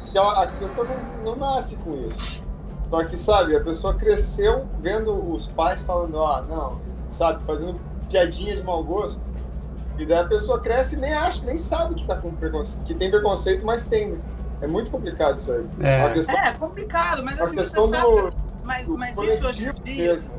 Porque 0.02 0.18
a, 0.18 0.42
a 0.42 0.46
pessoa 0.46 0.86
não, 0.86 1.24
não 1.24 1.36
nasce 1.36 1.76
com 1.76 1.92
isso. 2.06 2.42
Só 2.90 3.04
que, 3.04 3.16
sabe, 3.16 3.54
a 3.54 3.60
pessoa 3.60 3.94
cresceu 3.94 4.66
vendo 4.80 5.12
os 5.32 5.46
pais 5.48 5.82
falando, 5.82 6.22
ah, 6.22 6.42
não, 6.48 6.80
sabe, 7.08 7.44
fazendo 7.44 7.78
piadinha 8.08 8.56
de 8.56 8.62
mau 8.62 8.82
gosto. 8.82 9.20
E 9.98 10.06
daí 10.06 10.18
a 10.18 10.24
pessoa 10.24 10.62
cresce 10.62 10.94
e 10.94 10.98
nem 10.98 11.12
acha, 11.12 11.44
nem 11.44 11.58
sabe 11.58 11.96
que, 11.96 12.06
tá 12.06 12.16
com 12.16 12.34
preconceito, 12.36 12.86
que 12.86 12.94
tem 12.94 13.10
preconceito, 13.10 13.66
mas 13.66 13.88
tem. 13.88 14.12
Né? 14.12 14.22
É 14.60 14.66
muito 14.66 14.90
complicado 14.92 15.38
isso 15.38 15.52
aí. 15.52 15.68
É, 15.80 16.12
questão, 16.12 16.38
é 16.38 16.52
complicado, 16.52 17.24
mas 17.24 17.38
assim, 17.40 17.56
você 17.56 17.80
sabe. 17.80 18.06
Do, 18.06 18.32
mas, 18.62 18.86
do 18.86 18.96
mas 18.96 19.18
isso 19.18 19.46
hoje 19.46 19.66
em 19.66 19.72
dia. 19.84 20.14
Mesmo. 20.14 20.38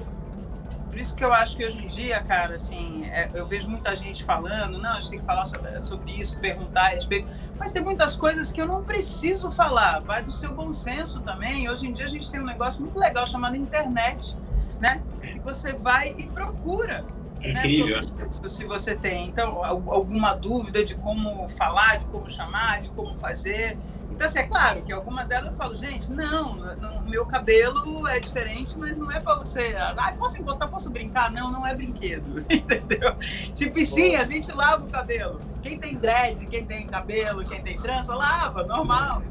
Por 0.90 0.98
isso 0.98 1.16
que 1.16 1.24
eu 1.24 1.32
acho 1.32 1.56
que 1.56 1.64
hoje 1.64 1.78
em 1.78 1.88
dia, 1.88 2.20
cara, 2.22 2.56
assim, 2.56 3.06
é, 3.06 3.30
eu 3.36 3.46
vejo 3.46 3.70
muita 3.70 3.96
gente 3.96 4.24
falando, 4.24 4.80
não, 4.80 4.90
a 4.92 4.96
gente 4.96 5.12
tem 5.12 5.20
que 5.20 5.26
falar 5.26 5.46
sobre, 5.46 5.84
sobre 5.84 6.20
isso, 6.20 6.40
perguntar 6.40 6.86
a 6.86 6.90
respeito. 6.90 7.30
Mas 7.60 7.72
tem 7.72 7.84
muitas 7.84 8.16
coisas 8.16 8.52
que 8.52 8.60
eu 8.60 8.66
não 8.66 8.84
preciso 8.84 9.52
falar, 9.52 10.00
vai 10.00 10.24
do 10.24 10.32
seu 10.32 10.56
bom 10.56 10.72
senso 10.72 11.22
também. 11.22 11.70
Hoje 11.70 11.86
em 11.86 11.94
dia 11.94 12.06
a 12.06 12.10
gente 12.10 12.32
tem 12.32 12.40
um 12.40 12.46
negócio 12.46 12.82
muito 12.82 12.98
legal 12.98 13.28
chamado 13.28 13.56
internet, 13.56 14.36
né? 14.80 15.04
E 15.36 15.40
você 15.40 15.74
vai 15.74 16.16
e 16.18 16.24
procura 16.28 17.06
incrível. 17.42 18.00
Né, 18.00 18.28
se 18.48 18.66
você 18.66 18.96
tem 18.96 19.28
então 19.28 19.64
alguma 19.64 20.34
dúvida 20.34 20.84
de 20.84 20.96
como 20.96 21.48
falar, 21.50 21.98
de 21.98 22.08
como 22.08 22.30
chamar, 22.30 22.82
de 22.82 22.92
como 22.92 23.16
fazer. 23.18 23.80
Então, 24.10 24.26
assim, 24.26 24.40
é 24.40 24.44
claro 24.44 24.82
que 24.82 24.92
algumas 24.92 25.28
delas 25.28 25.48
eu 25.48 25.54
falo, 25.54 25.76
gente, 25.76 26.10
não, 26.10 26.58
não 26.78 27.06
meu 27.06 27.26
cabelo 27.28 28.08
é 28.08 28.20
diferente, 28.20 28.78
mas 28.78 28.98
não 28.98 29.12
é 29.12 29.20
para 29.20 29.38
você. 29.38 29.76
Ah, 29.78 30.16
posso 30.18 30.42
encostar, 30.42 30.68
posso 30.70 30.92
brincar? 30.92 31.32
Não, 31.32 31.52
não 31.52 31.66
é 31.66 31.76
brinquedo, 31.76 32.44
entendeu? 32.50 33.16
Tipo, 33.54 33.80
sim, 33.86 34.16
a 34.16 34.24
gente 34.24 34.52
lava 34.52 34.84
o 34.84 34.90
cabelo. 34.90 35.42
Quem 35.62 35.80
tem 35.80 35.98
dread, 35.98 36.46
quem 36.48 36.66
tem 36.66 36.88
cabelo, 36.88 37.44
quem 37.44 37.62
tem 37.62 37.76
trança, 37.76 38.16
lava, 38.16 38.64
normal, 38.64 39.22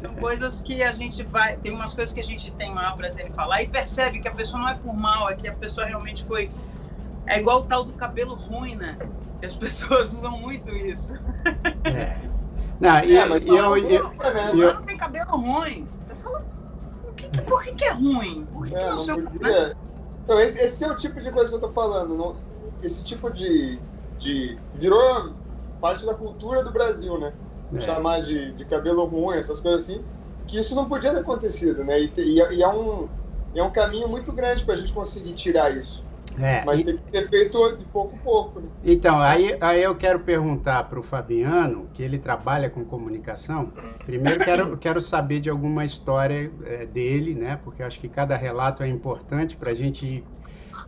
são 0.00 0.14
coisas 0.14 0.62
que 0.62 0.82
a 0.82 0.92
gente 0.92 1.22
vai. 1.22 1.56
Tem 1.58 1.72
umas 1.72 1.92
coisas 1.92 2.12
que 2.12 2.20
a 2.20 2.24
gente 2.24 2.50
tem 2.52 2.72
maior 2.72 2.96
prazer 2.96 3.26
em 3.26 3.32
falar 3.32 3.62
e 3.62 3.68
percebe 3.68 4.18
que 4.18 4.28
a 4.28 4.30
pessoa 4.30 4.62
não 4.62 4.68
é 4.68 4.74
por 4.74 4.94
mal, 4.94 5.28
é 5.28 5.34
que 5.34 5.46
a 5.46 5.52
pessoa 5.54 5.86
realmente 5.86 6.24
foi. 6.24 6.50
É 7.26 7.38
igual 7.38 7.60
o 7.60 7.62
tal 7.64 7.84
do 7.84 7.92
cabelo 7.92 8.34
ruim, 8.34 8.76
né? 8.76 8.96
Que 9.38 9.46
as 9.46 9.54
pessoas 9.56 10.14
usam 10.14 10.38
muito 10.38 10.70
isso. 10.70 11.14
É. 11.84 12.16
Não, 12.80 13.04
e, 13.04 13.14
é, 13.14 13.26
mas 13.26 13.44
eu, 13.44 13.54
eu, 13.54 13.76
eu, 13.76 14.14
eu, 14.58 14.74
não 14.74 14.82
tem 14.84 14.96
cabelo 14.96 15.36
ruim. 15.36 15.86
Você 16.02 16.14
fala, 16.14 16.46
por 17.02 17.14
que, 17.14 17.42
por 17.42 17.62
que, 17.62 17.72
que 17.74 17.84
é 17.84 17.92
ruim? 17.92 18.48
Por 18.50 18.66
que, 18.66 18.74
é, 18.74 18.78
que 18.78 18.86
não, 18.86 19.16
não. 19.16 19.32
Né? 19.34 19.74
Então, 20.24 20.40
esse, 20.40 20.58
esse, 20.58 20.82
é 20.82 20.90
o 20.90 20.96
tipo 20.96 21.20
de 21.20 21.30
coisa 21.30 21.50
que 21.50 21.56
eu 21.56 21.60
tô 21.60 21.70
falando. 21.72 22.16
Não, 22.16 22.36
esse 22.82 23.04
tipo 23.04 23.30
de, 23.30 23.78
de. 24.18 24.58
Virou 24.74 25.34
parte 25.78 26.06
da 26.06 26.14
cultura 26.14 26.64
do 26.64 26.72
Brasil, 26.72 27.18
né? 27.18 27.34
É. 27.78 27.80
chamar 27.80 28.20
de, 28.22 28.52
de 28.52 28.64
cabelo 28.64 29.04
ruim, 29.04 29.36
essas 29.36 29.60
coisas 29.60 29.84
assim, 29.84 30.02
que 30.46 30.58
isso 30.58 30.74
não 30.74 30.88
podia 30.88 31.12
ter 31.12 31.20
acontecido, 31.20 31.84
né? 31.84 32.00
E, 32.00 32.12
e, 32.16 32.56
e 32.56 32.62
é, 32.62 32.68
um, 32.68 33.08
é 33.54 33.62
um 33.62 33.70
caminho 33.70 34.08
muito 34.08 34.32
grande 34.32 34.64
para 34.64 34.74
a 34.74 34.76
gente 34.76 34.92
conseguir 34.92 35.32
tirar 35.32 35.76
isso. 35.76 36.04
É, 36.38 36.64
Mas 36.64 36.80
e... 36.80 36.84
tem 36.84 36.96
que 36.96 37.02
ter 37.10 37.28
feito 37.28 37.76
de 37.76 37.84
pouco 37.86 38.14
a 38.14 38.18
pouco. 38.18 38.60
Né? 38.60 38.68
Então, 38.84 39.20
aí, 39.20 39.56
aí 39.60 39.82
eu 39.82 39.94
quero 39.94 40.20
perguntar 40.20 40.84
para 40.84 40.98
o 40.98 41.02
Fabiano, 41.02 41.88
que 41.92 42.02
ele 42.02 42.18
trabalha 42.18 42.70
com 42.70 42.84
comunicação. 42.84 43.72
Primeiro, 44.06 44.44
quero, 44.44 44.76
quero 44.78 45.00
saber 45.00 45.40
de 45.40 45.50
alguma 45.50 45.84
história 45.84 46.50
é, 46.64 46.86
dele, 46.86 47.34
né? 47.34 47.58
Porque 47.62 47.82
acho 47.82 47.98
que 47.98 48.08
cada 48.08 48.36
relato 48.36 48.82
é 48.82 48.88
importante 48.88 49.56
para 49.56 49.72
a 49.72 49.74
gente 49.74 50.24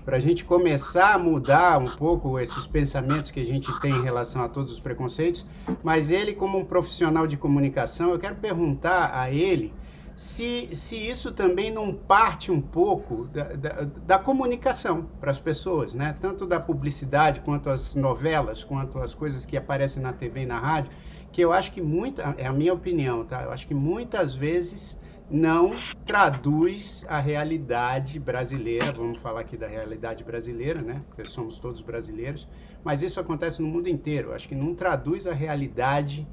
para 0.05 0.17
a 0.17 0.21
gente 0.21 0.45
começar 0.45 1.15
a 1.15 1.19
mudar 1.19 1.79
um 1.79 1.97
pouco 1.97 2.39
esses 2.39 2.67
pensamentos 2.67 3.31
que 3.31 3.41
a 3.41 3.45
gente 3.45 3.69
tem 3.81 3.93
em 3.93 4.03
relação 4.03 4.43
a 4.43 4.49
todos 4.49 4.73
os 4.73 4.81
preconceitos. 4.81 5.47
Mas 5.83 6.11
ele, 6.11 6.33
como 6.33 6.59
um 6.59 6.65
profissional 6.65 7.27
de 7.27 7.37
comunicação, 7.37 8.11
eu 8.11 8.19
quero 8.19 8.37
perguntar 8.37 9.13
a 9.15 9.31
ele 9.31 9.73
se, 10.15 10.69
se 10.73 10.97
isso 10.97 11.33
também 11.33 11.71
não 11.71 11.93
parte 11.93 12.53
um 12.53 12.61
pouco 12.61 13.25
da, 13.25 13.45
da, 13.45 13.89
da 14.07 14.19
comunicação 14.19 15.09
para 15.21 15.31
as 15.31 15.39
pessoas, 15.39 15.95
né? 15.95 16.15
tanto 16.21 16.47
da 16.47 16.61
publicidade 16.61 17.41
quanto 17.41 17.71
as 17.71 17.95
novelas, 17.95 18.63
quanto 18.63 18.99
as 18.99 19.15
coisas 19.15 19.47
que 19.47 19.57
aparecem 19.57 20.03
na 20.03 20.13
TV 20.13 20.43
e 20.43 20.47
na 20.47 20.59
rádio, 20.59 20.91
que 21.33 21.41
eu 21.41 21.53
acho 21.53 21.73
que 21.73 21.81
muita, 21.81 22.35
é 22.37 22.47
a 22.47 22.53
minha 22.53 22.75
opinião, 22.75 23.25
tá? 23.25 23.43
Eu 23.43 23.53
acho 23.53 23.67
que 23.67 23.75
muitas 23.75 24.35
vezes 24.35 25.01
não 25.31 25.77
traduz 26.05 27.05
a 27.09 27.19
realidade 27.19 28.19
brasileira, 28.19 28.93
vamos 28.93 29.19
falar 29.19 29.41
aqui 29.41 29.57
da 29.57 29.67
realidade 29.67 30.25
brasileira, 30.25 30.83
né? 30.83 31.03
Porque 31.09 31.25
somos 31.27 31.59
todos 31.59 31.81
brasileiros, 31.81 32.49
mas 32.85 33.03
isso 33.03 33.19
acontece 33.19 33.63
no 33.63 33.69
mundo 33.69 33.89
inteiro. 33.89 34.33
Acho 34.33 34.49
que 34.49 34.55
não 34.55 34.75
traduz 34.75 35.27
a 35.27 35.33
realidade 35.33 36.27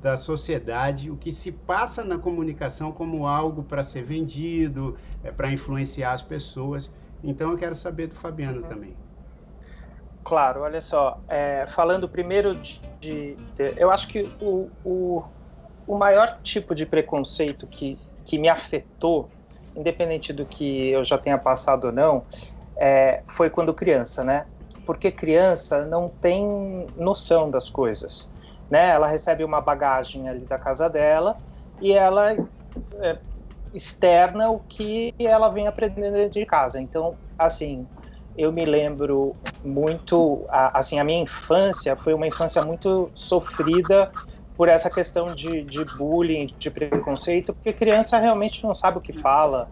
da 0.00 0.16
sociedade, 0.16 1.10
o 1.10 1.16
que 1.16 1.32
se 1.32 1.50
passa 1.50 2.04
na 2.04 2.18
comunicação 2.18 2.92
como 2.92 3.26
algo 3.26 3.62
para 3.62 3.82
ser 3.82 4.04
vendido, 4.04 4.96
é, 5.24 5.30
para 5.30 5.50
influenciar 5.50 6.12
as 6.12 6.22
pessoas. 6.22 6.92
Então 7.24 7.50
eu 7.50 7.58
quero 7.58 7.74
saber 7.74 8.06
do 8.06 8.14
Fabiano 8.14 8.62
também. 8.62 8.94
Claro, 10.22 10.62
olha 10.62 10.80
só, 10.80 11.20
é, 11.28 11.66
falando 11.68 12.08
primeiro 12.08 12.54
de, 12.56 12.80
de, 13.00 13.36
de, 13.54 13.74
Eu 13.76 13.90
acho 13.90 14.08
que 14.08 14.28
o, 14.40 14.68
o, 14.84 15.24
o 15.86 15.96
maior 15.96 16.40
tipo 16.42 16.74
de 16.74 16.84
preconceito 16.84 17.66
que, 17.66 17.98
que 18.26 18.38
me 18.38 18.48
afetou, 18.48 19.30
independente 19.74 20.32
do 20.32 20.44
que 20.44 20.90
eu 20.90 21.04
já 21.04 21.16
tenha 21.16 21.38
passado 21.38 21.86
ou 21.86 21.92
não, 21.92 22.26
é, 22.78 23.22
foi 23.28 23.48
quando 23.48 23.72
criança, 23.72 24.22
né? 24.22 24.46
Porque 24.84 25.10
criança 25.10 25.86
não 25.86 26.08
tem 26.20 26.86
noção 26.96 27.50
das 27.50 27.68
coisas 27.68 28.30
né? 28.70 28.90
Ela 28.90 29.06
recebe 29.06 29.44
uma 29.44 29.60
bagagem 29.60 30.28
ali 30.28 30.44
da 30.44 30.58
casa 30.58 30.88
dela 30.88 31.36
e 31.80 31.92
ela 31.92 32.32
é, 32.32 33.18
externa 33.72 34.50
o 34.50 34.60
que 34.60 35.12
ela 35.18 35.48
vem 35.48 35.66
aprendendo 35.66 36.28
de 36.28 36.44
casa. 36.44 36.80
Então, 36.80 37.16
assim, 37.38 37.86
eu 38.36 38.52
me 38.52 38.64
lembro 38.64 39.34
muito, 39.64 40.46
assim, 40.50 40.98
a 40.98 41.04
minha 41.04 41.22
infância 41.22 41.96
foi 41.96 42.12
uma 42.14 42.26
infância 42.26 42.62
muito 42.62 43.10
sofrida 43.14 44.10
por 44.56 44.68
essa 44.68 44.88
questão 44.88 45.26
de, 45.26 45.62
de 45.64 45.84
bullying, 45.98 46.46
de 46.58 46.70
preconceito, 46.70 47.52
porque 47.52 47.72
criança 47.72 48.18
realmente 48.18 48.64
não 48.64 48.74
sabe 48.74 48.98
o 48.98 49.00
que 49.00 49.12
fala. 49.12 49.70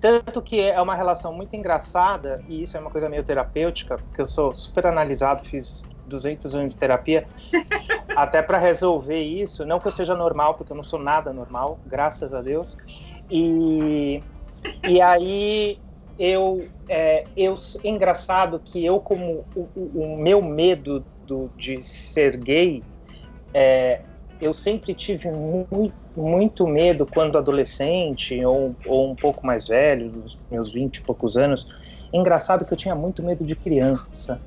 Tanto 0.00 0.40
que 0.40 0.58
é 0.60 0.80
uma 0.80 0.94
relação 0.94 1.32
muito 1.32 1.54
engraçada, 1.54 2.42
e 2.48 2.62
isso 2.62 2.76
é 2.76 2.80
uma 2.80 2.90
coisa 2.90 3.08
meio 3.08 3.22
terapêutica, 3.22 3.98
porque 3.98 4.22
eu 4.22 4.26
sou 4.26 4.54
super 4.54 4.86
analisado, 4.86 5.44
fiz 5.44 5.82
200 6.06 6.56
anos 6.56 6.70
de 6.70 6.76
terapia, 6.76 7.26
até 8.16 8.40
para 8.42 8.58
resolver 8.58 9.20
isso. 9.20 9.66
Não 9.66 9.78
que 9.78 9.86
eu 9.86 9.92
seja 9.92 10.14
normal, 10.14 10.54
porque 10.54 10.72
eu 10.72 10.76
não 10.76 10.82
sou 10.82 10.98
nada 10.98 11.32
normal, 11.32 11.78
graças 11.84 12.32
a 12.34 12.40
Deus. 12.40 12.76
E, 13.30 14.22
e 14.88 15.00
aí 15.00 15.78
eu, 16.18 16.66
é, 16.88 17.24
eu 17.36 17.54
engraçado 17.84 18.58
que 18.58 18.84
eu 18.84 18.98
como 18.98 19.44
o, 19.54 19.68
o 19.74 20.16
meu 20.16 20.40
medo 20.40 21.04
do, 21.26 21.50
de 21.56 21.82
ser 21.82 22.36
gay, 22.36 22.82
é, 23.54 24.00
eu 24.42 24.52
sempre 24.52 24.94
tive 24.94 25.30
muito, 25.30 25.94
muito 26.16 26.66
medo 26.66 27.06
quando 27.06 27.38
adolescente 27.38 28.44
ou, 28.44 28.76
ou 28.84 29.12
um 29.12 29.16
pouco 29.16 29.46
mais 29.46 29.66
velho, 29.66 30.10
dos 30.10 30.38
meus 30.50 30.72
20 30.72 30.96
e 30.98 31.02
poucos 31.04 31.36
anos. 31.36 31.66
Engraçado 32.12 32.66
que 32.66 32.72
eu 32.72 32.78
tinha 32.78 32.94
muito 32.94 33.22
medo 33.22 33.44
de 33.44 33.56
criança 33.56 34.42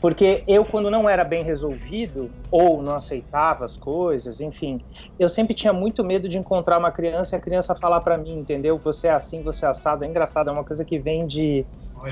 porque 0.00 0.44
eu, 0.46 0.64
quando 0.64 0.90
não 0.90 1.08
era 1.08 1.24
bem 1.24 1.42
resolvido, 1.42 2.32
ou 2.50 2.82
não 2.82 2.94
aceitava 2.94 3.64
as 3.64 3.76
coisas, 3.76 4.40
enfim, 4.40 4.80
eu 5.18 5.28
sempre 5.28 5.54
tinha 5.54 5.72
muito 5.72 6.04
medo 6.04 6.28
de 6.28 6.38
encontrar 6.38 6.78
uma 6.78 6.92
criança 6.92 7.36
e 7.36 7.38
a 7.38 7.42
criança 7.42 7.74
falar 7.74 8.00
para 8.00 8.16
mim, 8.16 8.38
entendeu? 8.38 8.76
Você 8.78 9.08
é 9.08 9.12
assim, 9.12 9.42
você 9.42 9.66
é 9.66 9.68
assado. 9.68 10.04
É 10.04 10.06
engraçado, 10.08 10.48
é 10.48 10.52
uma 10.52 10.64
coisa 10.64 10.84
que 10.84 10.98
vem 10.98 11.26
de, 11.26 11.66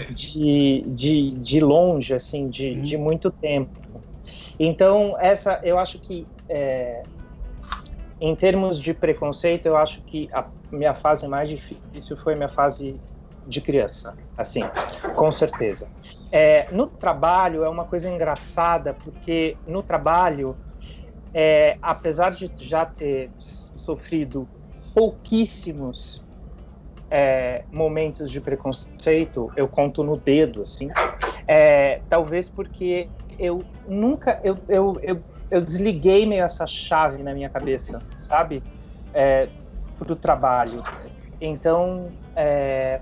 de, 0.08 0.84
de, 0.88 1.30
de 1.40 1.60
longe, 1.60 2.12
assim, 2.12 2.50
de, 2.50 2.80
de 2.82 2.96
muito 2.98 3.30
tempo. 3.30 3.72
Então, 4.58 5.16
essa, 5.18 5.60
eu 5.62 5.78
acho 5.78 5.98
que, 5.98 6.28
é, 6.48 7.02
em 8.20 8.34
termos 8.34 8.80
de 8.80 8.94
preconceito, 8.94 9.66
eu 9.66 9.76
acho 9.76 10.00
que 10.02 10.28
a 10.32 10.46
minha 10.70 10.94
fase 10.94 11.26
mais 11.28 11.48
difícil 11.48 12.16
foi 12.16 12.34
minha 12.34 12.48
fase 12.48 13.00
de 13.46 13.60
criança, 13.60 14.16
assim, 14.36 14.62
com 15.14 15.30
certeza. 15.30 15.88
É, 16.32 16.66
no 16.72 16.88
trabalho 16.88 17.62
é 17.62 17.68
uma 17.68 17.84
coisa 17.84 18.08
engraçada, 18.10 18.92
porque 18.92 19.56
no 19.64 19.82
trabalho, 19.82 20.58
é, 21.32 21.78
apesar 21.80 22.30
de 22.30 22.50
já 22.58 22.84
ter 22.84 23.30
sofrido 23.38 24.48
pouquíssimos 24.92 26.26
é, 27.08 27.64
momentos 27.70 28.30
de 28.30 28.40
preconceito, 28.40 29.52
eu 29.56 29.68
conto 29.68 30.02
no 30.02 30.16
dedo, 30.16 30.62
assim, 30.62 30.88
é, 31.46 32.02
talvez 32.08 32.50
porque 32.50 33.10
eu 33.38 33.64
nunca, 33.86 34.40
eu, 34.42 34.58
eu, 34.68 34.98
eu, 35.02 35.24
eu, 35.50 35.60
desliguei 35.60 36.26
meio 36.26 36.44
essa 36.44 36.66
chave 36.66 37.22
na 37.22 37.34
minha 37.34 37.48
cabeça, 37.48 37.98
sabe, 38.16 38.62
é, 39.12 39.48
para 39.98 40.12
o 40.12 40.16
trabalho. 40.16 40.82
Então, 41.40 42.12
é, 42.34 43.00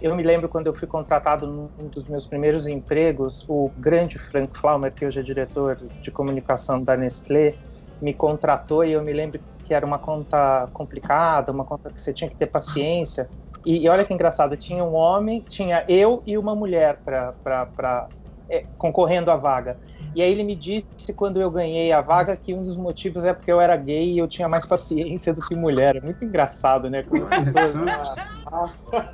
eu 0.00 0.14
me 0.14 0.22
lembro 0.22 0.48
quando 0.48 0.66
eu 0.66 0.74
fui 0.74 0.88
contratado 0.88 1.46
num 1.46 1.88
dos 1.88 2.08
meus 2.08 2.26
primeiros 2.26 2.66
empregos, 2.66 3.44
o 3.48 3.70
grande 3.76 4.18
Frank 4.18 4.58
Flaumer, 4.58 4.92
que 4.92 5.06
hoje 5.06 5.20
é 5.20 5.22
diretor 5.22 5.78
de 6.02 6.10
comunicação 6.10 6.82
da 6.82 6.96
Nestlé, 6.96 7.54
me 8.00 8.12
contratou 8.12 8.84
e 8.84 8.92
eu 8.92 9.02
me 9.02 9.12
lembro 9.12 9.40
que 9.64 9.72
era 9.72 9.86
uma 9.86 9.98
conta 9.98 10.68
complicada, 10.72 11.52
uma 11.52 11.64
conta 11.64 11.90
que 11.90 12.00
você 12.00 12.12
tinha 12.12 12.28
que 12.28 12.36
ter 12.36 12.46
paciência. 12.46 13.28
E, 13.64 13.84
e 13.84 13.88
olha 13.88 14.04
que 14.04 14.12
engraçado, 14.12 14.56
tinha 14.56 14.82
um 14.82 14.94
homem, 14.94 15.44
tinha 15.48 15.84
eu 15.88 16.20
e 16.26 16.36
uma 16.36 16.54
mulher 16.54 17.00
para 17.04 18.08
é, 18.48 18.66
concorrendo 18.76 19.30
à 19.30 19.36
vaga. 19.36 19.78
E 20.14 20.22
aí 20.22 20.30
ele 20.30 20.44
me 20.44 20.54
disse, 20.54 20.86
quando 21.14 21.40
eu 21.40 21.50
ganhei 21.50 21.92
a 21.92 22.00
vaga, 22.00 22.36
que 22.36 22.54
um 22.54 22.64
dos 22.64 22.76
motivos 22.76 23.24
é 23.24 23.32
porque 23.32 23.50
eu 23.50 23.60
era 23.60 23.76
gay 23.76 24.12
e 24.12 24.18
eu 24.18 24.28
tinha 24.28 24.48
mais 24.48 24.66
paciência 24.66 25.32
do 25.32 25.40
que 25.40 25.54
mulher. 25.54 25.96
É 25.96 26.00
muito 26.00 26.24
engraçado, 26.24 26.90
né? 26.90 27.02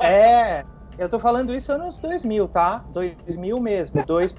é, 0.00 0.64
eu 0.98 1.08
tô 1.08 1.20
falando 1.20 1.54
isso 1.54 1.72
anos 1.72 1.96
2000, 2.00 2.48
tá? 2.48 2.84
2000 2.88 3.60
mesmo, 3.60 4.04
2.000. 4.04 4.34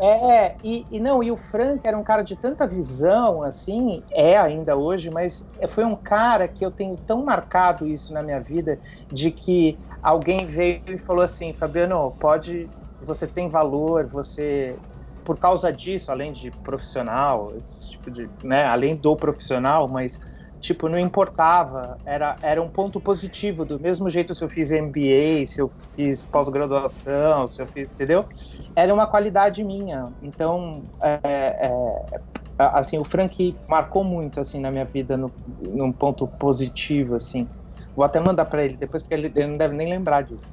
É, 0.00 0.56
e, 0.64 0.86
e 0.90 0.98
não, 0.98 1.22
e 1.22 1.30
o 1.30 1.36
Frank 1.36 1.86
era 1.86 1.96
um 1.96 2.02
cara 2.02 2.22
de 2.22 2.34
tanta 2.36 2.66
visão, 2.66 3.42
assim, 3.42 4.02
é 4.10 4.36
ainda 4.38 4.74
hoje, 4.74 5.10
mas 5.10 5.46
foi 5.68 5.84
um 5.84 5.94
cara 5.94 6.48
que 6.48 6.64
eu 6.64 6.70
tenho 6.70 6.96
tão 7.06 7.22
marcado 7.24 7.86
isso 7.86 8.12
na 8.14 8.22
minha 8.22 8.40
vida, 8.40 8.80
de 9.12 9.30
que 9.30 9.78
alguém 10.02 10.46
veio 10.46 10.80
e 10.86 10.98
falou 10.98 11.22
assim, 11.22 11.52
Fabiano, 11.52 12.16
pode, 12.18 12.70
você 13.00 13.26
tem 13.26 13.48
valor, 13.48 14.06
você 14.06 14.76
por 15.22 15.36
causa 15.36 15.72
disso, 15.72 16.12
além 16.12 16.32
de 16.32 16.52
profissional, 16.62 17.52
tipo 17.90 18.12
de, 18.12 18.30
né, 18.44 18.64
além 18.64 18.94
do 18.94 19.16
profissional, 19.16 19.88
mas 19.88 20.20
tipo, 20.60 20.88
não 20.88 20.98
importava, 20.98 21.98
era, 22.04 22.36
era 22.42 22.62
um 22.62 22.68
ponto 22.68 23.00
positivo, 23.00 23.64
do 23.64 23.78
mesmo 23.78 24.08
jeito 24.10 24.34
se 24.34 24.42
eu 24.42 24.48
fiz 24.48 24.70
MBA, 24.70 25.46
se 25.46 25.60
eu 25.60 25.72
fiz 25.94 26.26
pós-graduação, 26.26 27.46
se 27.46 27.62
eu 27.62 27.66
fiz, 27.66 27.92
entendeu? 27.92 28.24
Era 28.74 28.92
uma 28.92 29.06
qualidade 29.06 29.62
minha, 29.62 30.10
então, 30.20 30.82
é, 31.02 31.18
é, 31.24 31.70
assim, 32.58 32.98
o 32.98 33.04
Frank 33.04 33.56
marcou 33.68 34.02
muito, 34.02 34.40
assim, 34.40 34.60
na 34.60 34.70
minha 34.70 34.84
vida, 34.84 35.16
no, 35.16 35.32
num 35.58 35.92
ponto 35.92 36.26
positivo, 36.38 37.14
assim, 37.14 37.48
vou 37.94 38.04
até 38.04 38.20
mandar 38.20 38.46
para 38.46 38.64
ele 38.64 38.76
depois, 38.76 39.02
porque 39.02 39.14
ele, 39.14 39.32
ele, 39.34 39.46
não 39.46 39.56
deve 39.56 39.74
nem 39.74 39.88
lembrar 39.88 40.22
disso. 40.22 40.46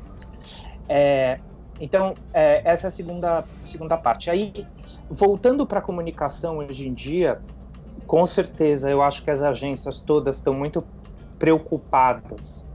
É, 0.88 1.39
então, 1.80 2.13
é, 2.34 2.62
essa 2.63 2.88
é 2.88 2.89
a 2.89 2.92
segunda, 2.92 3.44
segunda 3.66 3.98
parte. 3.98 4.30
Aí, 4.30 4.54
voltando 5.10 5.66
para 5.66 5.80
a 5.80 5.82
comunicação 5.82 6.58
hoje 6.58 6.88
em 6.88 6.94
dia, 6.94 7.42
com 8.06 8.25
certeza, 8.25 8.89
eu 8.89 9.01
acho 9.01 9.23
que 9.23 9.32
as 9.32 9.41
agências 9.41 10.01
todas 10.01 10.36
estão 10.36 10.53
muito 10.53 10.84
preocupadas 11.38 12.65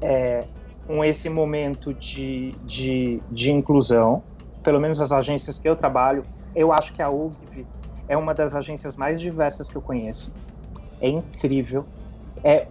é, 0.00 0.46
com 0.86 1.04
esse 1.04 1.28
momento 1.28 1.92
de, 1.94 2.52
de, 2.62 3.20
de, 3.30 3.50
inclusão, 3.50 4.22
pelo 4.62 4.80
menos 4.80 5.00
as 5.00 5.12
agências 5.12 5.58
que 5.58 5.68
eu 5.68 5.76
trabalho. 5.76 6.24
Eu 6.54 6.72
acho 6.72 6.92
que 6.92 7.02
a 7.02 7.10
UGV 7.10 7.66
é 8.08 8.16
uma 8.16 8.34
das 8.34 8.54
agências 8.54 8.96
mais 8.96 9.20
diversas 9.20 9.68
que 9.68 9.76
eu 9.76 9.82
conheço. 9.82 10.32
É 11.00 11.08
incrível. 11.08 11.86
É 12.42 12.68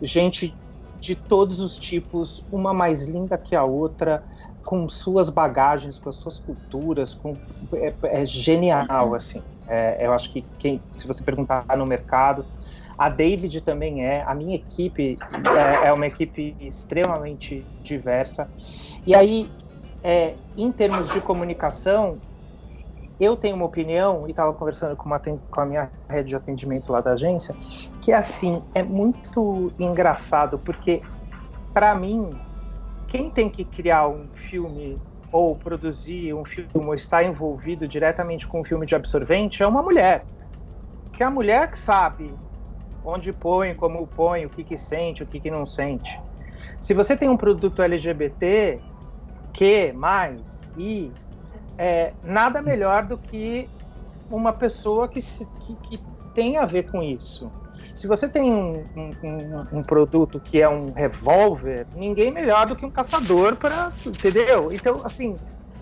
gente 0.00 0.56
de 1.00 1.14
todos 1.14 1.60
os 1.60 1.76
tipos, 1.76 2.46
uma 2.50 2.72
mais 2.72 3.06
linda 3.06 3.36
que 3.36 3.54
a 3.54 3.64
outra, 3.64 4.24
com 4.64 4.88
suas 4.88 5.28
bagagens, 5.28 5.98
com 5.98 6.08
as 6.08 6.16
suas 6.16 6.38
culturas, 6.38 7.12
com, 7.12 7.36
é, 7.74 7.94
é 8.04 8.24
genial, 8.24 9.14
assim. 9.14 9.42
É, 9.66 10.06
eu 10.06 10.12
acho 10.12 10.30
que 10.30 10.44
quem, 10.58 10.82
se 10.92 11.06
você 11.06 11.24
perguntar 11.24 11.64
no 11.76 11.86
mercado, 11.86 12.44
a 12.96 13.08
David 13.08 13.60
também 13.62 14.04
é, 14.04 14.22
a 14.22 14.34
minha 14.34 14.56
equipe 14.56 15.16
é, 15.82 15.88
é 15.88 15.92
uma 15.92 16.06
equipe 16.06 16.56
extremamente 16.60 17.66
diversa. 17.82 18.48
E 19.06 19.14
aí, 19.14 19.50
é, 20.02 20.34
em 20.56 20.70
termos 20.70 21.12
de 21.12 21.20
comunicação, 21.20 22.20
eu 23.18 23.36
tenho 23.36 23.56
uma 23.56 23.64
opinião, 23.64 24.26
e 24.26 24.30
estava 24.30 24.52
conversando 24.52 24.96
com, 24.96 25.06
uma, 25.06 25.20
com 25.20 25.60
a 25.60 25.66
minha 25.66 25.90
rede 26.08 26.30
de 26.30 26.36
atendimento 26.36 26.92
lá 26.92 27.00
da 27.00 27.12
agência, 27.12 27.54
que 28.02 28.12
assim, 28.12 28.62
é 28.74 28.82
muito 28.82 29.72
engraçado, 29.78 30.58
porque 30.58 31.02
para 31.72 31.94
mim, 31.94 32.30
quem 33.08 33.30
tem 33.30 33.48
que 33.48 33.64
criar 33.64 34.08
um 34.08 34.28
filme 34.32 35.00
ou 35.34 35.56
produzir 35.56 36.32
um 36.32 36.44
filme 36.44 36.68
ou 36.74 36.94
estar 36.94 37.24
envolvido 37.24 37.88
diretamente 37.88 38.46
com 38.46 38.60
um 38.60 38.64
filme 38.64 38.86
de 38.86 38.94
absorvente 38.94 39.64
é 39.64 39.66
uma 39.66 39.82
mulher. 39.82 40.24
Que 41.12 41.24
é 41.24 41.26
a 41.26 41.30
mulher 41.30 41.68
que 41.72 41.76
sabe 41.76 42.32
onde 43.04 43.32
põe, 43.32 43.74
como 43.74 44.06
põe, 44.06 44.46
o 44.46 44.48
que, 44.48 44.62
que 44.62 44.78
sente, 44.78 45.24
o 45.24 45.26
que, 45.26 45.40
que 45.40 45.50
não 45.50 45.66
sente. 45.66 46.20
Se 46.80 46.94
você 46.94 47.16
tem 47.16 47.28
um 47.28 47.36
produto 47.36 47.82
LGBT, 47.82 48.80
que 49.52 49.92
mais, 49.92 50.70
e 50.78 51.10
é, 51.76 52.12
nada 52.22 52.62
melhor 52.62 53.04
do 53.04 53.18
que 53.18 53.68
uma 54.30 54.52
pessoa 54.52 55.08
que, 55.08 55.20
se, 55.20 55.44
que, 55.66 55.74
que 55.88 56.04
tem 56.32 56.58
a 56.58 56.64
ver 56.64 56.88
com 56.92 57.02
isso. 57.02 57.50
Se 57.94 58.06
você 58.06 58.28
tem 58.28 58.52
um, 58.52 58.84
um, 58.96 59.78
um, 59.78 59.82
produto 59.82 60.40
que 60.40 60.60
é 60.60 60.68
um 60.68 60.92
revólver, 60.92 61.86
ninguém 61.94 62.30
melhor 62.32 62.66
do 62.66 62.76
que 62.76 62.84
um 62.84 62.90
caçador 62.90 63.56
para. 63.56 63.92
Entendeu? 64.04 64.72
Então, 64.72 65.00
assim, 65.04 65.36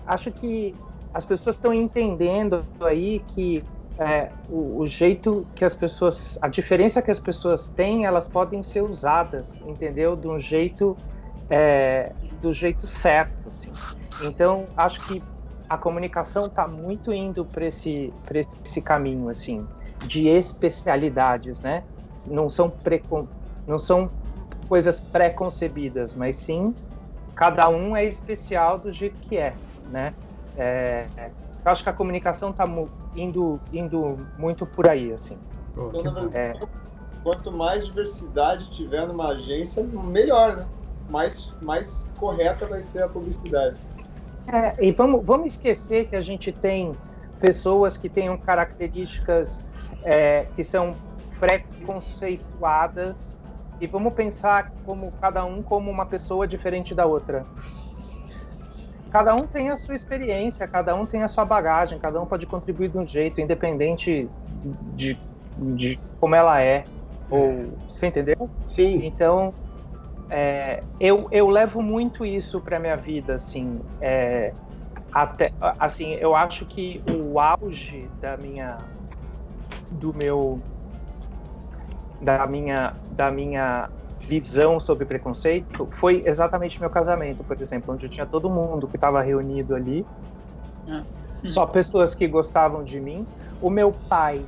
acho 0.05 0.31
que 0.31 0.75
as 1.13 1.23
pessoas 1.25 1.55
estão 1.55 1.73
entendendo 1.73 2.65
aí 2.81 3.21
que 3.27 3.63
é, 3.99 4.29
o, 4.49 4.79
o, 4.79 4.87
jeito 4.87 5.47
que 5.55 5.63
as 5.63 5.75
pessoas. 5.75 6.37
A 6.41 6.47
diferença 6.47 7.01
que 7.01 7.11
as 7.11 7.19
pessoas 7.19 7.69
têm, 7.69 8.05
elas 8.05 8.27
podem 8.27 8.63
ser 8.63 8.81
usadas, 8.81 9.61
entendeu? 9.61 10.15
De 10.15 10.27
um 10.27 10.39
jeito. 10.39 10.97
É, 11.49 12.11
do 12.41 12.51
jeito 12.53 12.87
certo. 12.87 13.47
Assim. 13.47 13.71
Então, 14.25 14.65
acho 14.75 15.07
que 15.07 15.21
a 15.69 15.77
comunicação 15.77 16.43
está 16.43 16.67
muito 16.67 17.13
indo 17.13 17.45
para 17.45 17.65
esse, 17.65 18.13
esse 18.63 18.81
caminho, 18.81 19.29
assim, 19.29 19.67
de 20.05 20.27
especialidades, 20.27 21.61
né? 21.61 21.83
Não 22.27 22.49
são, 22.49 22.69
precon... 22.69 23.27
não 23.67 23.77
são 23.77 24.09
coisas 24.67 24.99
pré-concebidas, 24.99 26.15
mas 26.15 26.35
sim 26.35 26.73
cada 27.35 27.67
um 27.69 27.95
é 27.95 28.05
especial 28.05 28.77
do 28.77 28.91
jeito 28.91 29.19
que 29.21 29.37
é, 29.37 29.53
né? 29.89 30.13
É, 30.55 31.07
eu 31.65 31.71
acho 31.71 31.83
que 31.83 31.89
a 31.89 31.93
comunicação 31.93 32.51
está 32.51 32.65
indo, 33.15 33.59
indo 33.71 34.17
muito 34.37 34.65
por 34.65 34.89
aí, 34.89 35.11
assim. 35.11 35.37
então, 35.93 36.29
é... 36.33 36.53
Quanto 37.23 37.51
mais 37.51 37.85
diversidade 37.85 38.69
tiver 38.69 39.07
numa 39.07 39.29
agência, 39.29 39.83
melhor, 39.83 40.57
né? 40.57 40.67
Mais, 41.09 41.55
mais 41.61 42.07
correta 42.17 42.65
vai 42.65 42.81
ser 42.81 43.03
a 43.03 43.07
publicidade. 43.07 43.77
É, 44.47 44.85
e 44.85 44.91
vamos, 44.91 45.23
vamos 45.23 45.53
esquecer 45.53 46.07
que 46.09 46.15
a 46.15 46.21
gente 46.21 46.51
tem 46.51 46.91
pessoas 47.39 47.95
que 47.95 48.09
tenham 48.09 48.37
características 48.37 49.61
é, 50.03 50.45
que 50.55 50.63
são 50.63 50.95
preconceituadas 51.39 53.39
e 53.79 53.87
vamos 53.87 54.13
pensar 54.13 54.71
como 54.85 55.11
cada 55.19 55.43
um 55.45 55.61
como 55.61 55.91
uma 55.91 56.05
pessoa 56.05 56.47
diferente 56.47 56.95
da 56.95 57.05
outra. 57.05 57.45
Cada 59.11 59.35
um 59.35 59.41
tem 59.41 59.69
a 59.69 59.75
sua 59.75 59.93
experiência, 59.93 60.67
cada 60.67 60.95
um 60.95 61.05
tem 61.05 61.21
a 61.21 61.27
sua 61.27 61.45
bagagem, 61.45 61.99
cada 61.99 62.19
um 62.19 62.25
pode 62.25 62.47
contribuir 62.47 62.89
de 62.89 62.97
um 62.97 63.05
jeito, 63.05 63.39
independente 63.39 64.27
de, 64.95 65.17
de 65.57 65.99
como 66.19 66.33
ela 66.33 66.59
é. 66.61 66.83
Ou, 67.29 67.73
você 67.87 68.07
entendeu? 68.07 68.49
Sim. 68.65 69.05
Então, 69.05 69.53
é, 70.29 70.83
eu, 70.99 71.27
eu 71.31 71.47
levo 71.47 71.81
muito 71.81 72.25
isso 72.25 72.59
para 72.59 72.79
minha 72.79 72.95
vida, 72.95 73.35
assim. 73.35 73.79
É, 74.01 74.51
até, 75.11 75.51
assim, 75.79 76.13
eu 76.13 76.35
acho 76.35 76.65
que 76.65 77.03
o 77.07 77.39
auge 77.39 78.09
da 78.19 78.35
minha 78.35 78.79
do 79.91 80.11
meu 80.11 80.59
da 82.23 82.45
minha, 82.47 82.93
da 83.11 83.29
minha 83.29 83.89
visão 84.19 84.79
sobre 84.79 85.05
preconceito 85.05 85.85
foi 85.85 86.23
exatamente 86.25 86.79
meu 86.79 86.89
casamento, 86.89 87.43
por 87.43 87.59
exemplo, 87.61 87.93
onde 87.93 88.05
eu 88.05 88.09
tinha 88.09 88.25
todo 88.25 88.49
mundo 88.49 88.87
que 88.87 88.95
estava 88.95 89.21
reunido 89.21 89.75
ali, 89.75 90.05
ah. 90.87 91.03
só 91.45 91.65
pessoas 91.65 92.15
que 92.15 92.27
gostavam 92.27 92.83
de 92.83 92.99
mim. 92.99 93.25
O 93.61 93.69
meu 93.69 93.91
pai, 94.09 94.41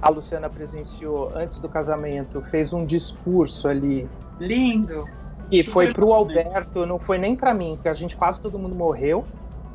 a 0.00 0.08
Luciana 0.08 0.48
presenciou 0.48 1.30
antes 1.34 1.58
do 1.60 1.68
casamento, 1.68 2.40
fez 2.42 2.72
um 2.72 2.84
discurso 2.84 3.68
ali. 3.68 4.08
Lindo! 4.38 5.06
Que 5.50 5.62
foi 5.62 5.92
para 5.92 6.04
o 6.04 6.12
Alberto, 6.12 6.86
não 6.86 6.98
foi 6.98 7.18
nem 7.18 7.34
para 7.34 7.52
mim, 7.52 7.78
que 7.82 7.88
a 7.88 7.92
gente 7.92 8.16
quase 8.16 8.40
todo 8.40 8.58
mundo 8.58 8.74
morreu. 8.74 9.24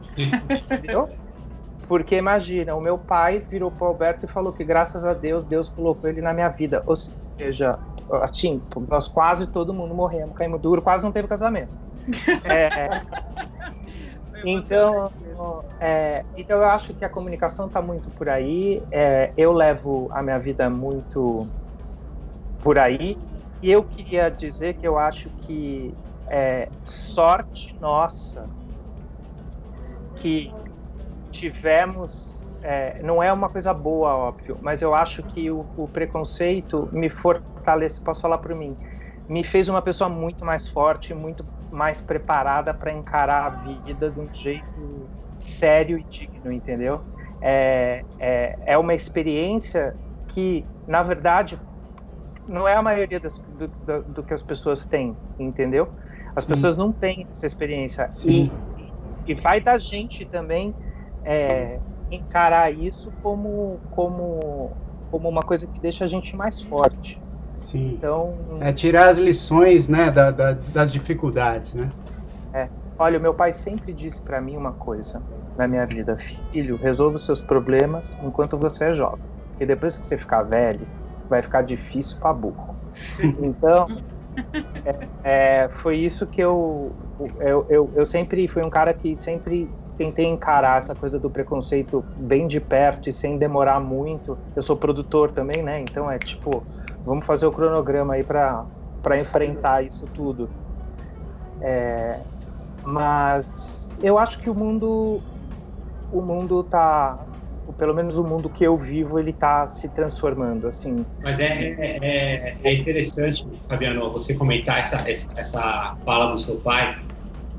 entendeu? 0.17 1.10
Porque 1.88 2.15
imagina, 2.15 2.76
o 2.76 2.82
meu 2.82 2.98
pai 2.98 3.39
virou 3.39 3.71
pro 3.71 3.88
Alberto 3.88 4.26
e 4.26 4.30
falou 4.30 4.52
que 4.52 4.63
graças 4.63 5.06
a 5.06 5.13
Deus, 5.13 5.45
Deus 5.45 5.69
colocou 5.69 6.10
ele 6.10 6.21
na 6.21 6.34
minha 6.34 6.50
vida. 6.50 6.84
Ou 6.86 6.95
seja, 6.95 7.78
assim, 8.21 8.62
nós 8.88 9.08
quase 9.08 9.48
todo 9.48 9.74
mundo 9.74 9.93
morremos, 9.93 10.36
caímos 10.36 10.62
duro, 10.62 10.82
quase 10.82 11.04
não 11.04 11.12
teve 11.12 11.28
casamento. 11.28 11.74
É, 14.45 14.48
então, 14.48 15.12
é, 15.80 16.24
então 16.36 16.60
eu 16.60 16.65
acho 16.65 16.93
que 16.93 17.04
a 17.06 17.10
comunicação 17.10 17.67
está 17.67 17.82
muito 17.82 18.12
por 18.12 18.30
aí. 18.30 18.82
É, 18.91 19.34
eu 19.36 19.52
levo 19.52 20.10
a 20.12 20.21
minha 20.21 20.38
vida 20.38 20.69
muito 20.69 21.50
por 22.60 22.78
aí. 22.78 23.17
E 23.62 23.71
eu 23.71 23.84
queria 23.84 24.30
dizer 24.30 24.76
que 24.76 24.88
eu 24.88 24.98
acho 24.98 25.32
que 25.45 25.95
é 26.30 26.69
sorte 26.84 27.76
nossa 27.80 28.48
que 30.17 30.52
tivemos 31.36 32.41
é, 32.67 33.00
não 33.04 33.21
é 33.21 33.32
uma 33.32 33.48
coisa 33.48 33.71
boa, 33.71 34.15
óbvio, 34.15 34.58
mas 34.60 34.82
eu 34.82 34.95
acho 34.95 35.21
que 35.21 35.52
o, 35.52 35.63
o 35.78 35.88
preconceito 35.88 36.89
me 36.91 37.10
fortalece, 37.10 38.02
posso 38.02 38.21
falar 38.21 38.39
por 38.39 38.56
mim, 38.56 38.76
me 39.30 39.43
fez 39.43 39.69
uma 39.69 39.84
pessoa 39.84 40.10
muito 40.10 40.43
mais 40.43 40.67
forte, 40.67 41.13
muito 41.13 41.45
mais 41.71 42.02
preparada 42.02 42.74
para 42.74 42.91
encarar 42.91 43.45
a 43.45 43.50
vida 43.84 44.10
de 44.10 44.19
um 44.19 44.28
jeito 44.34 45.08
sério 45.38 46.00
e 46.00 46.04
digno, 46.06 46.52
entendeu? 46.52 47.02
É, 47.39 48.04
é, 48.19 48.56
é 48.65 48.78
uma 48.80 48.95
experiência 48.95 49.95
que, 50.30 50.65
na 50.88 51.04
verdade, 51.04 51.60
não 52.48 52.67
é 52.67 52.76
a 52.76 52.82
maioria 52.82 53.19
das, 53.19 53.38
do, 53.38 53.67
do, 53.67 54.04
do, 54.13 54.24
que 54.24 54.34
as 54.34 54.41
pessoas 54.41 54.86
têm, 54.86 55.15
entendeu? 55.38 55.88
As 56.36 56.45
Sim. 56.45 56.50
pessoas 56.50 56.78
não 56.78 56.91
têm 56.91 57.28
essa 57.32 57.45
experiência. 57.45 58.12
Sim. 58.12 58.50
E, 59.28 59.34
e 59.34 59.36
vai 59.36 59.62
da 59.62 59.78
gente 59.78 60.26
também 60.26 60.74
é, 61.25 61.79
encarar 62.11 62.71
isso 62.71 63.11
como, 63.21 63.79
como, 63.91 64.71
como 65.11 65.27
uma 65.27 65.43
coisa 65.43 65.65
que 65.67 65.79
deixa 65.79 66.03
a 66.03 66.07
gente 66.07 66.35
mais 66.35 66.61
forte. 66.61 67.21
Sim. 67.57 67.93
Então, 67.93 68.33
é 68.59 68.71
tirar 68.71 69.07
as 69.07 69.17
lições, 69.17 69.88
né, 69.88 70.11
da, 70.11 70.29
da, 70.29 70.51
das 70.51 70.91
dificuldades, 70.91 71.73
né? 71.73 71.89
É. 72.53 72.67
Olha, 72.97 73.19
o 73.19 73.21
meu 73.21 73.33
pai 73.33 73.51
sempre 73.51 73.93
disse 73.93 74.21
para 74.21 74.39
mim 74.39 74.55
uma 74.55 74.71
coisa 74.71 75.21
na 75.57 75.67
minha 75.67 75.85
vida: 75.85 76.15
filho, 76.15 76.77
resolva 76.77 77.15
os 77.15 77.25
seus 77.25 77.41
problemas 77.41 78.17
enquanto 78.23 78.57
você 78.57 78.85
é 78.85 78.93
jovem, 78.93 79.25
porque 79.49 79.65
depois 79.65 79.97
que 79.97 80.05
você 80.05 80.17
ficar 80.17 80.43
velho, 80.43 80.88
vai 81.29 81.41
ficar 81.41 81.61
difícil 81.61 82.17
para 82.19 82.33
burro. 82.33 82.75
Então, 83.41 83.88
é, 84.85 85.07
é, 85.63 85.69
foi 85.69 85.97
isso 85.97 86.25
que 86.25 86.41
eu, 86.41 86.93
eu, 87.39 87.65
eu, 87.69 87.91
eu 87.95 88.05
sempre 88.05 88.47
fui 88.47 88.63
um 88.63 88.69
cara 88.69 88.93
que 88.93 89.15
sempre 89.17 89.69
tentei 89.97 90.25
encarar 90.25 90.77
essa 90.77 90.95
coisa 90.95 91.19
do 91.19 91.29
preconceito 91.29 92.05
bem 92.15 92.47
de 92.47 92.60
perto 92.60 93.10
e 93.10 93.13
sem 93.13 93.38
demorar 93.38 93.79
muito. 93.79 94.38
Eu 94.55 94.62
sou 94.62 94.77
produtor 94.77 95.31
também, 95.31 95.63
né? 95.63 95.81
Então 95.81 96.10
é 96.10 96.17
tipo, 96.17 96.65
vamos 97.05 97.25
fazer 97.25 97.45
o 97.45 97.51
cronograma 97.51 98.15
aí 98.15 98.23
para 98.23 99.19
enfrentar 99.19 99.84
isso 99.84 100.08
tudo. 100.13 100.49
É, 101.62 102.19
mas 102.84 103.91
eu 104.01 104.17
acho 104.17 104.39
que 104.41 104.49
o 104.49 104.55
mundo 104.55 105.21
o 106.12 106.21
mundo 106.21 106.63
tá 106.63 107.17
pelo 107.77 107.95
menos 107.95 108.17
o 108.17 108.23
mundo 108.23 108.49
que 108.49 108.63
eu 108.63 108.77
vivo 108.77 109.17
ele 109.17 109.31
está 109.31 109.65
se 109.65 109.89
transformando 109.89 110.67
assim 110.67 111.03
mas 111.23 111.39
é, 111.39 111.47
é, 111.47 111.97
é, 112.01 112.58
é 112.63 112.73
interessante 112.73 113.43
Fabiano 113.67 114.12
você 114.12 114.38
comentar 114.38 114.79
essa, 114.79 115.03
essa 115.36 115.95
fala 116.05 116.27
do 116.27 116.38
seu 116.38 116.62
pai 116.62 116.95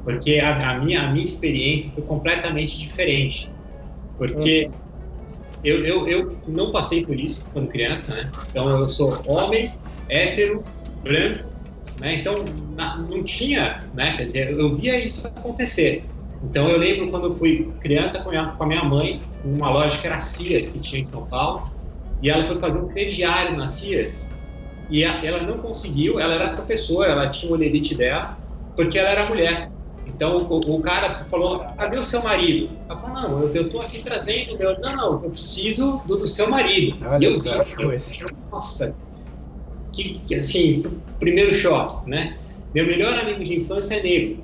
porque 0.06 0.38
a, 0.38 0.56
a, 0.70 0.78
minha, 0.78 1.02
a 1.02 1.10
minha 1.10 1.24
experiência 1.24 1.90
foi 1.92 2.04
completamente 2.04 2.78
diferente. 2.78 3.50
Porque 4.16 4.66
uhum. 4.66 4.72
eu, 5.64 5.84
eu, 5.84 6.08
eu 6.08 6.36
não 6.46 6.70
passei 6.70 7.04
por 7.04 7.18
isso 7.18 7.44
quando 7.52 7.66
criança, 7.66 8.14
né? 8.14 8.30
Então 8.48 8.64
eu 8.66 8.86
sou 8.86 9.12
homem, 9.26 9.74
hétero, 10.08 10.62
branco, 11.02 11.42
né? 11.98 12.14
Então 12.14 12.44
não 13.10 13.24
tinha, 13.24 13.82
né? 13.94 14.16
Quer 14.16 14.22
dizer, 14.22 14.50
eu 14.52 14.76
via 14.76 14.96
isso 15.04 15.26
acontecer. 15.26 16.04
Então 16.40 16.68
eu 16.68 16.78
lembro 16.78 17.10
quando 17.10 17.26
eu 17.26 17.34
fui 17.34 17.72
criança 17.80 18.20
com 18.20 18.30
a 18.30 18.66
minha 18.66 18.84
mãe, 18.84 19.20
numa 19.44 19.70
loja 19.70 19.98
que 19.98 20.06
era 20.06 20.20
Cias, 20.20 20.68
que 20.68 20.78
tinha 20.78 21.00
em 21.00 21.04
São 21.04 21.26
Paulo, 21.26 21.68
e 22.22 22.30
ela 22.30 22.46
foi 22.46 22.58
fazer 22.60 22.78
um 22.78 22.86
crediário 22.86 23.56
na 23.56 23.66
Cias, 23.66 24.30
e 24.88 25.02
ela 25.02 25.42
não 25.42 25.58
conseguiu, 25.58 26.20
ela 26.20 26.34
era 26.34 26.50
professora, 26.50 27.10
ela 27.10 27.28
tinha 27.28 27.50
o 27.50 27.56
olerite 27.56 27.92
dela, 27.96 28.38
porque 28.76 28.96
ela 29.00 29.08
era 29.08 29.28
mulher. 29.28 29.74
Então 30.16 30.38
o, 30.38 30.76
o, 30.76 30.80
cara 30.80 31.26
falou: 31.26 31.58
cadê 31.76 31.98
o 31.98 32.02
seu 32.02 32.22
marido? 32.22 32.70
Ela 32.88 32.98
falou: 32.98 33.14
não, 33.14 33.42
eu, 33.42 33.54
eu 33.54 33.68
tô 33.68 33.82
aqui 33.82 34.00
trazendo. 34.00 34.56
Meu... 34.58 34.80
Não, 34.80 34.96
não, 34.96 35.24
eu 35.24 35.30
preciso 35.30 36.00
do, 36.06 36.16
do 36.16 36.26
seu 36.26 36.48
marido. 36.48 36.96
Olha 37.06 37.22
e 37.22 37.26
eu 37.26 37.38
vi, 37.38 37.64
que 37.64 37.76
coisa. 37.76 38.14
Nossa, 38.50 38.94
que, 39.92 40.20
que, 40.26 40.34
assim, 40.34 40.82
primeiro 41.20 41.52
choque, 41.52 42.08
né? 42.08 42.38
Meu 42.74 42.86
melhor 42.86 43.18
amigo 43.18 43.44
de 43.44 43.56
infância 43.56 43.96
é 43.96 44.02
negro. 44.02 44.38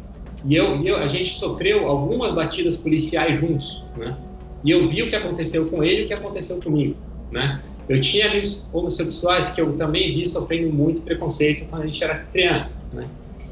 E 0.44 0.54
eu, 0.54 0.82
eu, 0.84 0.98
a 0.98 1.06
gente 1.06 1.38
sofreu 1.38 1.86
algumas 1.86 2.32
batidas 2.34 2.76
policiais 2.76 3.38
juntos, 3.38 3.82
né? 3.96 4.14
E 4.62 4.70
eu 4.70 4.86
vi 4.88 5.02
o 5.02 5.08
que 5.08 5.16
aconteceu 5.16 5.68
com 5.68 5.82
ele 5.82 6.02
e 6.02 6.04
o 6.04 6.06
que 6.06 6.14
aconteceu 6.14 6.60
comigo, 6.60 6.96
né? 7.30 7.62
Eu 7.88 7.98
tinha 7.98 8.28
amigos 8.28 8.68
homossexuais 8.72 9.50
que 9.50 9.60
eu 9.60 9.72
também 9.72 10.14
vi 10.14 10.26
sofrendo 10.26 10.70
muito 10.72 11.02
preconceito 11.02 11.66
quando 11.68 11.82
a 11.82 11.86
gente 11.86 12.02
era 12.04 12.18
criança, 12.32 12.82
né? 12.92 13.08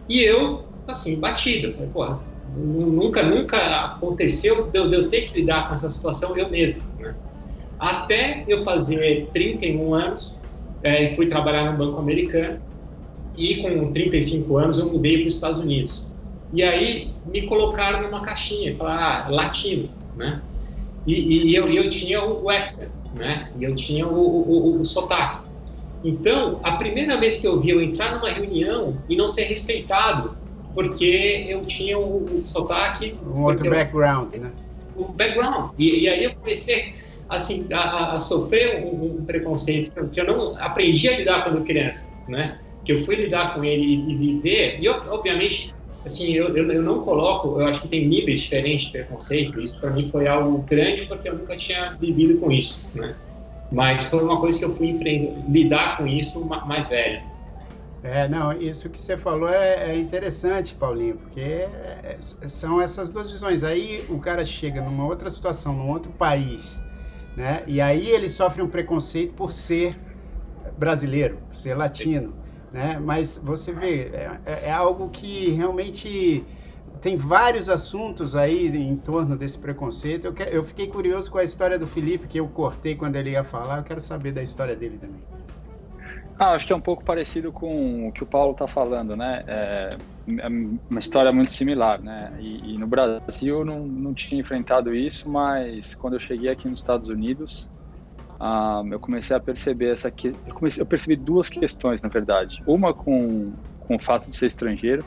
E 0.09 0.20
eu, 0.20 0.64
assim, 0.90 1.18
batido. 1.18 1.72
Falei, 1.72 1.88
porra, 1.88 2.20
nunca, 2.57 3.22
nunca 3.22 3.85
aconteceu 3.85 4.70
de 4.70 4.79
eu, 4.79 4.88
de 4.88 4.96
eu 4.96 5.09
ter 5.09 5.22
que 5.22 5.40
lidar 5.40 5.68
com 5.68 5.74
essa 5.74 5.90
situação 5.90 6.37
eu 6.37 6.50
mesmo, 6.50 6.83
né? 6.98 7.14
Até 7.79 8.44
eu 8.46 8.62
fazer 8.62 9.31
31 9.33 9.94
anos, 9.94 10.38
é, 10.83 11.14
fui 11.14 11.26
trabalhar 11.26 11.72
no 11.72 11.79
Banco 11.79 11.98
Americano 11.98 12.61
e 13.35 13.57
com 13.62 13.90
35 13.90 14.57
anos 14.59 14.79
eu 14.79 14.92
mudei 14.92 15.18
para 15.18 15.29
os 15.29 15.35
Estados 15.35 15.59
Unidos. 15.59 16.05
E 16.53 16.62
aí 16.62 17.14
me 17.24 17.46
colocaram 17.46 18.03
numa 18.03 18.22
caixinha, 18.22 18.76
falaram, 18.76 19.03
ah, 19.03 19.29
latino, 19.31 19.88
né? 20.14 20.42
E, 21.07 21.48
e 21.48 21.55
eu, 21.55 21.68
eu 21.68 21.88
tinha 21.88 22.22
o 22.22 22.50
accent, 22.50 22.90
né? 23.14 23.50
E 23.59 23.64
eu 23.64 23.74
tinha 23.74 24.07
o, 24.07 24.12
o, 24.12 24.76
o, 24.76 24.81
o 24.81 24.85
sotaque. 24.85 25.40
Então, 26.03 26.61
a 26.62 26.72
primeira 26.72 27.18
vez 27.18 27.37
que 27.37 27.46
eu 27.46 27.61
vi 27.61 27.70
eu 27.70 27.81
entrar 27.81 28.14
numa 28.14 28.31
reunião 28.31 29.03
e 29.09 29.16
não 29.16 29.29
ser 29.29 29.44
respeitado, 29.44 30.37
porque 30.74 31.46
eu 31.48 31.62
tinha 31.62 31.98
o, 31.98 32.42
o 32.42 32.46
sotaque. 32.46 33.18
Um 33.22 33.44
outro 33.44 33.68
background, 33.68 34.35
eu, 34.35 34.40
né? 34.40 34.52
O 34.94 35.04
background. 35.12 35.70
E, 35.78 36.04
e, 36.04 36.09
aí 36.09 36.24
eu 36.24 36.35
comecei 36.35 36.92
assim, 37.28 37.66
a, 37.72 38.14
a 38.14 38.18
sofrer 38.18 38.85
um, 38.85 39.20
um, 39.20 39.24
preconceito 39.24 40.09
que 40.09 40.20
eu 40.20 40.26
não 40.26 40.56
aprendi 40.59 41.09
a 41.09 41.16
lidar 41.16 41.44
quando 41.44 41.64
criança, 41.64 42.09
né? 42.28 42.59
Que 42.85 42.92
eu 42.92 43.04
fui 43.04 43.14
lidar 43.14 43.54
com 43.54 43.64
ele 43.64 43.85
e, 43.85 44.11
e 44.11 44.16
viver. 44.16 44.78
E, 44.80 44.88
obviamente, 44.88 45.72
assim, 46.04 46.33
eu, 46.33 46.56
eu, 46.56 46.70
eu, 46.70 46.83
não 46.83 47.02
coloco, 47.02 47.61
eu 47.61 47.66
acho 47.66 47.83
que 47.83 47.88
tem 47.88 48.06
níveis 48.06 48.40
diferentes 48.40 48.87
de 48.87 48.92
preconceito, 48.92 49.61
isso 49.61 49.80
para 49.80 49.90
mim 49.90 50.09
foi 50.11 50.26
algo 50.26 50.59
grande 50.62 51.06
porque 51.06 51.28
eu 51.28 51.37
nunca 51.37 51.56
tinha 51.56 51.96
vivido 52.00 52.38
com 52.38 52.50
isso, 52.50 52.85
né? 52.94 53.14
Mas 53.70 54.04
foi 54.04 54.22
uma 54.24 54.40
coisa 54.40 54.59
que 54.59 54.64
eu 54.64 54.74
fui 54.74 54.92
lidar 55.48 55.96
com 55.96 56.06
isso 56.06 56.44
mais 56.44 56.88
velho. 56.88 57.30
É, 58.02 58.26
não, 58.28 58.52
isso 58.52 58.88
que 58.88 58.98
você 58.98 59.16
falou 59.16 59.48
é, 59.48 59.90
é 59.90 59.98
interessante, 59.98 60.74
Paulinho, 60.74 61.16
porque 61.16 61.40
é, 61.40 62.16
são 62.20 62.80
essas 62.80 63.10
duas 63.10 63.30
visões. 63.30 63.62
Aí 63.62 64.06
o 64.08 64.18
cara 64.18 64.44
chega 64.44 64.80
numa 64.80 65.04
outra 65.04 65.28
situação, 65.28 65.74
num 65.74 65.90
outro 65.90 66.10
país, 66.12 66.80
né? 67.36 67.62
E 67.66 67.80
aí 67.80 68.08
ele 68.08 68.30
sofre 68.30 68.62
um 68.62 68.68
preconceito 68.68 69.34
por 69.34 69.52
ser 69.52 69.98
brasileiro, 70.78 71.38
por 71.48 71.56
ser 71.56 71.74
latino 71.74 72.40
né? 72.72 72.98
Mas 73.00 73.40
você 73.42 73.72
vê, 73.72 74.10
é, 74.12 74.38
é, 74.46 74.60
é 74.66 74.72
algo 74.72 75.08
que 75.10 75.50
realmente 75.50 76.44
tem 77.00 77.16
vários 77.16 77.68
assuntos 77.68 78.36
aí 78.36 78.68
em 78.76 78.96
torno 78.96 79.36
desse 79.36 79.58
preconceito. 79.58 80.26
Eu, 80.26 80.32
que, 80.32 80.42
eu 80.42 80.62
fiquei 80.62 80.86
curioso 80.86 81.30
com 81.30 81.38
a 81.38 81.44
história 81.44 81.78
do 81.78 81.86
Felipe, 81.86 82.28
que 82.28 82.38
eu 82.38 82.48
cortei 82.48 82.94
quando 82.94 83.16
ele 83.16 83.30
ia 83.30 83.44
falar. 83.44 83.78
Eu 83.78 83.84
quero 83.84 84.00
saber 84.00 84.32
da 84.32 84.42
história 84.42 84.76
dele 84.76 84.98
também. 84.98 85.20
Ah, 86.42 86.55
acho 86.55 86.66
que 86.66 86.72
é 86.72 86.76
um 86.76 86.81
pouco 86.81 87.05
parecido 87.05 87.53
com 87.53 88.09
o 88.09 88.12
que 88.12 88.24
o 88.24 88.26
Paulo 88.26 88.53
está 88.53 88.66
falando, 88.66 89.14
né? 89.14 89.44
É, 89.46 89.90
é, 90.38 90.48
uma 90.88 90.98
história 90.98 91.31
muito 91.31 91.53
similar, 91.53 92.00
né? 92.03 92.35
E, 92.40 92.76
e 92.76 92.79
no 92.79 92.87
Brasil 92.87 93.62
não, 93.62 93.87
não 93.87 94.14
tinha 94.14 94.40
enfrentado 94.40 94.94
isso, 94.94 95.31
mas 95.31 95.94
quando 95.94 96.14
eu 96.14 96.20
cheguei 96.20 96.48
aqui 96.48 96.66
nos 96.66 96.79
Estados 96.79 97.09
Unidos, 97.09 97.70
ah, 98.40 98.83
eu 98.90 98.98
comecei 98.98 99.37
a 99.37 99.40
perceber 99.40 99.92
essa 99.92 100.11
que 100.11 100.29
eu, 100.29 100.55
comecei, 100.55 100.83
eu 100.83 100.87
percebi 100.87 101.14
duas 101.14 101.50
questões 101.50 102.00
na 102.00 102.09
verdade 102.09 102.62
uma 102.66 102.94
com, 102.94 103.55
com 103.79 103.96
o 103.96 104.03
fato 104.03 104.31
de 104.31 104.37
ser 104.37 104.46
estrangeiro 104.46 105.05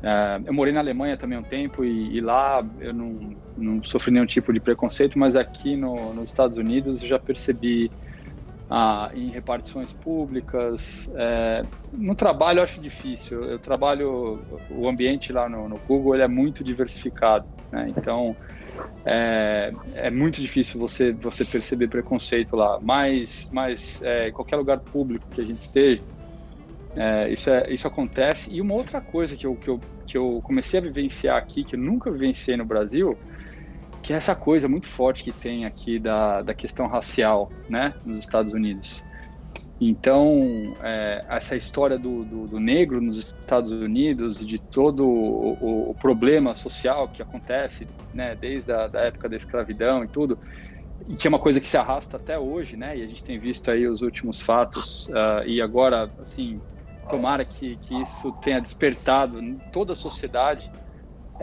uh, 0.00 0.42
eu 0.46 0.54
morei 0.54 0.72
na 0.72 0.80
Alemanha 0.80 1.18
também 1.18 1.36
um 1.36 1.42
tempo 1.42 1.84
e, 1.84 2.16
e, 2.16 2.22
lá 2.22 2.66
eu 2.80 2.94
não, 2.94 3.36
não 3.54 3.84
sofri 3.84 4.10
nenhum 4.10 4.24
tipo 4.24 4.50
de 4.50 4.60
preconceito 4.60 5.18
mas 5.18 5.36
aqui 5.36 5.76
no, 5.76 6.14
nos 6.14 6.30
Estados 6.30 6.56
Unidos 6.56 7.02
eu 7.02 7.08
já 7.08 7.18
percebi 7.18 7.90
ah, 8.74 9.10
em 9.12 9.28
repartições 9.28 9.92
públicas 9.92 11.06
é, 11.14 11.62
no 11.92 12.14
trabalho 12.14 12.60
eu 12.60 12.64
acho 12.64 12.80
difícil 12.80 13.44
eu 13.44 13.58
trabalho 13.58 14.40
o 14.70 14.88
ambiente 14.88 15.30
lá 15.30 15.46
no, 15.46 15.68
no 15.68 15.78
Google 15.86 16.14
ele 16.14 16.22
é 16.22 16.28
muito 16.28 16.64
diversificado 16.64 17.44
né? 17.70 17.92
então 17.94 18.34
é, 19.04 19.72
é 19.94 20.10
muito 20.10 20.40
difícil 20.40 20.80
você, 20.80 21.12
você 21.12 21.44
perceber 21.44 21.88
preconceito 21.88 22.56
lá, 22.56 22.78
mas, 22.80 23.50
mas 23.52 24.00
é, 24.02 24.30
qualquer 24.30 24.56
lugar 24.56 24.80
público 24.80 25.26
que 25.30 25.40
a 25.40 25.44
gente 25.44 25.60
esteja, 25.60 26.02
é, 26.94 27.30
isso, 27.30 27.50
é, 27.50 27.72
isso 27.72 27.86
acontece. 27.86 28.54
E 28.54 28.60
uma 28.60 28.74
outra 28.74 29.00
coisa 29.00 29.36
que 29.36 29.46
eu, 29.46 29.56
que, 29.56 29.68
eu, 29.68 29.80
que 30.06 30.16
eu 30.16 30.40
comecei 30.42 30.78
a 30.78 30.82
vivenciar 30.82 31.36
aqui, 31.36 31.64
que 31.64 31.74
eu 31.74 31.80
nunca 31.80 32.10
vivenciei 32.10 32.56
no 32.56 32.64
Brasil, 32.64 33.18
que 34.02 34.12
é 34.12 34.16
essa 34.16 34.34
coisa 34.34 34.68
muito 34.68 34.88
forte 34.88 35.22
que 35.22 35.32
tem 35.32 35.64
aqui 35.64 35.98
da, 35.98 36.42
da 36.42 36.52
questão 36.52 36.88
racial 36.88 37.50
né, 37.68 37.94
nos 38.04 38.18
Estados 38.18 38.52
Unidos. 38.52 39.04
Então, 39.80 40.76
é, 40.82 41.24
essa 41.28 41.56
história 41.56 41.98
do, 41.98 42.24
do, 42.24 42.46
do, 42.46 42.60
negro 42.60 43.00
nos 43.00 43.16
Estados 43.16 43.70
Unidos 43.70 44.40
e 44.40 44.44
de 44.44 44.58
todo 44.60 45.04
o, 45.04 45.90
o, 45.90 45.94
problema 45.94 46.54
social 46.54 47.08
que 47.08 47.20
acontece, 47.20 47.88
né, 48.14 48.36
desde 48.40 48.72
a 48.72 48.86
da 48.86 49.00
época 49.00 49.28
da 49.28 49.36
escravidão 49.36 50.04
e 50.04 50.08
tudo, 50.08 50.38
e 51.08 51.16
que 51.16 51.26
é 51.26 51.28
uma 51.28 51.38
coisa 51.38 51.60
que 51.60 51.66
se 51.66 51.76
arrasta 51.76 52.16
até 52.16 52.38
hoje, 52.38 52.76
né, 52.76 52.96
e 52.96 53.02
a 53.02 53.06
gente 53.06 53.24
tem 53.24 53.38
visto 53.38 53.72
aí 53.72 53.88
os 53.88 54.02
últimos 54.02 54.40
fatos, 54.40 55.08
uh, 55.08 55.42
e 55.44 55.60
agora, 55.60 56.08
assim, 56.20 56.60
tomara 57.10 57.44
que, 57.44 57.76
que 57.82 58.00
isso 58.02 58.30
tenha 58.40 58.60
despertado 58.60 59.40
toda 59.72 59.94
a 59.94 59.96
sociedade 59.96 60.70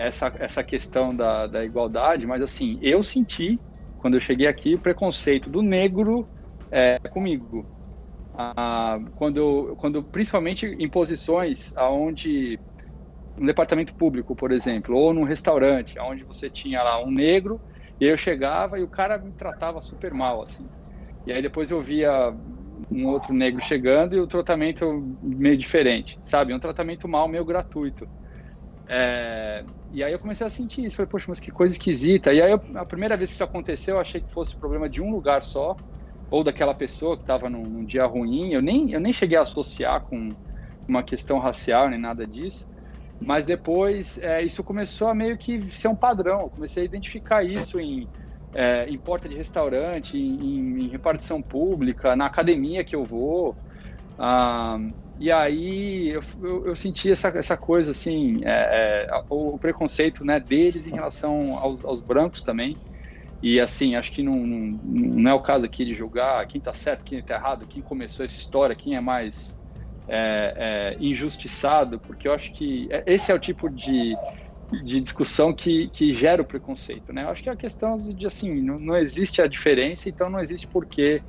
essa, 0.07 0.33
essa 0.39 0.63
questão 0.63 1.15
da, 1.15 1.47
da 1.47 1.65
igualdade, 1.65 2.25
mas, 2.27 2.41
assim, 2.41 2.79
eu 2.81 3.03
senti, 3.03 3.61
quando 3.97 4.15
eu 4.15 4.21
cheguei 4.21 4.47
aqui, 4.47 4.75
o 4.75 4.79
preconceito 4.79 5.49
do 5.49 5.61
negro 5.61 6.29
é, 6.71 6.97
comigo, 7.11 7.69
ah, 8.33 8.99
quando, 9.15 9.75
quando 9.77 10.03
principalmente 10.03 10.65
em 10.67 10.89
posições 10.89 11.75
aonde 11.77 12.61
no 13.37 13.45
departamento 13.47 13.95
público, 13.95 14.35
por 14.35 14.51
exemplo, 14.51 14.95
ou 14.97 15.13
num 15.13 15.23
restaurante, 15.23 15.99
onde 15.99 16.23
você 16.25 16.49
tinha 16.49 16.83
lá 16.83 17.01
um 17.03 17.11
negro 17.11 17.61
e 17.99 18.05
eu 18.05 18.17
chegava 18.17 18.79
e 18.79 18.83
o 18.83 18.87
cara 18.89 19.17
me 19.17 19.33
tratava 19.33 19.81
super 19.81 20.13
mal, 20.13 20.41
assim. 20.41 20.69
E 21.25 21.33
aí 21.33 21.41
depois 21.41 21.71
eu 21.71 21.81
via 21.81 22.11
um 22.91 23.07
outro 23.07 23.33
negro 23.33 23.61
chegando 23.61 24.15
e 24.15 24.19
o 24.19 24.27
tratamento 24.27 24.85
meio 25.21 25.57
diferente, 25.57 26.19
sabe? 26.23 26.53
Um 26.53 26.59
tratamento 26.59 27.07
mal, 27.07 27.27
meio 27.27 27.45
gratuito. 27.45 28.09
É... 28.91 29.63
E 29.91 30.03
aí 30.03 30.11
eu 30.11 30.19
comecei 30.19 30.45
a 30.45 30.49
sentir 30.49 30.83
isso. 30.83 30.95
Falei, 30.95 31.09
poxa, 31.09 31.25
mas 31.29 31.39
que 31.39 31.51
coisa 31.51 31.75
esquisita. 31.75 32.33
E 32.33 32.41
aí 32.41 32.51
eu, 32.51 32.61
a 32.75 32.85
primeira 32.85 33.15
vez 33.15 33.29
que 33.29 33.35
isso 33.35 33.43
aconteceu, 33.43 33.95
eu 33.95 34.01
achei 34.01 34.19
que 34.19 34.31
fosse 34.31 34.57
problema 34.57 34.89
de 34.89 35.01
um 35.01 35.11
lugar 35.11 35.43
só 35.43 35.75
ou 36.29 36.43
daquela 36.43 36.73
pessoa 36.73 37.15
que 37.15 37.23
estava 37.23 37.49
num, 37.49 37.63
num, 37.63 37.85
dia 37.85 38.05
ruim. 38.05 38.51
Eu 38.51 38.61
nem, 38.61 38.91
eu 38.91 38.99
nem 38.99 39.13
cheguei 39.13 39.37
a 39.37 39.41
associar 39.41 40.01
com 40.01 40.29
uma 40.87 41.03
questão 41.03 41.37
racial 41.37 41.89
nem 41.89 41.99
nada 41.99 42.25
disso, 42.25 42.67
mas 43.19 43.45
depois 43.45 44.17
é, 44.19 44.43
isso 44.43 44.63
começou 44.63 45.07
a 45.07 45.13
meio 45.13 45.37
que 45.37 45.69
ser 45.69 45.87
um 45.87 45.95
padrão. 45.95 46.41
Eu 46.41 46.49
comecei 46.49 46.83
a 46.83 46.85
identificar 46.85 47.43
isso 47.43 47.79
em, 47.79 48.07
é, 48.53 48.85
em 48.87 48.97
porta 48.97 49.29
de 49.29 49.35
restaurante, 49.35 50.17
em, 50.17 50.83
em, 50.83 50.87
repartição 50.87 51.41
pública, 51.41 52.15
na 52.15 52.25
academia 52.25 52.83
que 52.83 52.95
eu 52.95 53.03
vou. 53.03 53.55
Ah, 54.17 54.77
e 55.19 55.29
aí 55.29 56.07
eu, 56.11 56.21
eu, 56.41 56.67
eu, 56.67 56.75
senti 56.77 57.11
essa, 57.11 57.27
essa 57.37 57.57
coisa 57.57 57.91
assim, 57.91 58.39
é, 58.45 59.05
é 59.09 59.23
o, 59.29 59.55
o, 59.55 59.59
preconceito 59.59 60.23
né, 60.23 60.39
deles 60.39 60.87
em 60.87 60.91
relação 60.91 61.57
aos, 61.57 61.83
aos 61.83 61.99
brancos 61.99 62.41
também. 62.41 62.77
E 63.41 63.59
assim, 63.59 63.95
acho 63.95 64.13
que 64.13 64.23
não, 64.23 64.37
não, 64.37 64.79
não, 64.81 65.31
é 65.31 65.33
o 65.33 65.41
caso 65.41 65.65
aqui 65.65 65.83
de 65.83 65.93
julgar 65.93 66.47
quem 66.47 66.59
está 66.59 66.73
certo, 66.73 67.03
quem 67.03 67.19
está 67.19 67.35
errado, 67.35 67.67
quem 67.67 67.81
começou 67.81 68.25
essa 68.25 68.35
história, 68.35 68.75
quem 68.75 68.95
é 68.95 69.01
mais 69.01 69.59
é, 70.07 70.53
é, 70.55 70.97
injustiçado, 71.03 71.99
porque 71.99 72.25
eu 72.25 72.33
acho 72.33 72.53
que 72.53 72.87
é, 72.89 73.03
esse 73.05 73.29
é 73.29 73.35
o 73.35 73.39
tipo 73.39 73.69
de, 73.69 74.15
de 74.83 75.01
discussão 75.01 75.53
que, 75.53 75.89
que 75.89 76.13
gera 76.13 76.41
o 76.41 76.45
preconceito, 76.45 77.11
né? 77.11 77.23
Eu 77.23 77.29
acho 77.29 77.43
que 77.43 77.49
é 77.49 77.53
a 77.53 77.57
questão 77.57 77.97
de 77.97 78.25
assim, 78.25 78.61
não, 78.61 78.79
não 78.79 78.97
existe 78.97 79.41
a 79.41 79.47
diferença, 79.47 80.07
então 80.07 80.29
não 80.29 80.39
existe 80.39 80.65
por 80.65 80.85
que 80.85 81.21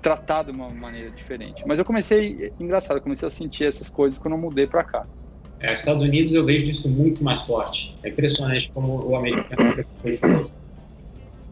tratar 0.00 0.44
de 0.44 0.50
uma 0.50 0.70
maneira 0.70 1.10
diferente. 1.10 1.62
Mas 1.66 1.78
eu 1.78 1.84
comecei, 1.84 2.52
engraçado, 2.58 2.98
eu 2.98 3.02
comecei 3.02 3.26
a 3.26 3.30
sentir 3.30 3.64
essas 3.64 3.88
coisas 3.88 4.18
quando 4.18 4.34
eu 4.34 4.40
mudei 4.40 4.66
para 4.66 4.84
cá. 4.84 5.06
É, 5.60 5.72
Estados 5.72 6.02
Unidos 6.02 6.32
eu 6.32 6.44
vejo 6.44 6.70
isso 6.70 6.88
muito 6.88 7.24
mais 7.24 7.42
forte. 7.42 7.96
É 8.02 8.08
impressionante 8.08 8.70
como 8.72 9.04
o 9.04 9.16
americano 9.16 9.70
é 9.70 9.72
preconceituoso. 9.72 10.52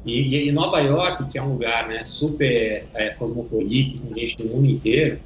E, 0.05 0.49
e, 0.49 0.53
Nova 0.53 0.79
York, 0.79 1.27
que 1.29 1.37
é 1.37 1.43
um 1.43 1.55
lugar 1.55 1.89
né, 1.89 2.03
super 2.05 2.87
é, 2.95 3.11
cosmopolita, 3.11 4.01
com 4.01 4.15
gente 4.15 4.37
do 4.37 4.49
mundo 4.49 4.67
inteiro, 4.67 5.21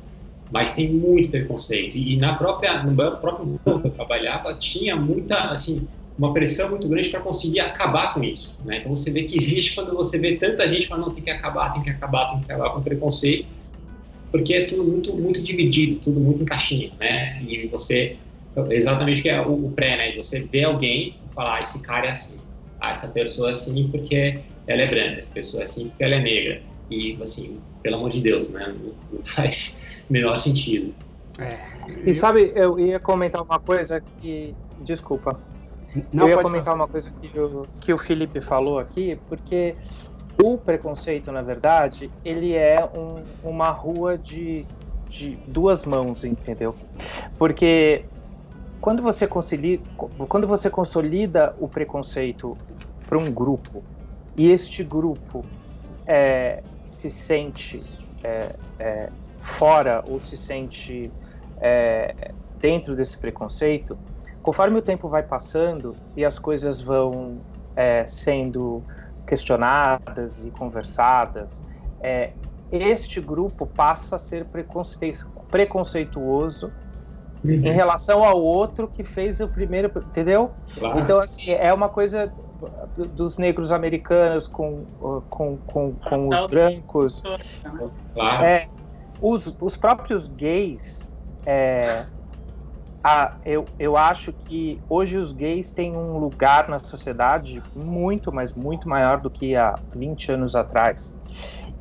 mas 0.50 0.72
tem 0.72 0.90
muito 0.90 1.30
preconceito. 1.30 1.96
E 1.96 2.16
na 2.16 2.34
própria, 2.34 2.82
no 2.82 2.96
próprio 2.96 3.60
banco 3.64 3.82
que 3.82 3.88
eu 3.88 3.92
trabalhava, 3.92 4.54
tinha 4.54 4.96
muita, 4.96 5.50
assim, 5.50 5.86
uma 6.20 6.34
pressão 6.34 6.68
muito 6.68 6.86
grande 6.86 7.08
para 7.08 7.20
conseguir 7.20 7.60
acabar 7.60 8.12
com 8.12 8.22
isso. 8.22 8.60
Né? 8.62 8.76
Então 8.76 8.94
você 8.94 9.10
vê 9.10 9.22
que 9.22 9.34
existe 9.34 9.74
quando 9.74 9.94
você 9.94 10.18
vê 10.18 10.36
tanta 10.36 10.68
gente 10.68 10.86
falando, 10.86 11.06
não, 11.06 11.14
tem 11.14 11.24
que 11.24 11.30
acabar, 11.30 11.72
tem 11.72 11.82
que 11.82 11.88
acabar, 11.88 12.30
tem 12.32 12.40
que 12.40 12.52
acabar 12.52 12.74
com 12.74 12.82
preconceito, 12.82 13.48
porque 14.30 14.52
é 14.52 14.64
tudo 14.66 14.84
muito, 14.84 15.16
muito 15.16 15.40
dividido, 15.40 15.98
tudo 15.98 16.20
muito 16.20 16.42
em 16.42 16.44
caixinha, 16.44 16.92
né? 17.00 17.42
E 17.42 17.66
você, 17.68 18.18
exatamente 18.68 19.20
o 19.20 19.22
que 19.22 19.30
é 19.30 19.40
o, 19.40 19.66
o 19.66 19.72
pré, 19.72 19.96
né? 19.96 20.16
Você 20.16 20.42
vê 20.42 20.64
alguém 20.64 21.16
e 21.26 21.34
falar, 21.34 21.56
ah, 21.56 21.62
esse 21.62 21.80
cara 21.80 22.08
é 22.08 22.10
assim, 22.10 22.36
ah, 22.78 22.90
essa 22.90 23.08
pessoa 23.08 23.48
é 23.48 23.52
assim 23.52 23.88
porque 23.88 24.40
ela 24.66 24.82
é 24.82 24.86
branca, 24.86 25.16
essa 25.16 25.32
pessoa 25.32 25.62
é 25.62 25.64
assim 25.64 25.88
porque 25.88 26.04
ela 26.04 26.16
é 26.16 26.20
negra. 26.20 26.60
E, 26.90 27.16
assim, 27.22 27.58
pelo 27.82 27.96
amor 27.96 28.10
de 28.10 28.20
Deus, 28.20 28.50
né? 28.50 28.66
Não, 28.66 28.92
não 29.10 29.24
faz 29.24 30.02
o 30.08 30.12
menor 30.12 30.36
sentido. 30.36 30.94
É. 31.38 31.58
E 32.04 32.12
sabe, 32.12 32.52
eu 32.54 32.78
ia 32.78 33.00
comentar 33.00 33.42
uma 33.42 33.58
coisa 33.58 34.02
que. 34.20 34.54
Desculpa. 34.82 35.40
Não, 36.12 36.28
eu 36.28 36.36
ia 36.36 36.42
comentar 36.42 36.72
falar. 36.72 36.76
uma 36.76 36.88
coisa 36.88 37.10
que 37.10 37.38
o, 37.38 37.66
que 37.80 37.92
o 37.92 37.98
Felipe 37.98 38.40
falou 38.40 38.78
aqui, 38.78 39.18
porque 39.28 39.76
o 40.42 40.56
preconceito, 40.56 41.30
na 41.32 41.42
verdade, 41.42 42.10
ele 42.24 42.54
é 42.54 42.88
um, 42.96 43.16
uma 43.42 43.70
rua 43.70 44.16
de, 44.16 44.64
de 45.08 45.36
duas 45.46 45.84
mãos, 45.84 46.24
entendeu? 46.24 46.74
Porque 47.38 48.04
quando 48.80 49.02
você, 49.02 49.26
consolida, 49.26 49.82
quando 50.28 50.46
você 50.46 50.70
consolida 50.70 51.54
o 51.58 51.68
preconceito 51.68 52.56
para 53.06 53.18
um 53.18 53.30
grupo 53.30 53.82
e 54.36 54.50
este 54.50 54.82
grupo 54.82 55.44
é, 56.06 56.62
se 56.84 57.10
sente 57.10 57.82
é, 58.22 58.54
é, 58.78 59.10
fora 59.40 60.02
ou 60.06 60.18
se 60.18 60.36
sente 60.36 61.12
é, 61.60 62.32
dentro 62.58 62.96
desse 62.96 63.18
preconceito, 63.18 63.98
conforme 64.42 64.78
o 64.78 64.82
tempo 64.82 65.08
vai 65.08 65.22
passando 65.22 65.94
e 66.16 66.24
as 66.24 66.38
coisas 66.38 66.80
vão 66.80 67.38
é, 67.76 68.06
sendo 68.06 68.82
questionadas 69.26 70.44
e 70.44 70.50
conversadas, 70.50 71.64
é, 72.00 72.32
este 72.72 73.20
grupo 73.20 73.66
passa 73.66 74.16
a 74.16 74.18
ser 74.18 74.46
preconceituoso 75.50 76.70
uhum. 77.44 77.50
em 77.50 77.72
relação 77.72 78.24
ao 78.24 78.40
outro 78.40 78.88
que 78.88 79.04
fez 79.04 79.40
o 79.40 79.48
primeiro, 79.48 79.90
entendeu? 79.96 80.50
Claro. 80.78 80.98
Então, 80.98 81.18
assim, 81.20 81.50
é 81.50 81.72
uma 81.72 81.88
coisa 81.88 82.32
dos 83.14 83.38
negros 83.38 83.72
americanos 83.72 84.46
com, 84.46 84.84
com, 85.28 85.56
com, 85.58 85.92
com 85.94 86.28
os 86.28 86.46
brancos. 86.46 87.22
Claro. 88.14 88.44
É, 88.44 88.68
os, 89.20 89.54
os 89.60 89.76
próprios 89.76 90.26
gays 90.26 91.10
é, 91.46 92.04
ah, 93.02 93.34
eu, 93.46 93.66
eu 93.78 93.96
acho 93.96 94.30
que 94.30 94.82
hoje 94.86 95.16
os 95.16 95.32
gays 95.32 95.72
têm 95.72 95.96
um 95.96 96.18
lugar 96.18 96.68
na 96.68 96.78
sociedade 96.78 97.62
muito, 97.74 98.30
mas 98.30 98.52
muito 98.52 98.88
maior 98.88 99.20
do 99.20 99.30
que 99.30 99.56
há 99.56 99.78
20 99.94 100.32
anos 100.32 100.54
atrás. 100.54 101.16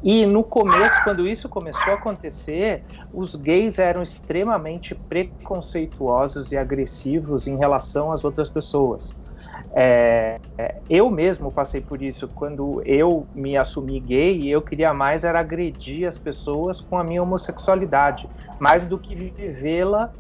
E 0.01 0.25
no 0.25 0.45
começo, 0.45 0.95
quando 1.03 1.27
isso 1.27 1.49
começou 1.49 1.91
a 1.91 1.95
acontecer, 1.97 2.85
os 3.11 3.35
gays 3.35 3.79
eram 3.79 4.01
extremamente 4.01 4.95
preconceituosos 4.95 6.53
e 6.53 6.57
agressivos 6.57 7.47
em 7.47 7.57
relação 7.57 8.13
às 8.13 8.23
outras 8.23 8.49
pessoas. 8.49 9.09
É, 9.75 10.39
é 10.57 10.75
eu 10.89 11.09
mesmo 11.09 11.51
passei 11.51 11.81
por 11.81 12.01
isso 12.01 12.29
quando 12.33 12.81
eu 12.85 13.27
me 13.33 13.57
assumi 13.57 13.99
gay 13.99 14.47
eu 14.47 14.61
queria 14.61 14.93
mais 14.93 15.23
era 15.23 15.39
agredir 15.39 16.07
as 16.07 16.17
pessoas 16.17 16.81
com 16.81 16.97
a 16.97 17.03
minha 17.03 17.21
homossexualidade 17.21 18.27
mais 18.59 18.85
do 18.85 18.97
que 18.97 19.15
vivê-la 19.15 20.11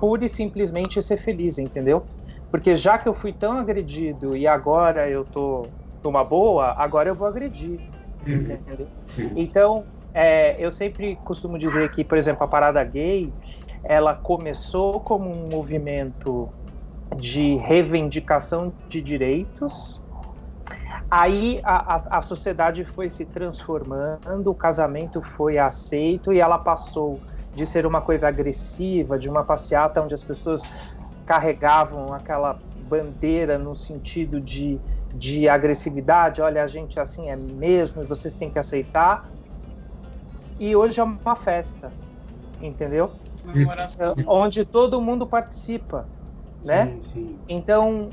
pura 0.00 0.24
e 0.24 0.28
simplesmente 0.28 1.02
ser 1.02 1.16
feliz, 1.16 1.58
entendeu? 1.58 2.06
Porque 2.50 2.74
já 2.74 2.98
que 2.98 3.08
eu 3.08 3.14
fui 3.14 3.32
tão 3.32 3.58
agredido 3.58 4.36
e 4.36 4.46
agora 4.46 5.08
eu 5.08 5.24
tô 5.24 5.68
numa 6.02 6.24
boa, 6.24 6.74
agora 6.76 7.08
eu 7.08 7.14
vou 7.14 7.26
agredir. 7.26 7.80
Uhum. 8.26 8.52
Entendeu? 8.52 8.88
Então, 9.36 9.84
é, 10.14 10.56
eu 10.58 10.70
sempre 10.70 11.16
costumo 11.24 11.58
dizer 11.58 11.90
que, 11.90 12.02
por 12.04 12.16
exemplo, 12.16 12.44
a 12.44 12.48
parada 12.48 12.82
gay, 12.82 13.34
ela 13.84 14.14
começou 14.14 15.00
como 15.00 15.30
um 15.30 15.48
movimento 15.48 16.48
de 17.16 17.56
reivindicação 17.56 18.72
de 18.88 19.02
direitos. 19.02 20.00
Aí 21.10 21.60
a, 21.64 21.96
a, 21.96 22.18
a 22.18 22.22
sociedade 22.22 22.84
foi 22.84 23.08
se 23.08 23.26
transformando, 23.26 24.48
o 24.48 24.54
casamento 24.54 25.22
foi 25.22 25.58
aceito 25.58 26.32
e 26.32 26.40
ela 26.40 26.58
passou 26.58 27.20
de 27.56 27.64
ser 27.64 27.86
uma 27.86 28.02
coisa 28.02 28.28
agressiva, 28.28 29.18
de 29.18 29.28
uma 29.30 29.42
passeata 29.42 30.02
onde 30.02 30.12
as 30.12 30.22
pessoas 30.22 30.62
carregavam 31.24 32.12
aquela 32.12 32.58
bandeira 32.86 33.58
no 33.58 33.74
sentido 33.74 34.40
de, 34.40 34.78
de 35.14 35.48
agressividade, 35.48 36.40
olha, 36.40 36.62
a 36.62 36.66
gente 36.66 37.00
assim 37.00 37.30
é 37.30 37.34
mesmo 37.34 38.02
e 38.02 38.06
vocês 38.06 38.34
têm 38.36 38.50
que 38.50 38.58
aceitar. 38.58 39.28
E 40.60 40.76
hoje 40.76 41.00
é 41.00 41.02
uma 41.02 41.34
festa, 41.34 41.90
entendeu? 42.60 43.10
Onde 44.28 44.64
todo 44.64 45.00
mundo 45.00 45.26
participa, 45.26 46.06
né? 46.64 46.98
Sim, 47.00 47.02
sim. 47.02 47.38
Então 47.48 48.10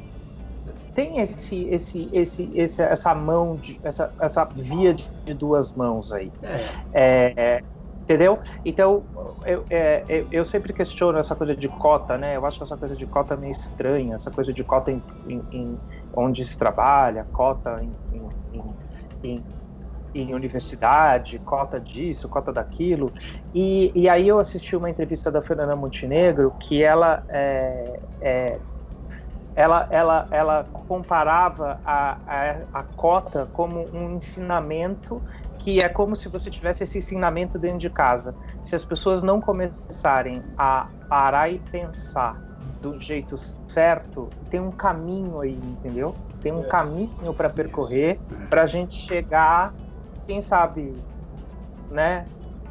tem 0.93 1.19
esse, 1.19 1.65
esse, 1.65 2.09
esse, 2.13 2.49
esse, 2.53 2.81
essa 2.81 3.13
mão, 3.13 3.55
de, 3.55 3.79
essa, 3.83 4.13
essa 4.19 4.45
via 4.45 4.93
de, 4.93 5.09
de 5.25 5.33
duas 5.33 5.73
mãos 5.73 6.13
aí. 6.13 6.31
É. 6.41 6.55
É, 6.93 7.33
é 7.35 7.63
Entendeu? 8.04 8.39
Então, 8.66 9.06
eu, 9.45 9.66
é, 9.70 10.04
é, 10.10 10.28
eu 10.30 10.43
sempre 10.43 10.74
questiono 10.74 11.18
essa 11.18 11.36
coisa 11.36 11.56
de 11.56 11.70
cota, 11.70 12.18
né? 12.18 12.36
Eu 12.36 12.45
acho 12.45 12.62
essa 12.62 12.78
coisa 12.78 12.97
de 12.97 13.08
cota 13.08 13.38
meio 13.38 13.51
estranha, 13.51 14.16
essa 14.16 14.30
coisa 14.30 14.51
de 14.51 14.64
cota 14.64 14.91
em, 14.91 15.01
em, 15.26 15.41
em 15.51 15.80
onde 16.14 16.45
se 16.45 16.58
trabalha, 16.58 17.26
cota 17.32 17.82
em, 17.82 17.95
em, 20.14 20.34
universidade, 20.34 21.39
cota 21.39 21.80
disso, 21.80 22.28
cota 22.28 22.51
daquilo. 22.51 23.14
E, 23.54 23.91
e 23.95 24.10
aí 24.10 24.28
eu 24.28 24.38
assisti 24.38 24.76
uma 24.76 24.89
entrevista 24.89 25.32
da 25.32 25.41
Fernanda 25.41 25.76
Montenegro 25.76 26.54
que 26.60 26.84
ela 26.84 27.24
é, 27.30 28.01
é, 28.22 28.60
ela, 29.56 29.88
ela, 29.91 30.28
ela 30.32 30.64
comparava 30.72 31.80
a, 31.86 32.20
a, 32.26 32.64
a 32.74 32.84
cota 32.84 33.47
como 33.51 33.89
um 33.93 34.16
ensinamento 34.18 35.24
que 35.64 35.80
é 35.80 35.88
como 35.88 36.16
se 36.16 36.28
você 36.28 36.51
tivesse 36.51 36.84
esse 36.84 36.97
ensinamento 36.97 37.57
dentro 37.57 37.80
de 37.80 37.89
casa. 37.89 38.36
Se 38.61 38.76
as 38.76 38.84
pessoas 38.84 39.24
não 39.24 39.39
começarem 39.39 40.43
a 40.57 40.89
parar 41.07 41.49
e 41.49 41.57
pensar 41.57 42.38
do 42.82 42.99
jeito 42.99 43.38
certo, 43.66 44.30
tem 44.49 44.59
um 44.59 44.72
caminho 44.72 45.39
aí, 45.39 45.53
entendeu? 45.55 46.14
Tem 46.41 46.51
um 46.51 46.66
é. 46.66 46.68
caminho 46.68 47.34
para 47.34 47.49
percorrer 47.49 48.20
para 48.49 48.64
a 48.64 48.66
gente 48.66 48.95
chegar, 48.95 49.74
quem 50.28 50.41
sabe, 50.41 50.93
né? 51.89 52.28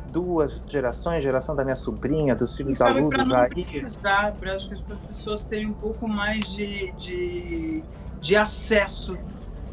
Duas 0.08 0.62
gerações, 0.66 1.24
geração 1.24 1.56
da 1.56 1.64
minha 1.64 1.74
sobrinha, 1.74 2.34
dos 2.34 2.54
filhos 2.54 2.78
da 2.78 2.88
Luz 2.90 3.32
aí. 3.32 3.48
precisar, 3.48 4.34
para 4.38 4.54
que 4.56 4.74
as 4.74 4.82
pessoas 4.82 5.44
tenham 5.44 5.70
um 5.70 5.74
pouco 5.74 6.06
mais 6.06 6.40
de, 6.40 6.92
de, 6.92 7.82
de 8.20 8.36
acesso, 8.36 9.16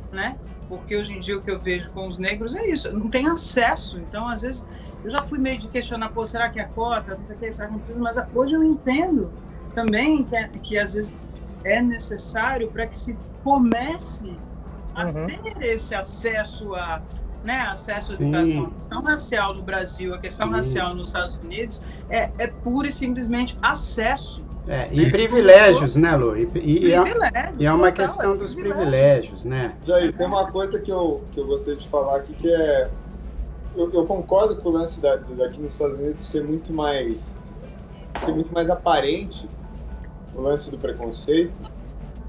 né? 0.10 0.38
Porque 0.70 0.96
hoje 0.96 1.14
em 1.14 1.20
dia 1.20 1.38
o 1.38 1.42
que 1.42 1.50
eu 1.52 1.60
vejo 1.60 1.90
com 1.90 2.08
os 2.08 2.18
negros 2.18 2.56
é 2.56 2.70
isso, 2.70 2.94
não 2.94 3.10
tem 3.10 3.28
acesso. 3.28 4.00
Então, 4.00 4.28
às 4.28 4.44
vezes, 4.44 4.66
eu 5.04 5.10
já 5.10 5.24
fui 5.24 5.40
meio 5.40 5.58
de 5.58 5.68
questionar, 5.68 6.10
pô, 6.10 6.24
será 6.24 6.48
que 6.50 6.60
é 6.60 6.66
cota? 6.66 7.16
Não 7.16 7.26
sei 7.26 7.36
o 7.36 7.40
que, 7.40 7.52
será 7.52 7.68
que 7.68 7.74
não 7.74 7.80
precisa? 7.80 8.00
Mas 8.00 8.18
hoje 8.34 8.54
eu 8.54 8.64
entendo 8.64 9.32
também 9.74 10.24
que, 10.24 10.48
que 10.60 10.78
às 10.78 10.94
vezes 10.94 11.16
é 11.64 11.82
necessário 11.82 12.70
para 12.70 12.86
que 12.88 12.98
se 12.98 13.18
comece 13.44 14.38
a 14.96 15.06
uhum. 15.06 15.26
ter 15.26 15.62
esse 15.62 15.96
acesso 15.96 16.76
a 16.76 17.02
né, 17.44 17.62
acesso 17.62 18.14
à 18.14 18.16
Sim. 18.18 18.36
educação. 18.36 18.66
A 18.66 18.72
questão 18.72 19.02
racial 19.02 19.54
no 19.54 19.64
Brasil, 19.64 20.14
a 20.14 20.18
questão 20.20 20.48
Sim. 20.48 20.54
racial 20.54 20.96
nos 20.96 21.08
Estados 21.08 21.38
Unidos 21.38 21.82
é, 22.10 22.32
é 22.38 22.48
pura 22.48 22.88
e 22.88 22.92
simplesmente 22.92 23.58
acesso. 23.62 24.44
É, 24.68 24.88
e 24.92 25.10
privilégios, 25.10 25.96
né, 25.96 26.16
Lu? 26.16 26.38
E, 26.38 26.48
e, 26.56 26.94
é, 26.94 27.04
e 27.58 27.66
é 27.66 27.72
uma 27.72 27.92
questão 27.92 28.38
dos 28.38 28.54
privilégios, 28.54 29.44
né? 29.44 29.74
Jair, 29.86 30.16
tem 30.16 30.28
uma 30.28 30.52
coisa 30.52 30.80
que 30.80 30.92
eu, 30.92 31.24
que 31.32 31.40
eu 31.40 31.48
gostaria 31.48 31.80
de 31.80 31.88
falar 31.88 32.18
aqui 32.18 32.34
que 32.34 32.54
é. 32.54 32.90
Eu, 33.76 33.92
eu 33.92 34.06
concordo 34.06 34.58
com 34.58 34.70
o 34.70 34.72
lance 34.72 35.00
da, 35.00 35.16
daqui 35.16 35.60
nos 35.60 35.74
Estados 35.74 36.00
Unidos 36.00 36.24
ser 36.24 36.44
muito 36.44 36.72
mais. 36.72 37.32
ser 38.18 38.34
muito 38.34 38.54
mais 38.54 38.70
aparente 38.70 39.50
o 40.36 40.42
lance 40.42 40.70
do 40.70 40.78
preconceito. 40.78 41.54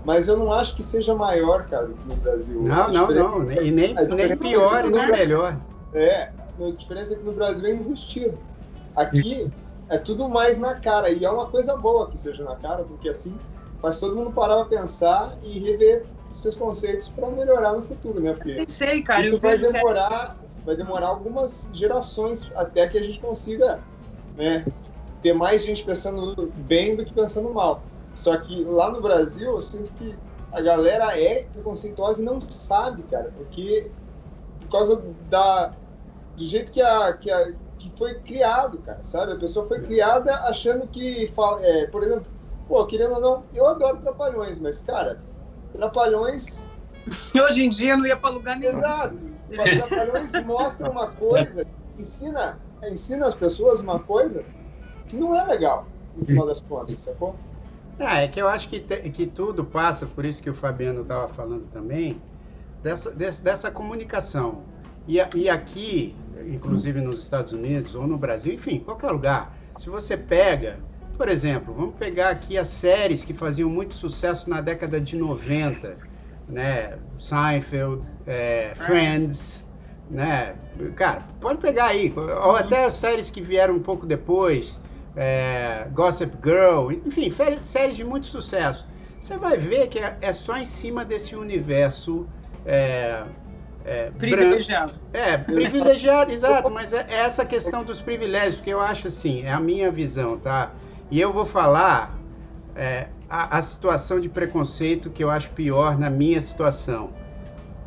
Mas 0.05 0.29
eu 0.29 0.37
não 0.37 0.51
acho 0.53 0.75
que 0.77 0.83
seja 0.83 1.15
maior, 1.15 1.67
cara, 1.67 1.87
do 1.87 1.95
que 1.95 2.09
no 2.09 2.17
Brasil. 2.17 2.63
Não, 2.63 2.91
não, 2.91 3.09
não. 3.09 3.53
E 3.53 3.71
nem, 3.71 3.95
nem 3.95 4.37
pior 4.37 4.87
e 4.87 4.91
nem 4.91 5.11
melhor. 5.11 5.59
É, 5.93 6.31
a 6.59 6.71
diferença 6.71 7.13
é 7.13 7.17
que 7.17 7.25
no 7.25 7.33
Brasil 7.33 7.67
é 7.67 7.73
investido. 7.73 8.39
Aqui 8.97 9.51
é 9.91 9.99
tudo 9.99 10.29
mais 10.29 10.57
na 10.57 10.75
cara. 10.75 11.11
E 11.11 11.25
é 11.25 11.31
uma 11.31 11.47
coisa 11.47 11.77
boa 11.77 12.09
que 12.09 12.17
seja 12.17 12.45
na 12.45 12.55
cara, 12.57 12.85
porque 12.85 13.09
assim 13.09 13.39
faz 13.83 13.99
todo 13.99 14.15
mundo 14.15 14.31
parar 14.31 14.57
pra 14.57 14.79
pensar 14.79 15.37
e 15.43 15.59
rever 15.59 16.07
seus 16.33 16.55
conceitos 16.55 17.09
para 17.09 17.29
melhorar 17.29 17.73
no 17.73 17.83
futuro, 17.83 18.21
né? 18.21 18.33
Porque 18.33 18.65
sei, 18.69 19.03
cara, 19.03 19.27
isso 19.27 19.39
vai 19.39 19.59
demorar, 19.59 20.37
que... 20.39 20.65
vai 20.65 20.77
demorar 20.77 21.09
algumas 21.09 21.69
gerações 21.73 22.51
até 22.55 22.89
que 22.89 22.97
a 22.97 23.03
gente 23.03 23.19
consiga, 23.19 23.81
né, 24.37 24.65
ter 25.23 25.33
mais 25.33 25.65
gente 25.65 25.83
pensando 25.83 26.53
bem 26.55 26.95
do 26.95 27.05
que 27.05 27.13
pensando 27.13 27.53
mal. 27.53 27.83
Só 28.15 28.37
que 28.37 28.63
lá 28.65 28.93
no 28.93 29.01
Brasil, 29.01 29.51
eu 29.51 29.61
sinto 29.61 29.93
que 29.95 30.15
a 30.53 30.61
galera 30.61 31.19
é 31.19 31.45
preconceituosa 31.45 32.23
e 32.23 32.25
não 32.25 32.41
sabe, 32.41 33.03
cara, 33.05 33.33
porque 33.37 33.91
por 34.61 34.71
causa 34.71 35.05
da 35.29 35.73
do 36.37 36.45
jeito 36.45 36.71
que 36.71 36.81
a, 36.81 37.13
que 37.13 37.31
a 37.31 37.53
que 37.81 37.91
foi 37.97 38.15
criado, 38.21 38.79
cara, 38.79 39.03
sabe? 39.03 39.33
A 39.33 39.37
pessoa 39.37 39.67
foi 39.67 39.81
criada 39.81 40.35
achando 40.47 40.87
que, 40.87 41.33
é, 41.63 41.87
por 41.87 42.03
exemplo, 42.03 42.27
pô, 42.69 42.85
querendo 42.87 43.15
ou 43.15 43.21
não, 43.21 43.45
eu 43.55 43.67
adoro 43.67 43.97
Trapalhões, 43.99 44.61
mas, 44.61 44.81
cara, 44.83 45.19
Trapalhões. 45.73 46.67
Hoje 47.35 47.65
em 47.65 47.71
dia 47.71 47.97
não 47.97 48.07
ia 48.07 48.17
para 48.17 48.31
lugar 48.31 48.57
nenhum. 48.57 48.79
Exato. 48.79 49.17
Mas 49.57 49.79
Trapalhões 49.79 50.33
mostra 50.45 50.91
uma 50.91 51.09
coisa, 51.09 51.67
ensina, 51.99 52.59
ensina 52.85 53.27
as 53.27 53.35
pessoas 53.35 53.81
uma 53.81 53.99
coisa 53.99 54.45
que 55.09 55.17
não 55.17 55.35
é 55.35 55.45
legal, 55.45 55.87
no 56.15 56.25
final 56.25 56.47
das 56.47 56.61
contas, 56.61 57.01
sacou? 57.01 57.35
Ah, 57.99 58.23
é 58.23 58.29
que 58.29 58.41
eu 58.41 58.49
acho 58.49 58.69
que, 58.69 58.79
te, 58.79 58.97
que 59.11 59.27
tudo 59.27 59.65
passa, 59.65 60.07
por 60.07 60.25
isso 60.25 60.43
que 60.43 60.49
o 60.49 60.55
Fabiano 60.55 61.03
estava 61.03 61.29
falando 61.29 61.69
também, 61.71 62.21
dessa, 62.83 63.11
dessa, 63.11 63.43
dessa 63.43 63.71
comunicação. 63.71 64.63
E, 65.07 65.19
e 65.35 65.49
aqui, 65.49 66.15
inclusive 66.49 67.01
nos 67.01 67.21
Estados 67.21 67.53
Unidos 67.53 67.95
ou 67.95 68.07
no 68.07 68.17
Brasil, 68.17 68.55
enfim, 68.55 68.79
qualquer 68.79 69.11
lugar, 69.11 69.57
se 69.79 69.89
você 69.89 70.17
pega, 70.17 70.79
por 71.17 71.29
exemplo, 71.29 71.75
vamos 71.75 71.95
pegar 71.95 72.31
aqui 72.31 72.57
as 72.57 72.69
séries 72.69 73.25
que 73.25 73.35
faziam 73.35 73.69
muito 73.69 73.95
sucesso 73.95 74.49
na 74.49 74.61
década 74.61 75.01
de 75.01 75.17
90, 75.17 75.97
né? 76.49 76.99
Seinfeld, 77.19 78.03
é, 78.27 78.73
Friends, 78.75 79.65
né? 80.11 80.55
Cara, 80.97 81.23
pode 81.41 81.59
pegar 81.59 81.87
aí, 81.87 82.13
ou 82.17 82.57
até 82.57 82.85
as 82.85 82.95
séries 82.95 83.31
que 83.31 83.41
vieram 83.41 83.75
um 83.75 83.81
pouco 83.81 84.07
depois, 84.07 84.81
é, 85.17 85.87
Gossip 85.93 86.37
Girl, 86.43 86.91
enfim, 86.91 87.31
séries 87.61 87.97
de 87.97 88.05
muito 88.05 88.27
sucesso. 88.27 88.87
Você 89.21 89.37
vai 89.37 89.57
ver 89.59 89.89
que 89.89 89.99
é, 89.99 90.33
só 90.33 90.57
em 90.57 90.65
cima 90.65 91.05
desse 91.05 91.37
universo 91.37 92.27
é, 92.65 93.23
é, 93.85 94.11
privilegiado. 94.11 94.95
É, 95.13 95.37
privilegiado, 95.37 96.33
exato, 96.33 96.71
mas 96.71 96.93
é, 96.93 97.07
é, 97.09 97.17
essa 97.21 97.45
questão 97.45 97.83
dos 97.83 98.01
privilégios, 98.01 98.57
porque 98.57 98.71
eu 98.71 98.81
acho 98.81 99.07
assim, 99.07 99.43
é 99.43 99.53
a 99.53 99.61
minha 99.61 99.91
visão, 99.91 100.39
tá? 100.39 100.73
E 101.11 101.21
eu 101.21 101.33
vou 101.33 101.45
falar 101.45 102.19
é, 102.77 103.09
a, 103.29 103.59
a 103.59 103.63
situação 103.63 104.21
de 104.21 104.29
preconceito 104.29 105.11
que 105.11 105.25
eu 105.25 105.31
acho 105.31 105.51
pior 105.51 105.99
na 105.99 106.11
minha 106.11 106.41
situação. 106.41 107.11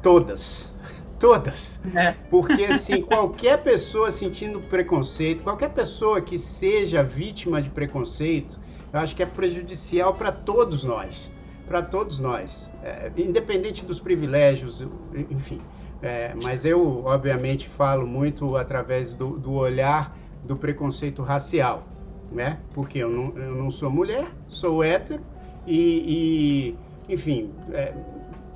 Todas 0.02 0.74
todas. 1.20 1.80
É. 1.96 2.16
Porque, 2.30 2.66
assim, 2.66 3.02
qualquer 3.02 3.64
pessoa 3.64 4.12
sentindo 4.12 4.60
preconceito, 4.60 5.41
qualquer 5.41 5.70
pessoa 5.70 6.22
que 6.22 6.38
seja 6.38 7.02
vítima 7.02 7.62
de 7.62 7.70
preconceito, 7.70 8.60
eu 8.91 9.00
acho 9.00 9.16
que 9.16 9.24
é 9.24 9.26
prejudicial 9.26 10.14
para 10.14 10.34
todos 10.34 10.84
nós. 10.84 11.32
Para 11.66 11.82
todos 11.82 12.20
nós. 12.20 12.70
É, 12.84 13.10
independente 13.18 13.86
dos 13.86 14.00
privilégios, 14.00 14.86
enfim. 15.30 15.62
É, 16.04 16.34
mas 16.36 16.66
eu, 16.66 17.06
obviamente, 17.06 17.68
falo 17.68 18.06
muito 18.06 18.58
através 18.58 19.14
do, 19.14 19.38
do 19.39 19.54
olhar 19.54 20.16
do 20.43 20.58
preconceito 20.58 21.22
racial, 21.22 21.88
né? 22.30 22.60
Porque 22.74 22.99
eu 22.99 23.10
não, 23.10 23.34
eu 23.38 23.56
não 23.56 23.72
sou 23.72 23.89
mulher, 23.89 24.28
sou 24.45 24.84
hétero 24.84 25.24
e, 25.66 26.76
e 27.08 27.14
enfim, 27.14 27.51
é, 27.72 27.93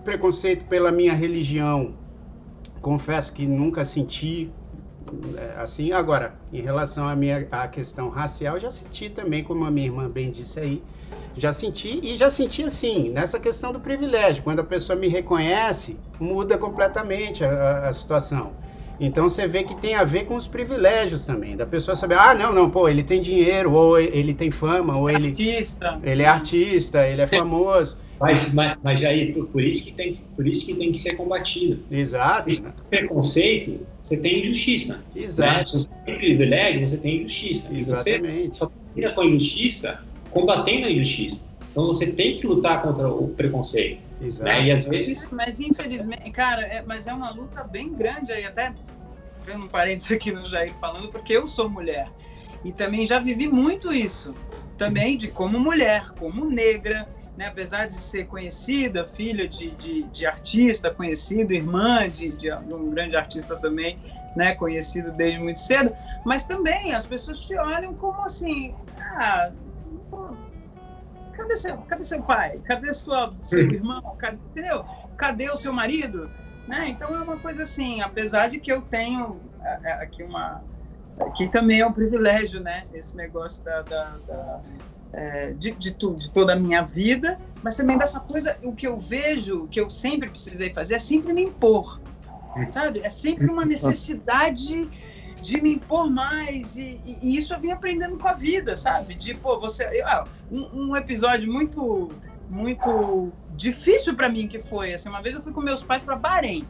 preconceito 0.04 0.66
pela 0.66 0.92
minha 0.92 1.14
religião 1.14 1.94
confesso 2.82 3.34
que 3.34 3.46
nunca 3.46 3.84
senti 3.86 4.52
é, 5.38 5.62
assim. 5.62 5.92
Agora, 5.92 6.36
em 6.52 6.62
relação 6.62 7.08
à 7.08 7.16
minha 7.16 7.48
à 7.52 7.68
questão 7.68 8.10
racial, 8.10 8.60
já 8.60 8.70
senti 8.70 9.10
também, 9.10 9.44
como 9.44 9.66
a 9.66 9.72
minha 9.72 9.88
irmã 9.88 10.10
bem 10.10 10.32
disse 10.32 10.60
aí, 10.60 10.84
já 11.38 11.54
senti 11.54 12.00
e 12.04 12.18
já 12.18 12.30
senti 12.30 12.64
assim, 12.64 13.10
nessa 13.10 13.40
questão 13.40 13.72
do 13.72 13.80
privilégio. 13.80 14.44
Quando 14.44 14.60
a 14.60 14.64
pessoa 14.64 14.98
me 14.98 15.08
reconhece, 15.08 15.98
muda 16.20 16.58
completamente 16.58 17.44
a, 17.44 17.88
a 17.88 17.94
situação. 17.94 18.52
Então 19.00 19.30
você 19.30 19.48
vê 19.48 19.64
que 19.64 19.76
tem 19.76 19.96
a 19.96 20.04
ver 20.04 20.26
com 20.26 20.36
os 20.36 20.48
privilégios 20.48 21.24
também, 21.26 21.56
da 21.56 21.66
pessoa 21.66 21.96
saber, 21.96 22.18
ah, 22.18 22.34
não, 22.34 22.52
não, 22.52 22.70
pô, 22.70 22.90
ele 22.90 23.04
tem 23.04 23.22
dinheiro, 23.22 23.72
ou 23.72 24.00
ele 24.00 24.34
tem 24.34 24.50
fama, 24.50 24.98
ou 24.98 25.10
ele, 25.10 25.28
artista. 25.28 26.00
ele 26.04 26.24
é 26.24 26.26
artista, 26.26 27.08
ele 27.08 27.22
é 27.22 27.28
famoso. 27.28 27.96
Mas, 28.20 28.52
mas, 28.54 28.76
mas 28.82 29.00
Jair, 29.00 29.32
por, 29.34 29.46
por, 29.48 29.64
isso 29.64 29.84
que 29.84 29.92
tem, 29.92 30.16
por 30.36 30.48
isso 30.48 30.66
que 30.66 30.74
tem 30.74 30.92
que 30.92 30.98
ser 30.98 31.16
combatido. 31.16 31.80
Exato. 31.92 32.50
Esse 32.50 32.64
preconceito, 32.90 33.80
você 34.02 34.18
tem 34.18 34.40
injustiça. 34.40 34.98
Né? 34.98 35.04
Exato. 35.16 35.58
Né? 35.58 35.66
Se 35.66 35.78
você 35.78 35.90
tem 36.04 36.18
privilégio, 36.18 36.88
você 36.88 36.98
tem 36.98 37.18
injustiça. 37.18 37.72
Exatamente. 37.72 38.46
E 38.46 38.48
você 38.48 38.54
só 38.56 38.72
termina 38.96 39.14
com 39.14 39.24
injustiça 39.24 40.00
combatendo 40.32 40.88
a 40.88 40.92
injustiça. 40.92 41.48
Então 41.72 41.88
você 41.88 42.12
tem 42.12 42.38
que 42.38 42.48
lutar 42.48 42.82
contra 42.82 43.08
o 43.08 43.28
preconceito. 43.30 44.02
Exato. 44.22 44.50
Né? 44.50 44.66
E 44.66 44.72
às 44.72 44.86
vezes. 44.86 45.30
Mas 45.32 45.60
infelizmente, 45.60 46.32
cara, 46.32 46.62
é, 46.62 46.82
mas 46.86 47.08
é 47.08 47.14
uma 47.14 47.32
luta 47.32 47.64
bem 47.64 47.94
grande 47.94 48.32
aí, 48.32 48.46
até 48.46 48.74
vendo 49.46 49.66
um 49.66 49.68
parênteses 49.68 50.12
aqui 50.12 50.32
no 50.32 50.44
Jair 50.44 50.76
falando, 50.76 51.10
porque 51.10 51.34
eu 51.34 51.48
sou 51.48 51.70
mulher. 51.70 52.10
E 52.66 52.72
também 52.72 53.06
já 53.06 53.20
vivi 53.20 53.48
muito 53.48 53.94
isso. 53.94 54.34
Também 54.78 55.18
de 55.18 55.28
como 55.28 55.60
mulher, 55.60 56.10
como 56.20 56.46
negra, 56.46 57.08
né, 57.38 57.48
apesar 57.48 57.88
de 57.88 57.96
ser 57.96 58.26
conhecida, 58.26 59.08
filha 59.08 59.48
de, 59.48 59.70
de, 59.72 60.04
de 60.04 60.26
artista 60.26 60.90
conhecido, 60.90 61.54
irmã 61.54 62.10
de, 62.10 62.30
de, 62.30 62.52
um 62.52 62.90
grande 62.90 63.16
artista 63.16 63.56
também, 63.56 63.96
né, 64.36 64.56
conhecido 64.56 65.12
desde 65.12 65.40
muito 65.40 65.60
cedo, 65.60 65.96
mas 66.26 66.44
também 66.44 66.94
as 66.94 67.06
pessoas 67.06 67.40
te 67.40 67.56
olham 67.56 67.94
como 67.94 68.24
assim, 68.24 68.74
ah, 69.00 69.52
pô, 70.10 70.30
cadê 71.34 71.56
seu, 71.56 71.78
cadê 71.78 72.06
seu 72.06 72.22
pai? 72.24 72.60
Cadê 72.66 72.94
sua, 72.94 73.34
seu 73.42 73.62
irmão? 73.62 74.02
Cadê, 74.18 74.38
entendeu? 74.52 74.86
Cadê 75.16 75.50
o 75.50 75.56
seu 75.56 75.74
marido? 75.74 76.30
Né? 76.68 76.90
Então 76.90 77.16
é 77.16 77.22
uma 77.22 77.38
coisa 77.38 77.62
assim, 77.62 78.02
apesar 78.02 78.50
de 78.50 78.60
que 78.60 78.72
eu 78.72 78.82
tenho 78.82 79.40
é, 79.62 79.80
é, 79.84 79.92
aqui 80.04 80.24
uma 80.24 80.62
aqui 81.20 81.48
também 81.48 81.80
é 81.80 81.88
um 81.88 81.94
privilégio, 81.94 82.60
né? 82.60 82.86
Esse 82.94 83.16
negócio 83.16 83.64
da, 83.64 83.82
da, 83.82 84.18
da 84.28 84.62
é, 85.14 85.54
de, 85.54 85.72
de, 85.72 85.92
tudo, 85.92 86.18
de 86.20 86.30
toda 86.30 86.54
a 86.54 86.56
minha 86.56 86.84
vida, 86.84 87.40
mas 87.64 87.76
também 87.76 87.98
dessa 87.98 88.20
coisa, 88.20 88.58
o 88.62 88.74
que 88.74 88.86
eu 88.86 88.98
vejo, 88.98 89.64
o 89.64 89.68
que 89.68 89.80
eu 89.80 89.90
sempre 89.90 90.30
precisei 90.30 90.70
fazer 90.70 90.96
é 90.96 91.00
sempre 91.00 91.34
me 91.34 91.44
impor, 91.44 92.00
sabe? 92.70 93.00
É 93.04 93.10
sempre 93.10 93.48
uma 93.48 93.66
necessidade 93.66 94.88
de 95.48 95.62
me 95.62 95.76
impor 95.76 96.10
mais 96.10 96.76
e, 96.76 97.00
e, 97.06 97.20
e 97.22 97.38
isso 97.38 97.54
eu 97.54 97.60
vim 97.60 97.72
aprendendo 97.72 98.18
com 98.18 98.28
a 98.28 98.34
vida, 98.34 98.76
sabe? 98.76 99.16
De, 99.16 99.34
pô, 99.34 99.58
você... 99.60 99.84
Ah, 100.06 100.26
um, 100.52 100.90
um 100.90 100.96
episódio 100.98 101.52
muito, 101.52 102.12
muito 102.50 103.32
difícil 103.52 104.14
para 104.16 104.28
mim 104.28 104.48
que 104.48 104.60
foi, 104.60 104.94
assim, 104.94 105.08
uma 105.08 105.22
vez 105.22 105.36
eu 105.36 105.42
fui 105.42 105.54
com 105.54 105.62
meus 105.62 105.82
pais 105.82 106.04
para 106.04 106.18
Bahrein, 106.18 106.68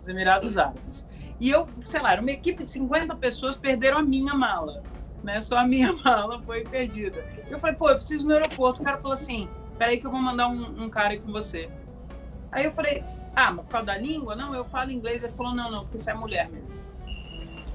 os 0.00 0.08
Emirados 0.08 0.58
Árabes, 0.58 1.06
e 1.38 1.50
eu, 1.50 1.68
sei 1.86 2.00
lá, 2.00 2.18
uma 2.18 2.32
equipe 2.32 2.64
de 2.64 2.70
50 2.72 3.14
pessoas 3.14 3.56
perderam 3.56 3.98
a 3.98 4.02
minha 4.02 4.34
mala 4.34 4.82
né? 5.22 5.40
Só 5.40 5.58
a 5.58 5.66
minha 5.66 5.92
mala 6.04 6.42
foi 6.42 6.64
perdida. 6.64 7.24
Eu 7.48 7.58
falei, 7.58 7.76
pô, 7.76 7.90
eu 7.90 7.96
preciso 7.96 8.26
no 8.26 8.34
aeroporto. 8.34 8.80
O 8.80 8.84
cara 8.84 8.98
falou 8.98 9.12
assim, 9.12 9.48
peraí 9.76 9.98
que 9.98 10.06
eu 10.06 10.10
vou 10.10 10.20
mandar 10.20 10.48
um, 10.48 10.84
um 10.84 10.90
cara 10.90 11.10
aí 11.10 11.20
com 11.20 11.30
você. 11.30 11.68
Aí 12.50 12.64
eu 12.64 12.72
falei, 12.72 13.04
ah, 13.36 13.52
mas 13.52 13.64
por 13.66 13.70
causa 13.72 13.86
da 13.86 13.98
língua? 13.98 14.34
Não, 14.34 14.54
eu 14.54 14.64
falo 14.64 14.90
inglês. 14.90 15.22
Ele 15.22 15.32
falou, 15.32 15.54
não, 15.54 15.70
não, 15.70 15.82
porque 15.82 15.98
você 15.98 16.10
é 16.10 16.14
mulher 16.14 16.48
mesmo. 16.48 16.87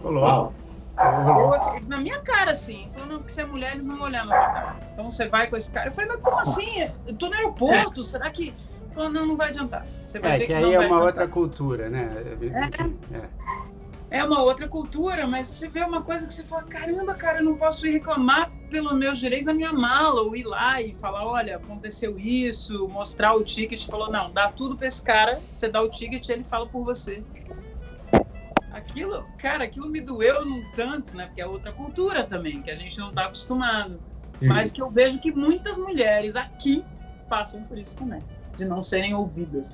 Uau. 0.04 0.54
Eu, 0.96 1.88
na 1.88 1.98
minha 1.98 2.20
cara, 2.20 2.52
assim. 2.52 2.88
Falou, 2.94 3.08
não, 3.08 3.18
porque 3.18 3.32
você 3.32 3.42
é 3.42 3.46
mulher, 3.46 3.74
eles 3.74 3.88
não 3.88 3.98
vão 3.98 4.06
olhar 4.06 4.26
na 4.26 4.34
sua 4.34 4.46
cara. 4.46 4.76
Então 4.94 5.12
você 5.12 5.28
vai 5.28 5.48
com 5.48 5.58
esse 5.58 5.72
cara. 5.72 5.88
Eu 5.88 5.92
falei, 5.92 6.10
mas 6.12 6.22
como 6.22 6.40
assim? 6.40 6.90
Eu 7.08 7.16
tô 7.16 7.30
no 7.30 7.36
aeroporto, 7.36 8.02
é. 8.02 8.04
será 8.04 8.30
que. 8.30 8.50
Ele 8.50 8.94
falou, 8.94 9.10
não, 9.10 9.26
não 9.26 9.36
vai 9.36 9.50
adiantar. 9.50 9.86
Você 10.06 10.20
vai 10.20 10.36
é, 10.36 10.40
que, 10.40 10.48
que 10.48 10.54
aí 10.54 10.64
é 10.64 10.68
uma 10.68 10.78
adiantar. 10.78 11.02
outra 11.02 11.28
cultura, 11.28 11.90
né? 11.90 12.12
É. 12.42 13.18
é 13.18 13.30
é 14.14 14.24
uma 14.24 14.44
outra 14.44 14.68
cultura, 14.68 15.26
mas 15.26 15.48
você 15.48 15.68
vê 15.68 15.84
uma 15.84 16.04
coisa 16.04 16.28
que 16.28 16.34
você 16.36 16.44
fala, 16.44 16.62
caramba, 16.62 17.16
cara, 17.16 17.40
eu 17.40 17.44
não 17.44 17.56
posso 17.56 17.88
ir 17.88 17.94
reclamar 17.94 18.52
pelos 18.70 18.94
meus 18.94 19.18
direitos 19.18 19.48
da 19.48 19.56
minha 19.56 19.74
mala, 19.74 20.22
ou 20.22 20.36
ir 20.36 20.44
lá 20.44 20.80
e 20.80 20.94
falar, 20.94 21.26
olha, 21.26 21.56
aconteceu 21.56 22.20
isso, 22.20 22.88
mostrar 22.90 23.34
o 23.34 23.44
ticket, 23.44 23.88
falou, 23.88 24.12
não, 24.12 24.32
dá 24.32 24.50
tudo 24.50 24.78
para 24.78 24.86
esse 24.86 25.02
cara, 25.02 25.42
você 25.56 25.68
dá 25.68 25.82
o 25.82 25.90
ticket 25.90 26.30
e 26.30 26.32
ele 26.32 26.44
fala 26.44 26.68
por 26.68 26.84
você. 26.84 27.24
Aquilo, 28.74 29.24
cara, 29.38 29.64
aquilo 29.64 29.88
me 29.88 30.02
doeu 30.02 30.44
num 30.44 30.64
tanto, 30.72 31.16
né? 31.16 31.28
Porque 31.28 31.40
é 31.40 31.46
outra 31.46 31.72
cultura 31.72 32.24
também, 32.24 32.62
que 32.62 32.72
a 32.72 32.76
gente 32.76 32.98
não 32.98 33.10
está 33.10 33.26
acostumado. 33.26 34.00
Uhum. 34.42 34.48
Mas 34.48 34.72
que 34.72 34.82
eu 34.82 34.90
vejo 34.90 35.20
que 35.20 35.32
muitas 35.32 35.78
mulheres 35.78 36.36
aqui 36.36 36.84
passam 37.30 37.64
por 37.64 37.78
isso 37.78 37.96
também, 37.96 38.20
de 38.58 38.66
não 38.66 38.82
serem 38.82 39.14
ouvidas. 39.14 39.74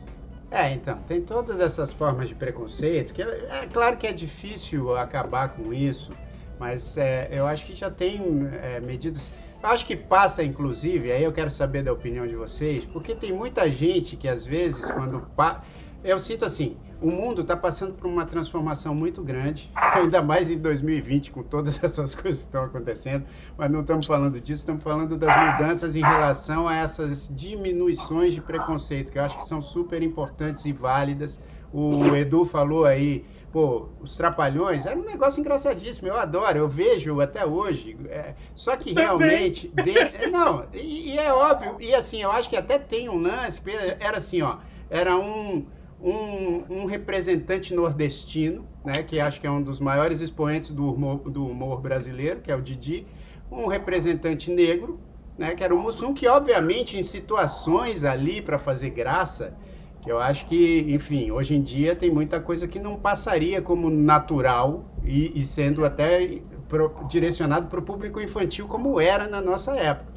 É, 0.52 0.74
então, 0.74 0.98
tem 1.08 1.22
todas 1.22 1.60
essas 1.60 1.92
formas 1.92 2.28
de 2.28 2.36
preconceito, 2.36 3.14
que 3.14 3.22
é, 3.22 3.64
é, 3.64 3.68
claro 3.68 3.98
que 3.98 4.08
é 4.08 4.12
difícil 4.12 4.98
acabar 4.98 5.50
com 5.50 5.74
isso, 5.74 6.12
Mas 6.60 6.98
é, 6.98 7.30
eu 7.32 7.48
acho 7.48 7.66
que 7.66 7.74
já 7.74 7.90
tem 7.90 8.20
é, 8.62 8.82
medidas. 8.82 9.32
Eu 9.64 9.70
acho 9.70 9.86
que 9.86 9.96
passa, 9.96 10.44
inclusive, 10.44 11.10
aí 11.10 11.24
eu 11.24 11.32
quero 11.32 11.50
saber 11.50 11.84
da 11.84 11.94
opinião 11.94 12.28
de 12.28 12.36
vocês, 12.36 12.84
porque 12.84 13.16
tem 13.16 13.32
muita 13.32 13.72
gente 13.72 14.18
que 14.18 14.28
às 14.28 14.46
vezes, 14.46 14.92
quando. 14.92 15.22
Pa... 15.38 15.64
Eu 16.04 16.20
sinto 16.20 16.46
assim, 16.46 16.78
o 17.02 17.10
mundo 17.10 17.42
está 17.42 17.56
passando 17.56 17.94
por 17.94 18.08
uma 18.08 18.26
transformação 18.26 18.94
muito 18.94 19.24
grande, 19.24 19.72
ainda 19.76 20.22
mais 20.22 20.52
em 20.52 20.58
2020, 20.58 21.32
com 21.32 21.44
todas 21.44 21.82
essas 21.84 22.14
coisas 22.14 22.42
que 22.42 22.48
estão 22.48 22.64
acontecendo, 22.64 23.26
mas 23.58 23.72
não 23.72 23.82
estamos 23.82 24.06
falando 24.06 24.40
disso, 24.40 24.62
estamos 24.62 24.84
falando 24.84 25.18
das 25.18 25.36
mudanças 25.36 25.96
em 25.96 26.02
relação 26.02 26.68
a 26.68 26.76
essas 26.76 27.30
diminuições 27.34 28.34
de 28.34 28.42
preconceito, 28.42 29.12
que 29.12 29.20
eu 29.20 29.24
acho 29.24 29.38
que 29.38 29.46
são 29.46 29.62
super 29.62 30.02
importantes 30.04 30.66
e 30.66 30.74
válidas. 30.74 31.42
O 31.72 32.16
Edu 32.16 32.46
falou 32.46 32.84
aí, 32.84 33.24
pô, 33.52 33.90
os 34.00 34.18
trapalhões, 34.18 34.88
era 34.88 34.98
um 34.98 35.04
negócio 35.04 35.40
engraçadíssimo, 35.40 36.08
eu 36.08 36.18
adoro, 36.18 36.58
eu 36.58 36.68
vejo 36.68 37.22
até 37.22 37.46
hoje. 37.46 37.96
É, 38.10 38.34
só 38.56 38.76
que 38.76 38.92
realmente. 38.92 39.68
De, 39.68 39.98
é, 39.98 40.28
não, 40.28 40.66
e, 40.74 41.12
e 41.12 41.18
é 41.20 41.32
óbvio, 41.32 41.78
e 41.80 41.94
assim, 41.94 42.24
eu 42.24 42.32
acho 42.32 42.50
que 42.50 42.58
até 42.58 42.80
tem 42.80 43.08
um 43.08 43.22
lance, 43.22 43.62
era 44.00 44.18
assim, 44.18 44.42
ó, 44.42 44.58
era 44.90 45.16
um 45.16 45.66
um, 46.02 46.64
um, 46.70 46.86
representante 46.86 47.74
nordestino, 47.74 48.66
né, 48.86 49.04
que 49.04 49.20
acho 49.20 49.42
que 49.42 49.48
é 49.48 49.52
um 49.52 49.62
dos 49.62 49.80
maiores 49.80 50.22
expoentes 50.22 50.72
do 50.72 50.94
humor, 50.94 51.30
do 51.30 51.46
humor 51.46 51.82
brasileiro, 51.82 52.40
que 52.42 52.52
é 52.52 52.56
o 52.56 52.62
Didi, 52.62 53.06
um 53.52 53.68
representante 53.68 54.50
negro, 54.50 55.00
né, 55.38 55.56
que 55.56 55.64
era 55.64 55.74
o 55.74 55.80
Mussum, 55.80 56.14
que 56.14 56.28
obviamente 56.28 56.98
em 56.98 57.04
situações 57.04 58.04
ali 58.04 58.42
para 58.42 58.58
fazer 58.58 58.92
graça, 58.92 59.58
que 60.02 60.10
eu 60.10 60.20
acho 60.20 60.46
que, 60.48 60.86
enfim, 60.90 61.32
hoje 61.32 61.56
em 61.56 61.62
dia 61.62 61.96
tem 61.96 62.10
muita 62.10 62.40
coisa 62.40 62.68
que 62.68 62.80
não 62.80 62.96
passaria 62.96 63.62
como 63.62 63.90
natural 63.90 64.86
e, 65.04 65.38
e 65.38 65.46
sendo 65.46 65.84
até 65.84 66.40
pro, 66.70 66.94
direcionado 67.10 67.68
para 67.68 67.80
o 67.80 67.84
público 67.84 68.22
infantil 68.22 68.68
como 68.68 69.00
era 69.02 69.28
na 69.28 69.42
nossa 69.42 69.76
época. 69.76 70.14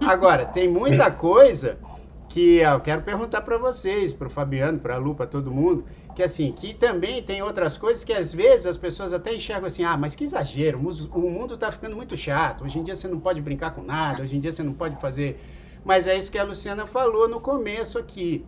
Agora, 0.00 0.46
tem 0.46 0.68
muita 0.68 1.10
coisa 1.10 1.78
que 2.28 2.58
eu 2.58 2.80
quero 2.80 3.02
perguntar 3.02 3.40
para 3.42 3.56
vocês, 3.58 4.12
para 4.12 4.26
o 4.26 4.30
Fabiano, 4.30 4.78
para 4.78 4.94
a 4.94 4.98
Lu, 4.98 5.14
para 5.14 5.26
todo 5.26 5.50
mundo, 5.50 5.84
que 6.14 6.22
assim, 6.22 6.52
que 6.52 6.74
também 6.74 7.22
tem 7.22 7.42
outras 7.42 7.78
coisas 7.78 8.04
que 8.04 8.12
às 8.12 8.34
vezes 8.34 8.66
as 8.66 8.76
pessoas 8.76 9.12
até 9.12 9.34
enxergam 9.34 9.66
assim, 9.66 9.84
ah, 9.84 9.96
mas 9.96 10.14
que 10.14 10.24
exagero, 10.24 10.78
o 10.78 11.20
mundo 11.20 11.54
está 11.54 11.72
ficando 11.72 11.96
muito 11.96 12.16
chato, 12.16 12.64
hoje 12.64 12.78
em 12.78 12.82
dia 12.82 12.94
você 12.94 13.08
não 13.08 13.18
pode 13.18 13.40
brincar 13.40 13.74
com 13.74 13.82
nada, 13.82 14.22
hoje 14.22 14.36
em 14.36 14.40
dia 14.40 14.52
você 14.52 14.62
não 14.62 14.74
pode 14.74 15.00
fazer... 15.00 15.40
Mas 15.84 16.06
é 16.06 16.16
isso 16.18 16.30
que 16.30 16.36
a 16.36 16.44
Luciana 16.44 16.84
falou 16.84 17.28
no 17.28 17.40
começo 17.40 17.98
aqui. 17.98 18.44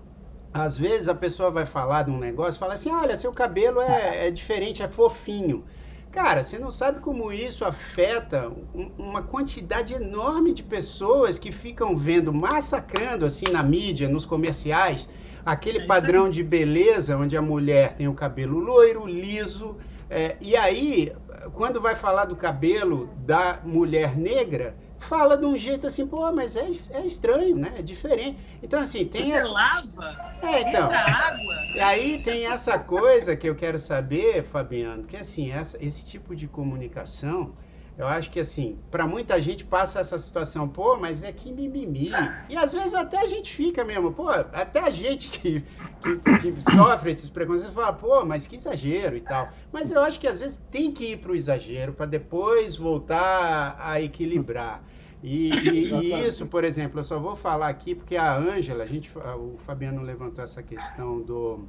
Às 0.52 0.76
vezes 0.76 1.08
a 1.08 1.14
pessoa 1.14 1.50
vai 1.50 1.64
falar 1.64 2.02
de 2.02 2.10
um 2.10 2.18
negócio, 2.18 2.58
fala 2.58 2.74
assim, 2.74 2.90
olha, 2.90 3.16
seu 3.16 3.32
cabelo 3.32 3.80
é, 3.80 4.26
é 4.26 4.30
diferente, 4.30 4.82
é 4.82 4.88
fofinho. 4.88 5.64
Cara, 6.12 6.42
você 6.42 6.58
não 6.58 6.72
sabe 6.72 6.98
como 6.98 7.32
isso 7.32 7.64
afeta 7.64 8.50
uma 8.98 9.22
quantidade 9.22 9.94
enorme 9.94 10.52
de 10.52 10.62
pessoas 10.62 11.38
que 11.38 11.52
ficam 11.52 11.96
vendo, 11.96 12.32
massacrando 12.34 13.24
assim 13.24 13.46
na 13.50 13.62
mídia, 13.62 14.08
nos 14.08 14.26
comerciais, 14.26 15.08
aquele 15.46 15.78
é 15.78 15.86
padrão 15.86 16.28
de 16.28 16.42
beleza 16.42 17.16
onde 17.16 17.36
a 17.36 17.42
mulher 17.42 17.94
tem 17.94 18.08
o 18.08 18.14
cabelo 18.14 18.58
loiro, 18.58 19.06
liso. 19.06 19.76
É, 20.08 20.36
e 20.40 20.56
aí, 20.56 21.12
quando 21.54 21.80
vai 21.80 21.94
falar 21.94 22.24
do 22.24 22.34
cabelo 22.34 23.08
da 23.18 23.60
mulher 23.64 24.16
negra, 24.16 24.74
fala 25.00 25.36
de 25.36 25.46
um 25.46 25.56
jeito 25.56 25.86
assim, 25.86 26.06
pô, 26.06 26.30
mas 26.30 26.54
é, 26.54 26.70
é 26.92 27.04
estranho, 27.04 27.56
né? 27.56 27.72
É 27.78 27.82
diferente. 27.82 28.38
Então, 28.62 28.80
assim, 28.80 29.04
tem 29.04 29.32
essa. 29.32 29.50
lava? 29.50 30.34
É, 30.42 30.60
então. 30.60 30.90
água. 30.90 31.60
E 31.74 31.80
aí 31.80 32.20
tem 32.20 32.46
essa 32.46 32.78
coisa 32.78 33.36
que 33.36 33.48
eu 33.48 33.54
quero 33.54 33.78
saber, 33.78 34.42
Fabiano, 34.42 35.04
que 35.04 35.16
assim, 35.16 35.52
essa, 35.52 35.82
esse 35.82 36.04
tipo 36.04 36.34
de 36.34 36.46
comunicação. 36.46 37.54
Eu 37.96 38.08
acho 38.08 38.30
que 38.30 38.40
assim, 38.40 38.78
para 38.90 39.06
muita 39.06 39.40
gente 39.42 39.62
passa 39.62 40.00
essa 40.00 40.18
situação, 40.18 40.66
pô, 40.66 40.96
mas 40.96 41.22
é 41.22 41.30
que 41.32 41.52
mimimi. 41.52 42.10
E 42.48 42.56
às 42.56 42.72
vezes 42.72 42.94
até 42.94 43.18
a 43.18 43.26
gente 43.26 43.52
fica 43.52 43.84
mesmo, 43.84 44.10
pô, 44.10 44.30
até 44.30 44.80
a 44.80 44.88
gente 44.88 45.28
que, 45.28 45.62
que, 46.02 46.52
que 46.52 46.72
sofre 46.74 47.10
esses 47.10 47.28
preconceitos 47.28 47.74
fala, 47.74 47.92
pô, 47.92 48.24
mas 48.24 48.46
que 48.46 48.56
exagero 48.56 49.16
e 49.16 49.20
tal. 49.20 49.50
Mas 49.70 49.90
eu 49.90 50.00
acho 50.00 50.18
que 50.18 50.26
às 50.26 50.40
vezes 50.40 50.56
tem 50.70 50.90
que 50.90 51.12
ir 51.12 51.18
para 51.18 51.32
o 51.32 51.36
exagero 51.36 51.92
para 51.92 52.06
depois 52.06 52.74
voltar 52.74 53.76
a 53.78 54.00
equilibrar. 54.00 54.82
E, 55.22 55.50
e, 55.50 55.92
e, 55.92 56.28
isso, 56.28 56.46
por 56.46 56.64
exemplo, 56.64 56.98
eu 57.00 57.04
só 57.04 57.18
vou 57.18 57.36
falar 57.36 57.68
aqui 57.68 57.94
porque 57.94 58.16
a 58.16 58.36
Ângela, 58.36 58.84
a 58.84 58.86
gente, 58.86 59.10
o 59.16 59.56
Fabiano 59.58 60.02
levantou 60.02 60.42
essa 60.42 60.62
questão 60.62 61.20
do, 61.20 61.68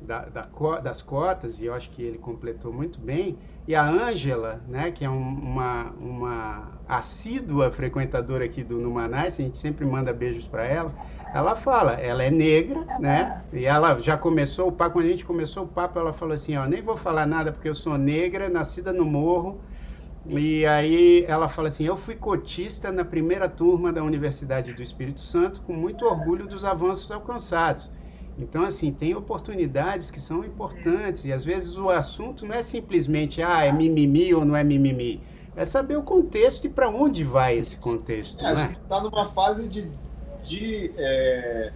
da, 0.00 0.24
da, 0.24 0.48
das 0.82 1.02
cotas 1.02 1.60
e 1.60 1.66
eu 1.66 1.74
acho 1.74 1.90
que 1.90 2.02
ele 2.02 2.18
completou 2.18 2.72
muito 2.72 2.98
bem. 2.98 3.38
E 3.68 3.74
a 3.74 3.86
Ângela, 3.86 4.62
né, 4.66 4.90
que 4.90 5.04
é 5.04 5.10
um, 5.10 5.20
uma, 5.20 5.90
uma 6.00 6.80
assídua 6.88 7.70
frequentadora 7.70 8.44
aqui 8.44 8.64
do 8.64 8.78
Numanais, 8.78 9.38
a 9.38 9.42
gente 9.42 9.58
sempre 9.58 9.84
manda 9.84 10.12
beijos 10.12 10.46
para 10.46 10.64
ela. 10.64 10.94
Ela 11.32 11.54
fala, 11.54 11.92
ela 11.92 12.24
é 12.24 12.30
negra, 12.30 12.84
né? 12.98 13.42
E 13.52 13.64
ela 13.64 14.00
já 14.00 14.16
começou 14.16 14.66
o 14.66 14.72
papo, 14.72 14.94
quando 14.94 15.06
a 15.06 15.10
gente 15.10 15.24
começou 15.24 15.62
o 15.62 15.68
papo, 15.68 15.96
ela 15.96 16.12
falou 16.12 16.34
assim, 16.34 16.56
ó, 16.56 16.66
nem 16.66 16.82
vou 16.82 16.96
falar 16.96 17.24
nada 17.24 17.52
porque 17.52 17.68
eu 17.68 17.74
sou 17.74 17.96
negra, 17.96 18.48
nascida 18.48 18.92
no 18.92 19.04
morro, 19.04 19.60
e 20.26 20.66
aí 20.66 21.24
ela 21.26 21.48
fala 21.48 21.68
assim: 21.68 21.84
Eu 21.84 21.96
fui 21.96 22.14
cotista 22.14 22.92
na 22.92 23.04
primeira 23.04 23.48
turma 23.48 23.92
da 23.92 24.02
Universidade 24.02 24.72
do 24.72 24.82
Espírito 24.82 25.20
Santo, 25.20 25.60
com 25.62 25.72
muito 25.72 26.04
orgulho 26.04 26.46
dos 26.46 26.64
avanços 26.64 27.10
alcançados. 27.10 27.90
Então, 28.38 28.62
assim, 28.62 28.92
tem 28.92 29.14
oportunidades 29.14 30.10
que 30.10 30.20
são 30.20 30.44
importantes. 30.44 31.24
E 31.24 31.32
às 31.32 31.44
vezes 31.44 31.76
o 31.76 31.90
assunto 31.90 32.46
não 32.46 32.54
é 32.54 32.62
simplesmente, 32.62 33.42
ah, 33.42 33.64
é 33.64 33.72
mimimi 33.72 34.32
ou 34.34 34.44
não 34.44 34.56
é 34.56 34.64
mimimi. 34.64 35.20
É 35.56 35.64
saber 35.64 35.96
o 35.96 36.02
contexto 36.02 36.66
e 36.66 36.70
para 36.70 36.88
onde 36.88 37.24
vai 37.24 37.58
esse 37.58 37.76
contexto. 37.76 38.42
É, 38.42 38.48
a 38.48 38.54
né? 38.54 38.66
gente 38.66 38.80
está 38.80 39.02
numa 39.02 39.28
fase 39.28 39.68
de, 39.68 39.90
de 40.42 40.92
é, 40.96 41.72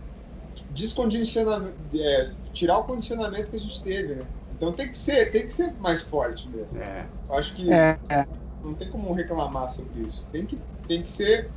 descondicionamento, 0.71 1.75
é, 1.95 2.31
tirar 2.53 2.79
o 2.79 2.85
condicionamento 2.85 3.51
que 3.51 3.57
a 3.57 3.61
gente 3.61 3.83
teve, 3.83 4.15
né? 4.15 4.25
Então 4.57 4.73
tem 4.73 4.89
que 4.89 4.97
ser, 4.97 5.31
tem 5.31 5.43
que 5.43 5.53
ser 5.53 5.73
mais 5.81 6.01
forte 6.01 6.49
mesmo. 6.49 6.79
É. 6.79 7.07
Eu 7.29 7.37
acho 7.37 7.55
que 7.55 7.73
é, 7.73 7.99
é. 8.09 8.27
não 8.63 8.75
tem 8.75 8.89
como 8.89 9.13
reclamar 9.13 9.69
sobre 9.71 10.03
isso. 10.03 10.27
Tem 10.31 10.47
que, 10.47 10.59
tem 10.87 11.03
que 11.03 11.11
ser. 11.11 11.51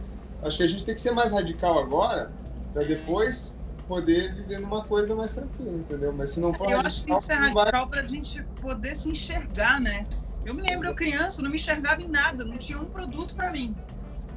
Acho 0.43 0.57
que 0.57 0.63
a 0.63 0.67
gente 0.67 0.85
tem 0.85 0.95
que 0.95 1.01
ser 1.01 1.11
mais 1.11 1.31
radical 1.31 1.79
agora, 1.79 2.31
para 2.73 2.83
depois 2.83 3.53
poder 3.87 4.33
viver 4.33 4.59
numa 4.59 4.83
coisa 4.83 5.15
mais 5.15 5.33
tranquila, 5.33 5.77
entendeu? 5.77 6.13
Mas 6.13 6.31
se 6.31 6.39
não 6.39 6.53
for 6.53 6.69
Eu 6.69 6.77
radical, 6.77 6.87
acho 6.87 6.99
que 6.99 7.05
tem 7.05 7.17
que 7.17 7.23
ser 7.23 7.33
radical 7.33 7.71
vai... 7.71 7.87
para 7.89 8.01
a 8.01 8.03
gente 8.03 8.43
poder 8.61 8.95
se 8.95 9.09
enxergar, 9.09 9.79
né? 9.79 10.05
Eu 10.45 10.53
me 10.53 10.61
lembro, 10.61 10.87
eu 10.87 10.95
criança, 10.95 11.41
não 11.41 11.49
me 11.49 11.57
enxergava 11.57 12.01
em 12.01 12.07
nada, 12.07 12.43
não 12.45 12.57
tinha 12.57 12.79
um 12.79 12.85
produto 12.85 13.35
para 13.35 13.51
mim. 13.51 13.75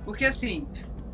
Porque 0.04 0.24
assim, 0.24 0.66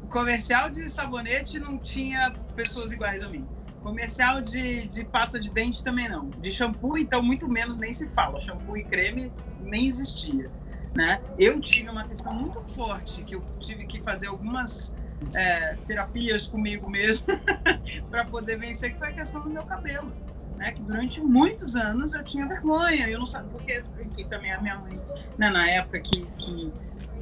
o 0.02 0.06
comercial 0.06 0.70
de 0.70 0.88
sabonete 0.88 1.58
não 1.58 1.78
tinha 1.78 2.32
pessoas 2.54 2.92
iguais 2.92 3.22
a 3.22 3.28
mim. 3.28 3.46
Comercial 3.86 4.42
de, 4.42 4.84
de 4.88 5.04
pasta 5.04 5.38
de 5.38 5.48
dente 5.48 5.80
também 5.80 6.08
não. 6.08 6.28
De 6.30 6.50
shampoo, 6.50 6.98
então, 6.98 7.22
muito 7.22 7.48
menos 7.48 7.78
nem 7.78 7.92
se 7.92 8.08
fala. 8.08 8.40
Shampoo 8.40 8.76
e 8.76 8.84
creme 8.84 9.32
nem 9.60 9.86
existia. 9.86 10.50
Né? 10.92 11.20
Eu 11.38 11.60
tive 11.60 11.88
uma 11.88 12.04
questão 12.04 12.34
muito 12.34 12.60
forte, 12.74 13.22
que 13.22 13.36
eu 13.36 13.44
tive 13.60 13.86
que 13.86 14.00
fazer 14.00 14.26
algumas 14.26 14.96
é, 15.36 15.78
terapias 15.86 16.48
comigo 16.48 16.90
mesmo 16.90 17.26
para 18.10 18.24
poder 18.24 18.58
vencer, 18.58 18.90
que 18.90 18.98
foi 18.98 19.10
a 19.10 19.14
questão 19.14 19.40
do 19.44 19.50
meu 19.50 19.62
cabelo. 19.62 20.12
Né? 20.56 20.72
Que 20.72 20.82
durante 20.82 21.20
muitos 21.20 21.76
anos 21.76 22.12
eu 22.12 22.24
tinha 22.24 22.48
vergonha, 22.48 23.08
eu 23.08 23.20
não 23.20 23.26
sabia, 23.26 23.52
porque, 23.52 23.84
enfim, 24.04 24.24
também 24.24 24.50
a 24.50 24.60
minha 24.60 24.80
mãe, 24.80 25.00
né, 25.38 25.48
na 25.48 25.70
época 25.70 26.00
que, 26.00 26.26
que 26.40 26.74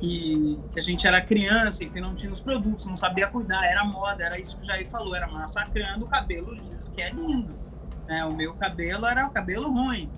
que, 0.04 0.60
que, 0.72 0.78
a 0.78 0.82
gente 0.82 1.06
era 1.06 1.20
criança 1.20 1.84
e 1.84 1.90
que 1.90 2.00
não 2.00 2.14
tinha 2.14 2.30
os 2.30 2.40
produtos, 2.40 2.86
não 2.86 2.96
sabia 2.96 3.26
cuidar, 3.26 3.64
era 3.64 3.84
moda, 3.84 4.22
era 4.22 4.38
isso 4.38 4.56
que 4.56 4.62
o 4.62 4.66
Jair 4.66 4.88
falou, 4.88 5.14
era 5.14 5.26
massacrando 5.26 6.04
o 6.04 6.08
cabelo 6.08 6.52
liso, 6.52 6.90
que 6.92 7.00
é 7.00 7.10
lindo. 7.10 7.56
Né? 8.06 8.24
O 8.24 8.34
meu 8.34 8.54
cabelo 8.54 9.06
era 9.06 9.26
o 9.26 9.30
cabelo 9.30 9.70
ruim. 9.70 10.10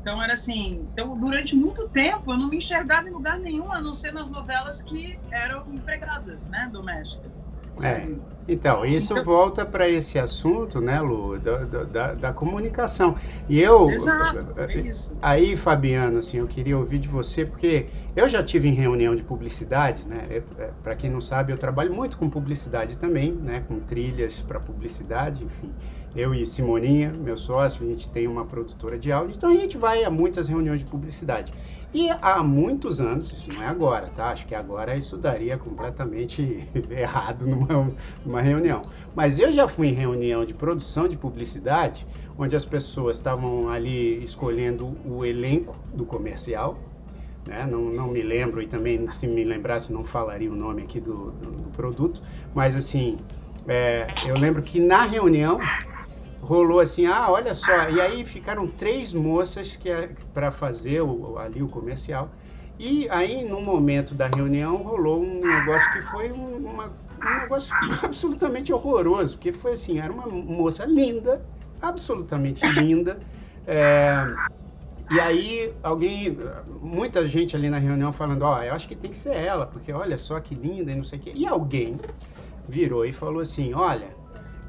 Então 0.00 0.22
era 0.22 0.32
assim, 0.32 0.88
então 0.92 1.18
durante 1.18 1.54
muito 1.54 1.88
tempo 1.88 2.32
eu 2.32 2.38
não 2.38 2.48
me 2.48 2.58
enxergava 2.58 3.08
em 3.08 3.12
lugar 3.12 3.38
nenhum, 3.38 3.70
a 3.72 3.80
não 3.80 3.94
ser 3.94 4.12
nas 4.12 4.30
novelas 4.30 4.80
que 4.80 5.18
eram 5.30 5.64
empregadas, 5.74 6.46
né, 6.46 6.68
domésticas. 6.72 7.47
É. 7.82 8.08
Então, 8.48 8.82
isso 8.82 9.12
então, 9.12 9.24
volta 9.24 9.66
para 9.66 9.86
esse 9.86 10.18
assunto, 10.18 10.80
né, 10.80 10.98
Lu, 11.02 11.38
da, 11.38 11.58
da, 11.64 12.14
da, 12.14 12.32
comunicação. 12.32 13.14
E 13.46 13.60
eu. 13.60 13.90
Exato, 13.90 14.54
é 14.56 14.74
isso. 14.78 15.14
Aí, 15.20 15.54
Fabiano, 15.54 16.18
assim, 16.18 16.38
eu 16.38 16.46
queria 16.46 16.78
ouvir 16.78 16.98
de 16.98 17.08
você, 17.08 17.44
porque 17.44 17.88
eu 18.16 18.26
já 18.26 18.42
tive 18.42 18.68
em 18.68 18.72
reunião 18.72 19.14
de 19.14 19.22
publicidade, 19.22 20.08
né? 20.08 20.26
É, 20.30 20.42
para 20.82 20.96
quem 20.96 21.10
não 21.10 21.20
sabe, 21.20 21.52
eu 21.52 21.58
trabalho 21.58 21.92
muito 21.92 22.16
com 22.16 22.30
publicidade 22.30 22.96
também, 22.96 23.32
né? 23.32 23.62
Com 23.68 23.78
trilhas 23.80 24.40
para 24.40 24.58
publicidade, 24.58 25.44
enfim. 25.44 25.70
Eu 26.16 26.34
e 26.34 26.46
Simoninha, 26.46 27.12
meu 27.12 27.36
sócio, 27.36 27.84
a 27.84 27.88
gente 27.88 28.08
tem 28.08 28.26
uma 28.26 28.46
produtora 28.46 28.98
de 28.98 29.12
áudio, 29.12 29.36
então 29.36 29.50
a 29.50 29.54
gente 29.54 29.76
vai 29.76 30.04
a 30.04 30.10
muitas 30.10 30.48
reuniões 30.48 30.80
de 30.80 30.86
publicidade. 30.86 31.52
E 31.92 32.10
há 32.20 32.42
muitos 32.42 33.00
anos, 33.00 33.32
isso 33.32 33.50
não 33.52 33.62
é 33.62 33.66
agora, 33.66 34.08
tá? 34.08 34.28
Acho 34.28 34.46
que 34.46 34.54
agora 34.54 34.94
isso 34.94 35.16
daria 35.16 35.56
completamente 35.56 36.68
errado 36.90 37.46
numa, 37.46 37.94
numa 38.24 38.42
reunião. 38.42 38.82
Mas 39.14 39.38
eu 39.38 39.50
já 39.52 39.66
fui 39.66 39.88
em 39.88 39.94
reunião 39.94 40.44
de 40.44 40.52
produção 40.52 41.08
de 41.08 41.16
publicidade, 41.16 42.06
onde 42.36 42.54
as 42.54 42.64
pessoas 42.64 43.16
estavam 43.16 43.70
ali 43.70 44.22
escolhendo 44.22 44.96
o 45.04 45.24
elenco 45.24 45.76
do 45.94 46.04
comercial, 46.04 46.78
né? 47.46 47.66
Não, 47.66 47.80
não 47.80 48.08
me 48.08 48.20
lembro 48.20 48.60
e 48.60 48.66
também 48.66 49.08
se 49.08 49.26
me 49.26 49.42
lembrasse 49.42 49.90
não 49.90 50.04
falaria 50.04 50.52
o 50.52 50.54
nome 50.54 50.82
aqui 50.82 51.00
do, 51.00 51.30
do, 51.32 51.50
do 51.50 51.70
produto, 51.70 52.20
mas 52.54 52.76
assim, 52.76 53.16
é, 53.66 54.06
eu 54.26 54.34
lembro 54.38 54.62
que 54.62 54.78
na 54.78 55.04
reunião 55.04 55.58
rolou 56.40 56.80
assim, 56.80 57.06
ah, 57.06 57.26
olha 57.30 57.54
só, 57.54 57.88
e 57.90 58.00
aí 58.00 58.24
ficaram 58.24 58.66
três 58.66 59.12
moças 59.12 59.76
que 59.76 59.88
é 59.88 60.10
para 60.32 60.50
fazer 60.50 61.02
o, 61.02 61.38
ali 61.38 61.62
o 61.62 61.68
comercial. 61.68 62.30
E 62.78 63.08
aí, 63.10 63.44
no 63.44 63.60
momento 63.60 64.14
da 64.14 64.28
reunião, 64.28 64.76
rolou 64.76 65.20
um 65.20 65.40
negócio 65.40 65.92
que 65.92 66.02
foi 66.02 66.30
um, 66.30 66.56
uma, 66.58 66.92
um 67.20 67.38
negócio 67.40 67.74
absolutamente 68.02 68.72
horroroso, 68.72 69.36
porque 69.36 69.52
foi 69.52 69.72
assim, 69.72 69.98
era 69.98 70.12
uma 70.12 70.28
moça 70.28 70.84
linda, 70.84 71.44
absolutamente 71.82 72.64
linda, 72.78 73.18
é, 73.66 74.34
e 75.10 75.18
aí, 75.18 75.74
alguém, 75.82 76.36
muita 76.82 77.26
gente 77.26 77.56
ali 77.56 77.70
na 77.70 77.78
reunião 77.78 78.12
falando, 78.12 78.42
ó, 78.42 78.58
oh, 78.58 78.62
eu 78.62 78.74
acho 78.74 78.86
que 78.86 78.94
tem 78.94 79.10
que 79.10 79.16
ser 79.16 79.34
ela, 79.34 79.66
porque 79.66 79.90
olha 79.90 80.18
só 80.18 80.38
que 80.38 80.54
linda 80.54 80.92
e 80.92 80.94
não 80.94 81.04
sei 81.04 81.18
o 81.18 81.22
quê. 81.22 81.32
E 81.34 81.46
alguém 81.46 81.98
virou 82.68 83.06
e 83.06 83.12
falou 83.12 83.40
assim, 83.40 83.72
olha, 83.72 84.08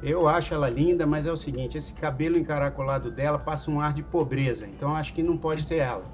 eu 0.02 0.28
acho 0.28 0.54
ela 0.54 0.68
linda, 0.68 1.06
mas 1.06 1.26
é 1.26 1.32
o 1.32 1.36
seguinte, 1.36 1.76
esse 1.76 1.92
cabelo 1.92 2.38
encaracolado 2.38 3.10
dela 3.10 3.38
passa 3.38 3.70
um 3.70 3.80
ar 3.80 3.92
de 3.92 4.02
pobreza, 4.02 4.66
então 4.66 4.94
acho 4.94 5.12
que 5.12 5.22
não 5.22 5.36
pode 5.36 5.62
ser 5.62 5.76
ela. 5.76 6.04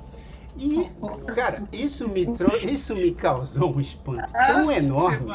E, 0.58 0.90
cara, 1.34 1.68
isso 1.70 2.08
me, 2.08 2.26
isso 2.62 2.94
me 2.94 3.12
causou 3.12 3.76
um 3.76 3.80
espanto 3.80 4.32
tão 4.32 4.72
enorme. 4.72 5.30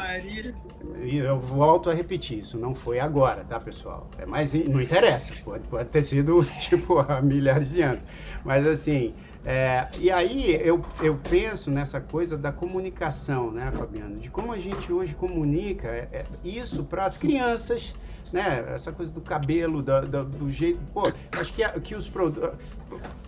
E 1.00 1.16
eu 1.16 1.38
volto 1.38 1.88
a 1.88 1.94
repetir, 1.94 2.40
isso 2.40 2.58
não 2.58 2.74
foi 2.74 2.98
agora, 2.98 3.44
tá, 3.44 3.60
pessoal? 3.60 4.10
É 4.18 4.26
mais, 4.26 4.52
não 4.52 4.80
interessa, 4.80 5.34
pode, 5.44 5.64
pode 5.68 5.88
ter 5.90 6.02
sido, 6.02 6.44
tipo, 6.58 6.98
há 6.98 7.22
milhares 7.22 7.70
de 7.70 7.82
anos. 7.82 8.04
Mas, 8.44 8.66
assim, 8.66 9.14
é, 9.44 9.88
e 9.98 10.10
aí 10.10 10.54
eu, 10.64 10.84
eu 11.00 11.16
penso 11.16 11.70
nessa 11.70 12.00
coisa 12.00 12.36
da 12.36 12.52
comunicação, 12.52 13.50
né, 13.50 13.72
Fabiano? 13.72 14.18
De 14.18 14.30
como 14.30 14.52
a 14.52 14.58
gente 14.58 14.92
hoje 14.92 15.14
comunica 15.14 15.88
é, 15.88 16.08
é, 16.12 16.24
isso 16.44 16.84
para 16.84 17.04
as 17.04 17.16
crianças, 17.16 17.96
né? 18.32 18.64
Essa 18.68 18.92
coisa 18.92 19.12
do 19.12 19.20
cabelo, 19.20 19.82
do, 19.82 20.00
do, 20.02 20.24
do 20.24 20.50
jeito. 20.50 20.80
Pô, 20.92 21.02
acho 21.32 21.52
que, 21.52 21.62
que 21.80 21.94
os 21.94 22.08
produtos. 22.08 22.50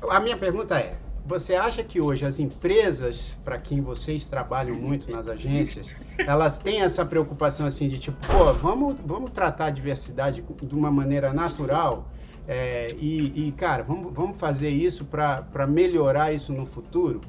A 0.09 0.19
minha 0.21 0.37
pergunta 0.37 0.79
é: 0.79 0.97
você 1.27 1.55
acha 1.55 1.85
que 1.85 2.01
hoje 2.01 2.25
as 2.25 2.39
empresas, 2.39 3.37
para 3.45 3.59
quem 3.59 3.81
vocês 3.81 4.27
trabalham 4.29 4.77
muito 4.77 5.11
nas 5.11 5.29
agências, 5.29 5.95
elas 6.19 6.59
têm 6.59 6.83
essa 6.83 7.05
preocupação 7.05 7.67
assim 7.67 7.89
de 7.89 7.99
tipo, 7.99 8.17
pô, 8.27 8.53
vamos, 8.53 8.97
vamos 9.05 9.31
tratar 9.31 9.67
a 9.67 9.71
diversidade 9.71 10.43
de 10.43 10.75
uma 10.75 10.91
maneira 10.91 11.33
natural 11.33 12.09
é, 12.47 12.95
e, 12.99 13.49
e, 13.49 13.53
cara, 13.53 13.83
vamos, 13.83 14.13
vamos 14.13 14.39
fazer 14.39 14.69
isso 14.69 15.05
para 15.05 15.67
melhorar 15.67 16.33
isso 16.33 16.53
no 16.53 16.67
futuro? 16.67 17.23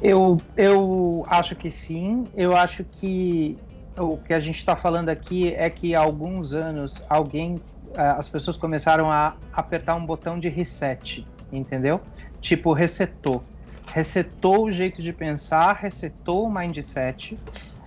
Eu, 0.00 0.38
eu 0.56 1.26
acho 1.28 1.56
que 1.56 1.70
sim. 1.70 2.26
Eu 2.34 2.56
acho 2.56 2.84
que 2.84 3.58
o 3.98 4.16
que 4.16 4.34
a 4.34 4.40
gente 4.40 4.56
está 4.56 4.74
falando 4.74 5.08
aqui 5.08 5.54
é 5.54 5.70
que 5.70 5.94
há 5.94 6.00
alguns 6.00 6.54
anos 6.54 7.02
alguém 7.08 7.60
é, 7.94 8.02
as 8.02 8.28
pessoas 8.28 8.56
começaram 8.56 9.10
a 9.10 9.36
apertar 9.52 9.94
um 9.94 10.04
botão 10.04 10.38
de 10.38 10.48
reset, 10.48 11.24
entendeu? 11.52 12.00
Tipo, 12.40 12.72
resetou. 12.72 13.44
Resetou 13.86 14.64
o 14.64 14.70
jeito 14.70 15.00
de 15.00 15.12
pensar, 15.12 15.74
resetou 15.74 16.46
o 16.46 16.52
mindset. 16.52 17.38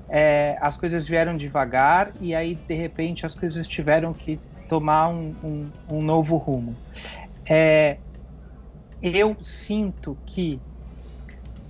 É, 0.10 0.58
as 0.62 0.78
coisas 0.78 1.06
vieram 1.06 1.36
devagar 1.36 2.12
e 2.22 2.34
aí, 2.34 2.56
de 2.56 2.74
repente, 2.74 3.26
as 3.26 3.36
coisas 3.36 3.68
tiveram 3.68 4.14
que 4.14 4.40
tomar 4.70 5.10
um, 5.10 5.36
um, 5.44 5.70
um 5.92 6.02
novo 6.02 6.38
rumo. 6.38 6.76
É, 7.46 7.98
eu 9.02 9.36
sinto 9.42 10.18
que 10.26 10.62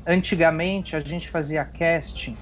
antigamente 0.05 0.95
a 0.95 0.99
gente 0.99 1.27
fazia 1.27 1.65
casting 1.65 2.37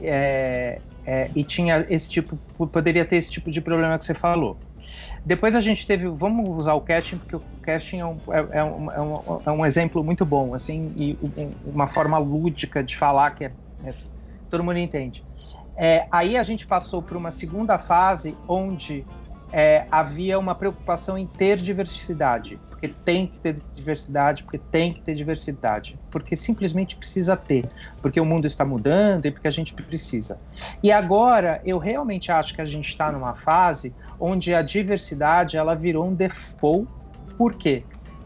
é, 0.00 0.80
é, 1.06 1.30
e 1.34 1.44
tinha 1.44 1.86
esse 1.88 2.08
tipo, 2.08 2.38
poderia 2.56 3.04
ter 3.04 3.16
esse 3.16 3.30
tipo 3.30 3.50
de 3.50 3.60
problema 3.60 3.98
que 3.98 4.04
você 4.04 4.14
falou. 4.14 4.58
Depois 5.24 5.54
a 5.54 5.60
gente 5.60 5.86
teve, 5.86 6.08
vamos 6.08 6.48
usar 6.58 6.74
o 6.74 6.80
casting, 6.80 7.18
porque 7.18 7.36
o 7.36 7.42
casting 7.62 8.00
é 8.00 8.06
um, 8.06 8.18
é, 8.28 8.58
é 8.58 8.64
um, 8.64 8.90
é 8.90 9.00
um, 9.00 9.42
é 9.46 9.50
um 9.50 9.66
exemplo 9.66 10.02
muito 10.04 10.24
bom, 10.24 10.54
assim, 10.54 10.92
e 10.96 11.18
uma 11.64 11.86
forma 11.86 12.18
lúdica 12.18 12.82
de 12.82 12.96
falar 12.96 13.30
que 13.32 13.44
é, 13.44 13.52
é 13.84 13.94
todo 14.48 14.62
mundo 14.62 14.78
entende. 14.78 15.24
É, 15.76 16.06
aí 16.10 16.36
a 16.36 16.42
gente 16.42 16.66
passou 16.66 17.02
por 17.02 17.16
uma 17.16 17.30
segunda 17.30 17.78
fase 17.78 18.36
onde 18.46 19.04
havia 19.88 20.36
uma 20.36 20.52
preocupação 20.52 21.16
em 21.16 21.26
ter 21.26 21.58
diversidade, 21.58 22.58
porque 22.84 22.88
tem 23.04 23.26
que 23.26 23.40
ter 23.40 23.56
diversidade, 23.74 24.42
porque 24.42 24.58
tem 24.58 24.92
que 24.92 25.00
ter 25.00 25.14
diversidade, 25.14 25.98
porque 26.10 26.36
simplesmente 26.36 26.96
precisa 26.96 27.36
ter, 27.36 27.66
porque 28.02 28.20
o 28.20 28.24
mundo 28.24 28.46
está 28.46 28.64
mudando 28.64 29.26
e 29.26 29.30
porque 29.30 29.48
a 29.48 29.50
gente 29.50 29.72
precisa. 29.72 30.38
E 30.82 30.92
agora 30.92 31.60
eu 31.64 31.78
realmente 31.78 32.30
acho 32.30 32.54
que 32.54 32.60
a 32.60 32.64
gente 32.64 32.88
está 32.88 33.10
numa 33.10 33.34
fase 33.34 33.94
onde 34.20 34.54
a 34.54 34.60
diversidade 34.60 35.56
ela 35.56 35.74
virou 35.74 36.06
um 36.06 36.14
default. 36.14 36.88
Por 37.38 37.54
quê? 37.54 37.84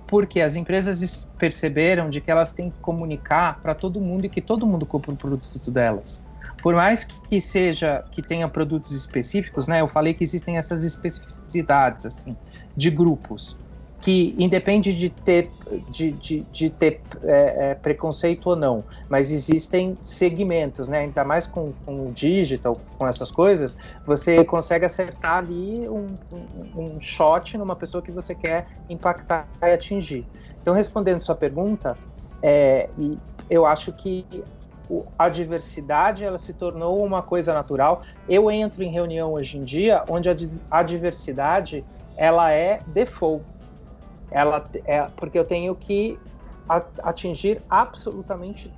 Porque 0.08 0.40
as 0.40 0.56
empresas 0.56 1.28
perceberam 1.38 2.10
de 2.10 2.20
que 2.20 2.30
elas 2.30 2.52
têm 2.52 2.70
que 2.70 2.78
comunicar 2.78 3.60
para 3.62 3.74
todo 3.74 4.00
mundo 4.00 4.24
e 4.24 4.28
que 4.28 4.40
todo 4.40 4.66
mundo 4.66 4.84
compra 4.84 5.12
o 5.12 5.16
produto 5.16 5.70
delas 5.70 6.26
por 6.60 6.74
mais 6.74 7.04
que 7.04 7.40
seja 7.40 8.04
que 8.10 8.20
tenha 8.20 8.48
produtos 8.48 8.90
específicos, 8.90 9.68
né? 9.68 9.80
Eu 9.80 9.86
falei 9.86 10.12
que 10.12 10.24
existem 10.24 10.58
essas 10.58 10.82
especificidades 10.82 12.04
assim 12.04 12.36
de 12.76 12.90
grupos 12.90 13.56
que 14.00 14.34
independe 14.38 14.96
de 14.96 15.10
ter 15.10 15.50
de, 15.88 16.12
de, 16.12 16.40
de 16.52 16.70
ter 16.70 17.02
é, 17.22 17.70
é, 17.70 17.74
preconceito 17.74 18.50
ou 18.50 18.56
não, 18.56 18.84
mas 19.08 19.30
existem 19.30 19.94
segmentos, 20.00 20.88
né? 20.88 21.00
Ainda 21.00 21.24
mais 21.24 21.46
com, 21.46 21.72
com 21.84 22.12
digital, 22.12 22.76
com 22.96 23.06
essas 23.06 23.30
coisas, 23.30 23.76
você 24.06 24.44
consegue 24.44 24.84
acertar 24.84 25.38
ali 25.38 25.88
um, 25.88 26.06
um, 26.32 26.84
um 26.94 27.00
shot 27.00 27.58
numa 27.58 27.76
pessoa 27.76 28.02
que 28.02 28.10
você 28.10 28.34
quer 28.34 28.66
impactar 28.88 29.46
e 29.62 29.66
atingir. 29.66 30.24
Então, 30.62 30.74
respondendo 30.74 31.20
sua 31.20 31.34
pergunta, 31.34 31.96
é, 32.42 32.88
eu 33.50 33.66
acho 33.66 33.92
que 33.92 34.24
a 35.18 35.28
diversidade 35.28 36.24
ela 36.24 36.38
se 36.38 36.52
tornou 36.52 37.04
uma 37.04 37.22
coisa 37.22 37.52
natural. 37.52 38.02
Eu 38.28 38.50
entro 38.50 38.82
em 38.82 38.90
reunião 38.90 39.34
hoje 39.34 39.58
em 39.58 39.64
dia 39.64 40.02
onde 40.08 40.30
a, 40.30 40.36
a 40.70 40.82
diversidade 40.82 41.84
ela 42.16 42.52
é 42.52 42.80
default. 42.86 43.44
Ela 44.30 44.64
é 44.84 45.02
porque 45.16 45.38
eu 45.38 45.44
tenho 45.44 45.74
que 45.74 46.18
atingir 47.02 47.62
absolutamente 47.68 48.72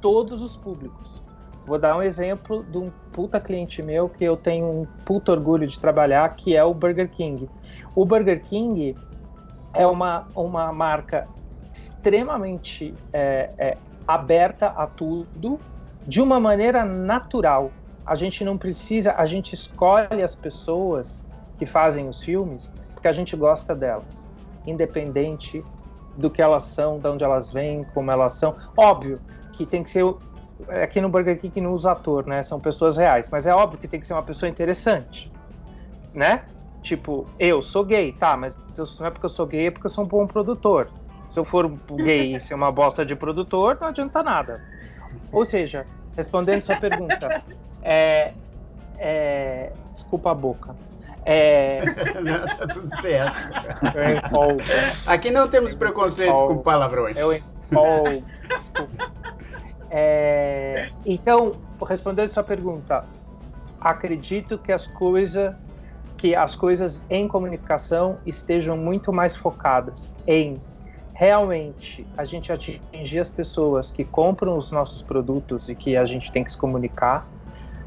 todos 0.00 0.42
os 0.42 0.56
públicos. 0.56 1.22
Vou 1.66 1.78
dar 1.78 1.96
um 1.96 2.02
exemplo 2.02 2.62
de 2.64 2.76
um 2.78 2.90
puta 3.12 3.40
cliente 3.40 3.82
meu 3.82 4.08
que 4.08 4.22
eu 4.24 4.36
tenho 4.36 4.66
um 4.66 4.86
puta 5.04 5.32
orgulho 5.32 5.66
de 5.66 5.78
trabalhar, 5.78 6.28
que 6.36 6.54
é 6.54 6.62
o 6.62 6.74
Burger 6.74 7.10
King. 7.10 7.48
O 7.94 8.04
Burger 8.04 8.42
King 8.42 8.94
é 9.72 9.86
uma, 9.86 10.26
uma 10.34 10.72
marca 10.72 11.26
extremamente 11.72 12.94
é, 13.12 13.50
é, 13.56 13.76
aberta 14.06 14.66
a 14.68 14.86
tudo 14.86 15.58
de 16.06 16.20
uma 16.20 16.38
maneira 16.38 16.84
natural. 16.84 17.72
A 18.04 18.14
gente 18.14 18.44
não 18.44 18.58
precisa, 18.58 19.14
a 19.16 19.24
gente 19.24 19.54
escolhe 19.54 20.22
as 20.22 20.34
pessoas 20.34 21.22
que 21.56 21.64
fazem 21.64 22.08
os 22.08 22.22
filmes 22.22 22.70
porque 22.92 23.08
a 23.08 23.12
gente 23.12 23.34
gosta 23.36 23.74
delas, 23.74 24.23
independente 24.66 25.64
do 26.16 26.30
que 26.30 26.40
elas 26.40 26.64
são, 26.64 26.98
de 26.98 27.08
onde 27.08 27.24
elas 27.24 27.52
vêm, 27.52 27.84
como 27.92 28.10
elas 28.10 28.34
são. 28.34 28.54
Óbvio 28.76 29.20
que 29.52 29.66
tem 29.66 29.82
que 29.82 29.90
ser 29.90 30.04
aqui 30.82 31.00
no 31.00 31.08
Burger 31.08 31.38
King 31.38 31.60
não 31.60 31.72
usa 31.72 31.92
ator, 31.92 32.26
né? 32.26 32.42
São 32.42 32.60
pessoas 32.60 32.96
reais, 32.96 33.28
mas 33.30 33.46
é 33.46 33.54
óbvio 33.54 33.78
que 33.78 33.88
tem 33.88 34.00
que 34.00 34.06
ser 34.06 34.14
uma 34.14 34.22
pessoa 34.22 34.48
interessante, 34.48 35.30
né? 36.12 36.42
Tipo, 36.82 37.26
eu 37.38 37.62
sou 37.62 37.84
gay, 37.84 38.12
tá, 38.12 38.36
mas 38.36 38.56
não 38.98 39.06
é 39.06 39.10
porque 39.10 39.26
eu 39.26 39.30
sou 39.30 39.46
gay, 39.46 39.66
é 39.66 39.70
porque 39.70 39.86
eu 39.86 39.90
sou 39.90 40.04
um 40.04 40.06
bom 40.06 40.26
produtor. 40.26 40.90
Se 41.30 41.38
eu 41.38 41.44
for 41.44 41.68
gay 41.96 42.36
e 42.36 42.40
ser 42.40 42.54
uma 42.54 42.70
bosta 42.70 43.04
de 43.04 43.16
produtor, 43.16 43.78
não 43.80 43.88
adianta 43.88 44.22
nada. 44.22 44.62
Ou 45.32 45.44
seja, 45.44 45.86
respondendo 46.16 46.62
sua 46.62 46.76
pergunta, 46.76 47.42
é, 47.82 48.34
é, 48.98 49.72
desculpa 49.94 50.30
a 50.30 50.34
boca. 50.34 50.76
É... 51.24 51.82
não, 52.20 52.46
tá 52.46 52.66
tudo 52.68 52.88
certo. 53.00 53.38
Aqui 55.06 55.30
não 55.30 55.48
temos 55.48 55.74
preconceitos 55.74 56.40
com 56.42 56.58
palavrões. 56.58 57.16
Eu 57.16 57.32
empolgo. 57.32 58.24
Desculpa. 58.48 59.12
É, 59.90 60.90
então, 61.06 61.52
respondendo 61.86 62.28
sua 62.28 62.42
pergunta, 62.42 63.04
acredito 63.80 64.58
que 64.58 64.72
as 64.72 64.86
coisas 64.86 65.54
que 66.16 66.34
as 66.34 66.54
coisas 66.54 67.02
em 67.10 67.28
comunicação 67.28 68.18
estejam 68.24 68.76
muito 68.76 69.12
mais 69.12 69.36
focadas 69.36 70.14
em 70.26 70.60
realmente 71.12 72.06
a 72.16 72.24
gente 72.24 72.52
atingir 72.52 73.20
as 73.20 73.30
pessoas 73.30 73.90
que 73.90 74.04
compram 74.04 74.56
os 74.56 74.72
nossos 74.72 75.02
produtos 75.02 75.68
e 75.68 75.74
que 75.74 75.96
a 75.96 76.04
gente 76.04 76.32
tem 76.32 76.42
que 76.42 76.50
se 76.50 76.58
comunicar, 76.58 77.28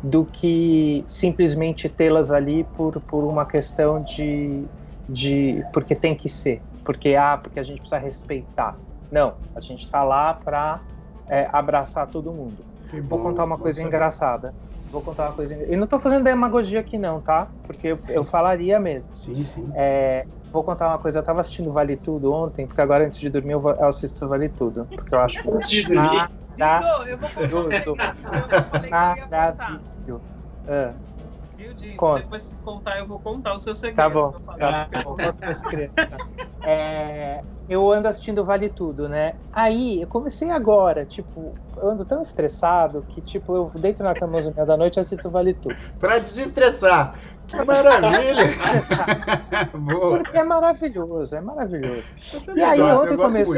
do 0.08 0.26
que 0.26 1.04
simplesmente 1.06 1.90
tê-las 1.90 2.32
ali 2.32 2.64
por, 2.76 3.00
por 3.02 3.24
uma 3.24 3.46
questão 3.46 4.02
de, 4.02 4.64
de. 5.08 5.64
porque 5.74 5.94
tem 5.94 6.16
que 6.16 6.30
ser, 6.30 6.62
porque 6.84 7.16
ah, 7.16 7.38
porque 7.42 7.60
a 7.60 7.64
gente 7.64 7.80
precisa 7.80 7.98
respeitar. 8.00 8.78
Não, 9.12 9.36
a 9.56 9.60
gente 9.60 9.86
está 9.86 10.04
lá 10.04 10.34
para 10.34 10.80
é, 11.28 11.48
abraçar 11.52 12.08
todo 12.08 12.32
mundo. 12.32 12.58
Que 12.90 13.02
Vou 13.02 13.18
bom, 13.20 13.26
contar 13.26 13.44
uma 13.44 13.58
coisa 13.58 13.78
saber. 13.78 13.88
engraçada. 13.88 14.54
Vou 14.92 15.02
contar 15.02 15.26
uma 15.26 15.34
coisa. 15.34 15.56
E 15.56 15.76
não 15.76 15.84
estou 15.84 16.00
fazendo 16.00 16.24
demagogia 16.24 16.80
aqui, 16.80 16.98
não, 16.98 17.20
tá? 17.20 17.48
Porque 17.64 17.88
eu, 17.88 18.00
eu 18.08 18.24
falaria 18.24 18.80
mesmo. 18.80 19.14
Sim, 19.14 19.36
sim. 19.44 19.70
É, 19.76 20.26
vou 20.52 20.64
contar 20.64 20.88
uma 20.88 20.98
coisa. 20.98 21.20
Eu 21.20 21.22
estava 21.22 21.42
assistindo 21.42 21.72
Vale 21.74 21.98
Tudo 21.98 22.32
ontem, 22.32 22.66
porque 22.66 22.80
agora 22.80 23.06
antes 23.06 23.20
de 23.20 23.30
dormir 23.30 23.54
eu, 23.54 23.86
assisto 23.86 24.26
Vale 24.28 24.48
Tudo. 24.48 24.86
Porque 24.86 25.14
eu 25.14 25.20
acho. 25.20 25.52
Antes 25.52 25.70
de 25.70 25.84
dormir? 25.86 26.30
Eu 27.06 27.18
vou 27.18 27.30
contar. 27.30 28.16
Maravilhoso. 28.90 30.22
Ah. 30.68 30.94
Conta. 31.96 32.22
Depois 32.22 32.44
se 32.44 32.56
contar, 32.56 33.00
eu 33.00 33.08
vou 33.08 33.20
contar 33.20 33.54
o 33.54 33.58
seu 33.58 33.76
segredo. 33.76 33.98
Tá 33.98 34.10
bom. 34.10 34.32
Tá 34.32 34.88
bom. 35.04 35.18
é, 36.64 37.42
eu 37.68 37.92
ando 37.92 38.08
assistindo 38.08 38.46
Vale 38.46 38.70
Tudo, 38.70 39.10
né? 39.10 39.34
Aí, 39.52 40.02
eu 40.02 40.08
comecei 40.08 40.52
agora, 40.52 41.06
tipo, 41.06 41.56
eu 41.76 41.90
ando 41.90 42.06
tão 42.06 42.22
estressado 42.22 43.04
que, 43.10 43.22
tipo, 43.22 43.56
eu 43.56 43.72
deito 43.76 44.04
na 44.04 44.14
cama 44.14 44.38
às 44.38 44.48
da 44.48 44.78
noite 44.78 44.98
e 44.98 45.00
assisto 45.00 45.30
Vale 45.30 45.54
Tudo. 45.54 45.76
pra 46.00 46.20
desestressar. 46.20 47.16
Que 47.48 47.64
maravilha! 47.64 48.44
Boa. 49.74 50.18
Porque 50.20 50.38
é 50.38 50.44
maravilhoso, 50.44 51.36
é 51.36 51.42
maravilhoso. 51.42 52.04
E 52.56 52.62
aí, 52.62 52.82
ontem 52.82 53.18
começou. 53.18 53.56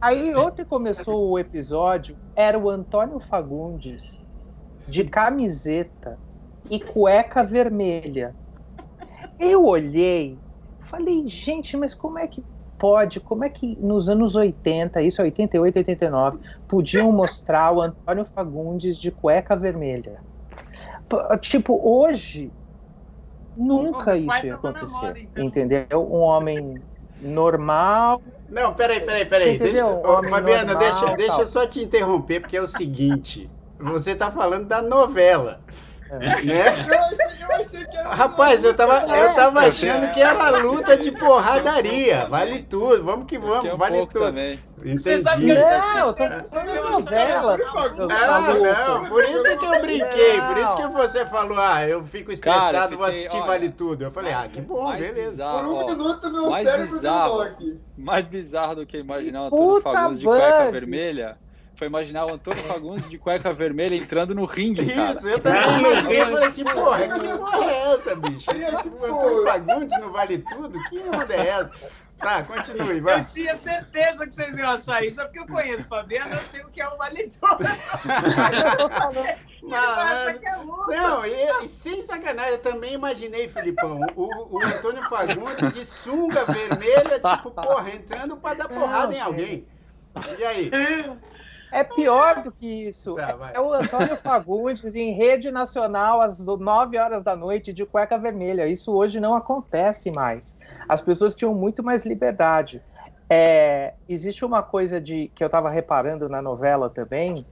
Aí, 0.00 0.34
ontem 0.34 0.64
começou 0.64 1.30
o 1.30 1.38
episódio, 1.38 2.16
era 2.34 2.58
o 2.58 2.68
Antônio 2.68 3.18
Fagundes 3.18 4.22
de 4.86 5.04
camiseta 5.04 6.18
e 6.70 6.78
cueca 6.78 7.42
vermelha. 7.42 8.34
Eu 9.38 9.64
olhei, 9.64 10.38
falei, 10.80 11.26
gente, 11.26 11.76
mas 11.76 11.94
como 11.94 12.18
é 12.18 12.26
que 12.26 12.44
pode, 12.78 13.20
como 13.20 13.44
é 13.44 13.48
que 13.48 13.76
nos 13.80 14.08
anos 14.08 14.36
80, 14.36 15.00
isso 15.02 15.20
é 15.20 15.24
88, 15.24 15.78
89, 15.78 16.38
podiam 16.68 17.10
mostrar 17.10 17.72
o 17.72 17.80
Antônio 17.80 18.24
Fagundes 18.24 18.98
de 18.98 19.10
cueca 19.10 19.56
vermelha? 19.56 20.20
Tipo, 21.40 21.80
hoje, 21.82 22.52
nunca 23.56 24.16
isso 24.16 24.46
ia 24.46 24.54
acontecer, 24.54 25.16
então. 25.16 25.44
entendeu? 25.44 25.86
Um 26.12 26.20
homem 26.20 26.82
normal. 27.20 28.20
Não, 28.48 28.74
peraí, 28.74 29.00
peraí, 29.00 29.26
peraí. 29.26 29.58
Deixa, 29.58 29.86
ô, 29.86 30.22
Fabiana, 30.22 30.72
normal, 30.72 30.78
deixa, 30.78 31.16
deixa 31.16 31.40
eu 31.40 31.46
só 31.46 31.66
te 31.66 31.80
interromper, 31.80 32.40
porque 32.40 32.56
é 32.56 32.62
o 32.62 32.66
seguinte: 32.66 33.50
você 33.78 34.12
está 34.12 34.30
falando 34.30 34.66
da 34.66 34.80
novela. 34.80 35.60
É. 36.10 36.42
Né? 36.42 36.86
Eu 37.40 37.56
achei, 37.56 37.86
Rapaz, 38.04 38.64
eu 38.64 38.74
tava, 38.74 39.16
eu 39.16 39.34
tava 39.34 39.60
achando 39.60 40.12
que 40.12 40.20
era 40.20 40.50
luta 40.50 40.96
de 40.96 41.10
porradaria. 41.10 42.26
Vale 42.26 42.60
tudo, 42.60 43.02
vamos 43.04 43.26
que 43.26 43.38
vamos, 43.38 43.76
vale 43.76 44.06
tudo. 44.06 44.26
Também. 44.26 44.60
Entendi. 44.78 44.98
Você 44.98 45.18
sabe 45.18 45.46
que 45.46 45.54
não, 45.54 45.98
eu 45.98 46.12
tô 46.12 46.28
pensando 46.28 46.70
em 46.70 46.90
novela. 46.90 47.58
Ah, 48.10 48.54
não, 48.54 49.08
por 49.08 49.24
isso 49.24 49.58
que 49.58 49.64
eu 49.64 49.80
brinquei, 49.80 50.40
por 50.42 50.58
isso 50.58 50.76
que 50.76 50.86
você 50.88 51.26
falou, 51.26 51.58
ah, 51.58 51.86
eu 51.86 52.02
fico 52.04 52.30
estressado, 52.30 52.72
Cara, 52.72 52.96
vou 52.96 53.04
assistir 53.04 53.36
olha, 53.36 53.46
Vale 53.46 53.68
Tudo. 53.70 54.04
Eu 54.04 54.10
falei, 54.10 54.32
ah, 54.32 54.46
que 54.52 54.60
bom, 54.60 54.92
beleza. 54.92 55.36
Bizarro, 55.36 55.68
por 55.68 55.84
um 55.84 55.86
minuto 55.86 56.30
meu 56.30 56.50
cérebro 56.50 56.94
bizarro, 56.94 57.40
aqui. 57.40 57.80
Mais 57.96 58.26
bizarro 58.26 58.74
do 58.76 58.86
que 58.86 58.98
imaginar 58.98 59.42
o 59.42 59.46
Antônio 59.46 59.82
Fagundes 59.82 60.20
de 60.20 60.26
cueca 60.26 60.70
vermelha 60.70 61.38
foi 61.76 61.86
imaginar 61.86 62.26
o 62.26 62.34
Antônio 62.34 62.62
Fagundes 62.64 63.08
de 63.08 63.18
cueca 63.18 63.52
vermelha 63.52 63.94
entrando 63.94 64.34
no 64.34 64.44
ringue, 64.44 64.86
cara. 64.86 65.12
Isso, 65.12 65.28
eu 65.28 65.40
também 65.40 65.78
imaginei. 65.78 66.20
Eu 66.20 66.26
falei 66.26 66.48
assim, 66.48 66.64
porra, 66.64 67.08
que 67.08 67.38
porra 67.38 67.70
é 67.70 67.94
essa, 67.94 68.16
bicho? 68.16 68.50
O 68.50 69.04
Antônio 69.04 69.42
Fagundes 69.44 70.00
não 70.00 70.12
vale 70.12 70.38
tudo? 70.38 70.82
Que 70.84 70.98
onda 70.98 71.34
é 71.34 71.48
essa? 71.48 71.70
Tá, 72.18 72.42
continue, 72.44 73.00
vai. 73.00 73.20
Eu 73.20 73.24
tinha 73.24 73.54
certeza 73.54 74.26
que 74.26 74.34
vocês 74.34 74.56
iam 74.56 74.70
achar 74.70 75.04
isso, 75.04 75.20
é 75.20 75.24
porque 75.24 75.38
eu 75.38 75.46
conheço 75.46 75.86
Fabiano, 75.86 76.34
eu 76.34 76.44
sei 76.44 76.62
o 76.62 76.68
que 76.68 76.80
é 76.80 76.88
um 76.88 76.96
valedor. 76.96 77.58
Não, 79.66 80.86
não 80.86 81.26
e, 81.26 81.64
e, 81.64 81.68
sem 81.68 82.00
sacanagem, 82.00 82.52
eu 82.52 82.62
também 82.62 82.94
imaginei, 82.94 83.48
Filipão, 83.48 83.98
o, 84.14 84.56
o 84.56 84.62
Antônio 84.62 85.02
Fagundes 85.08 85.74
de 85.74 85.84
sunga 85.84 86.44
vermelha, 86.44 87.18
tipo, 87.18 87.50
porra, 87.50 87.90
entrando 87.90 88.36
pra 88.36 88.54
dar 88.54 88.68
porrada 88.68 89.12
em 89.12 89.20
alguém. 89.20 89.66
E 90.38 90.44
aí? 90.44 90.70
É 91.76 91.84
pior 91.84 92.42
do 92.42 92.50
que 92.50 92.88
isso. 92.88 93.14
Tá, 93.16 93.50
é 93.52 93.60
o 93.60 93.70
Antônio 93.74 94.16
Fagundes 94.24 94.96
em 94.96 95.12
rede 95.12 95.50
nacional 95.50 96.22
às 96.22 96.38
9 96.38 96.96
horas 96.96 97.22
da 97.22 97.36
noite 97.36 97.70
de 97.70 97.84
cueca 97.84 98.16
vermelha. 98.16 98.66
Isso 98.66 98.94
hoje 98.94 99.20
não 99.20 99.34
acontece 99.34 100.10
mais. 100.10 100.56
As 100.88 101.02
pessoas 101.02 101.34
tinham 101.34 101.54
muito 101.54 101.82
mais 101.82 102.06
liberdade. 102.06 102.82
É, 103.28 103.92
existe 104.08 104.42
uma 104.42 104.62
coisa 104.62 104.98
de 104.98 105.30
que 105.34 105.44
eu 105.44 105.48
estava 105.48 105.68
reparando 105.68 106.30
na 106.30 106.40
novela 106.40 106.88
também, 106.88 107.46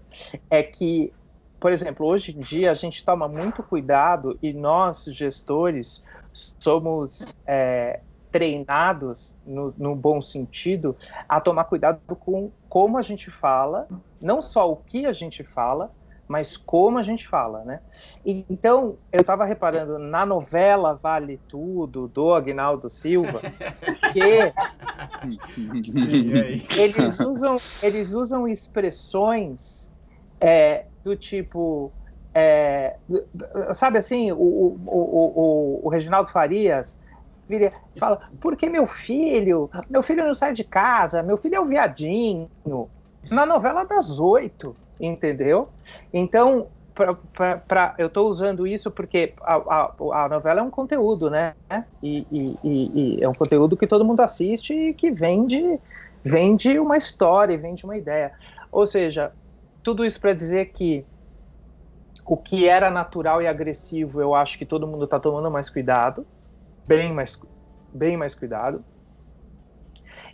é 0.49 0.63
que, 0.63 1.13
por 1.61 1.71
exemplo, 1.71 2.07
hoje 2.07 2.35
em 2.35 2.41
dia 2.41 2.71
a 2.71 2.75
gente 2.75 3.05
toma 3.05 3.29
muito 3.29 3.63
cuidado 3.63 4.39
e 4.41 4.55
nós, 4.55 5.05
gestores, 5.05 6.03
somos 6.33 7.19
é, 7.47 8.01
treinados, 8.35 9.39
no, 9.47 9.73
no, 9.79 9.95
bom 9.95 10.21
sentido, 10.21 10.97
a 11.29 11.41
tomar 11.41 11.67
cuidado 11.67 12.01
com 12.17 12.51
como 12.69 12.99
a 12.99 13.03
gente 13.03 13.31
fala, 13.31 13.87
não 14.21 14.43
só 14.43 14.73
o 14.73 14.75
que 14.75 15.07
a 15.07 15.13
gente 15.13 15.45
fala, 15.45 15.93
mas 16.27 16.57
como 16.57 16.99
a 16.99 17.03
gente 17.05 17.29
fala, 17.29 17.63
né? 17.63 17.79
E, 18.27 18.45
então, 18.51 18.97
eu 19.13 19.21
estava 19.21 19.45
reparando 19.45 20.01
na 20.01 20.27
novela 20.27 20.99
Vale 21.01 21.41
Tudo, 21.47 22.09
do 22.09 22.35
Agnaldo 22.35 22.91
Silva, 22.91 23.41
que 24.13 24.21
eles, 26.77 27.21
usam, 27.21 27.61
eles 27.81 28.15
usam 28.15 28.49
expressões 28.49 29.89
é, 30.41 30.87
do 31.05 31.15
tipo... 31.15 31.93
É, 32.35 32.97
sabe 33.75 33.99
assim, 33.99 34.33
o, 34.33 34.37
o, 34.37 34.81
o, 34.87 35.81
o, 35.85 35.89
Reginaldo 35.89 36.33
Farias 36.33 36.97
vira 37.49 37.73
fala, 37.99 38.21
porque 38.41 38.69
meu 38.69 38.87
filho, 38.87 39.71
meu 39.89 40.03
filho 40.03 40.25
não 40.25 40.35
sai 40.35 40.53
de 40.53 40.65
casa, 40.65 41.23
meu 41.23 41.37
filho 41.37 41.57
é 41.57 41.61
um 41.61 41.69
viadinho. 41.69 42.49
Na 43.31 43.47
novela 43.47 43.85
das 43.85 44.19
oito, 44.19 44.77
entendeu? 45.01 45.69
Então, 46.13 46.69
pra, 46.95 47.13
pra, 47.33 47.59
pra, 47.59 47.95
eu 47.99 48.07
estou 48.07 48.29
usando 48.29 48.67
isso 48.67 48.91
porque 48.91 49.35
a, 49.43 49.57
a, 49.57 49.95
a, 50.25 50.29
novela 50.29 50.61
é 50.61 50.63
um 50.63 50.71
conteúdo, 50.71 51.31
né? 51.31 51.55
E, 52.03 52.27
e, 52.31 52.59
e, 52.63 53.17
e, 53.19 53.25
é 53.25 53.29
um 53.29 53.35
conteúdo 53.35 53.77
que 53.77 53.87
todo 53.87 54.05
mundo 54.05 54.21
assiste 54.21 54.73
e 54.75 54.95
que 54.95 55.11
vende, 55.11 55.81
vende 56.23 56.79
uma 56.79 56.97
história, 56.97 57.57
vende 57.57 57.85
uma 57.85 57.97
ideia. 57.97 58.33
Ou 58.71 58.87
seja, 58.87 59.33
tudo 59.83 60.05
isso 60.05 60.21
para 60.21 60.35
dizer 60.35 60.67
que 60.67 61.05
o 62.27 62.37
que 62.37 62.67
era 62.67 62.91
natural 62.91 63.43
e 63.43 63.47
agressivo, 63.47 64.21
eu 64.21 64.35
acho 64.35 64.59
que 64.59 64.65
todo 64.65 64.87
mundo 64.87 65.05
está 65.05 65.21
tomando 65.21 65.51
mais 65.51 65.69
cuidado 65.69 66.27
bem 66.87 67.13
mais, 67.13 67.39
bem 67.93 68.17
mais 68.17 68.35
cuidado. 68.35 68.85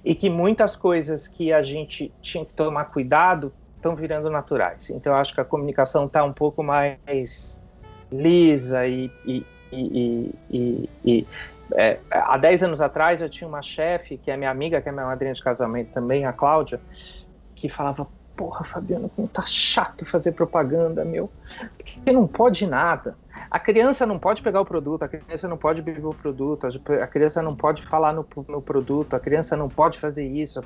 E 0.04 0.14
que 0.14 0.30
muitas 0.30 0.76
coisas 0.76 1.28
que 1.28 1.52
a 1.52 1.62
gente 1.62 2.12
tinha 2.22 2.44
que 2.44 2.54
tomar 2.54 2.86
cuidado 2.86 3.52
estão 3.76 3.94
virando 3.94 4.30
naturais. 4.30 4.88
Então, 4.90 5.12
eu 5.12 5.18
acho 5.18 5.34
que 5.34 5.40
a 5.40 5.44
comunicação 5.44 6.06
está 6.06 6.24
um 6.24 6.32
pouco 6.32 6.62
mais 6.62 7.60
lisa 8.10 8.86
e. 8.86 9.10
e, 9.26 9.46
e, 9.72 10.34
e, 10.50 10.90
e 11.04 11.26
é, 11.72 12.00
há 12.10 12.36
10 12.36 12.64
anos 12.64 12.82
atrás, 12.82 13.22
eu 13.22 13.28
tinha 13.28 13.46
uma 13.46 13.62
chefe, 13.62 14.16
que 14.16 14.30
é 14.30 14.36
minha 14.36 14.50
amiga, 14.50 14.80
que 14.80 14.88
é 14.88 14.92
minha 14.92 15.06
madrinha 15.06 15.32
de 15.32 15.42
casamento 15.42 15.92
também, 15.92 16.24
a 16.24 16.32
Cláudia, 16.32 16.80
que 17.54 17.68
falava: 17.68 18.06
Porra, 18.36 18.64
Fabiano, 18.64 19.08
como 19.10 19.28
tá 19.28 19.42
chato 19.46 20.04
fazer 20.04 20.32
propaganda, 20.32 21.04
meu. 21.04 21.30
Porque 21.76 22.12
não 22.12 22.26
pode 22.26 22.66
nada. 22.66 23.16
A 23.50 23.58
criança 23.58 24.04
não 24.04 24.18
pode 24.18 24.42
pegar 24.42 24.60
o 24.60 24.64
produto, 24.64 25.02
a 25.02 25.08
criança 25.08 25.46
não 25.46 25.56
pode 25.56 25.82
beber 25.82 26.04
o 26.04 26.14
produto, 26.14 26.66
a 26.66 27.06
criança 27.06 27.42
não 27.42 27.54
pode 27.54 27.82
falar 27.82 28.12
no, 28.12 28.26
no 28.48 28.60
produto, 28.60 29.14
a 29.14 29.20
criança 29.20 29.56
não 29.56 29.68
pode 29.68 29.98
fazer 29.98 30.26
isso, 30.26 30.60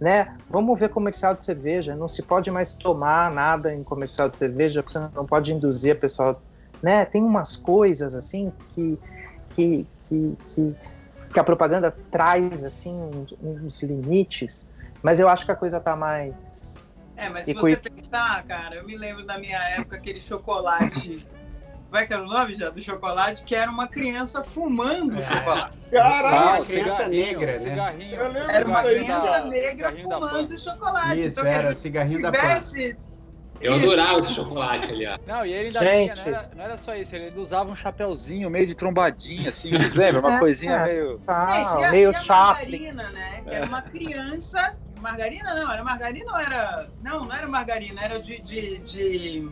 né? 0.00 0.36
Vamos 0.48 0.78
ver 0.78 0.88
comercial 0.88 1.34
de 1.34 1.42
cerveja, 1.42 1.96
não 1.96 2.08
se 2.08 2.22
pode 2.22 2.50
mais 2.50 2.74
tomar 2.74 3.30
nada 3.30 3.74
em 3.74 3.82
comercial 3.82 4.28
de 4.28 4.36
cerveja, 4.36 4.82
porque 4.82 4.98
você 4.98 5.08
não 5.14 5.26
pode 5.26 5.52
induzir 5.52 5.92
a 5.92 5.98
pessoa, 5.98 6.40
né? 6.82 7.04
Tem 7.04 7.22
umas 7.22 7.56
coisas 7.56 8.14
assim 8.14 8.52
que 8.70 8.98
que, 9.54 9.86
que, 10.08 10.36
que, 10.48 10.74
que 11.32 11.38
a 11.38 11.44
propaganda 11.44 11.94
traz 12.10 12.64
assim 12.64 12.92
uns, 12.92 13.32
uns 13.40 13.82
limites, 13.82 14.68
mas 15.00 15.20
eu 15.20 15.28
acho 15.28 15.44
que 15.44 15.52
a 15.52 15.56
coisa 15.56 15.78
tá 15.78 15.94
mais 15.94 16.34
é, 17.16 17.28
mas 17.28 17.44
se 17.46 17.54
você 17.54 17.76
pensar, 17.76 18.42
cara, 18.44 18.76
eu 18.76 18.84
me 18.84 18.96
lembro 18.96 19.24
da 19.24 19.38
minha 19.38 19.58
época, 19.68 19.96
aquele 19.96 20.20
chocolate 20.20 21.24
como 21.94 22.02
é 22.02 22.06
que 22.08 22.12
era 22.12 22.22
o 22.24 22.26
nome 22.26 22.54
já 22.56 22.70
do 22.70 22.82
chocolate? 22.82 23.44
Que 23.44 23.54
era 23.54 23.70
uma 23.70 23.86
criança 23.86 24.42
fumando 24.42 25.16
é. 25.16 25.22
chocolate. 25.22 25.78
Caralho, 25.92 26.62
ah, 26.62 26.66
criança 26.66 27.06
negra, 27.06 27.60
né? 27.60 27.98
Era 28.50 28.66
uma 28.66 28.82
criança 28.82 29.30
da, 29.30 29.44
negra 29.44 29.92
fumando 29.92 30.58
chocolate. 30.58 31.20
Isso, 31.20 31.38
então, 31.38 31.52
era 31.52 31.72
cigarrinho 31.72 32.20
da 32.20 32.32
tivesse... 32.32 32.96
Eu 33.60 33.74
adorava 33.74 34.20
esse 34.20 34.34
chocolate, 34.34 34.90
aliás. 34.90 35.20
Não, 35.28 35.46
e 35.46 35.52
ele 35.52 35.66
ainda 35.68 35.78
Gente. 35.78 36.14
tinha, 36.14 36.32
não 36.32 36.38
era, 36.38 36.50
não 36.56 36.64
era, 36.64 36.76
só 36.76 36.96
isso, 36.96 37.14
ele 37.14 37.38
usava 37.38 37.70
um 37.70 37.76
chapéuzinho 37.76 38.50
meio 38.50 38.66
de 38.66 38.74
trombadinha, 38.74 39.50
assim, 39.50 39.70
vocês 39.70 39.94
lembram? 39.94 40.20
Uma 40.20 40.36
é, 40.36 40.38
coisinha 40.40 40.74
é, 40.74 40.84
meio. 40.84 41.20
Ah, 41.28 41.90
meio 41.92 42.12
chato. 42.12 42.68
Né? 42.68 43.42
Que 43.44 43.54
era 43.54 43.66
uma 43.66 43.82
criança 43.82 44.76
margarina 45.00 45.54
não, 45.54 45.72
era 45.72 45.84
margarina 45.84 46.32
ou 46.32 46.38
era. 46.40 46.88
Não, 47.00 47.24
não 47.24 47.32
era 47.32 47.46
margarina, 47.46 48.02
era 48.02 48.18
de, 48.18 48.40
de, 48.40 48.78
de 48.78 49.48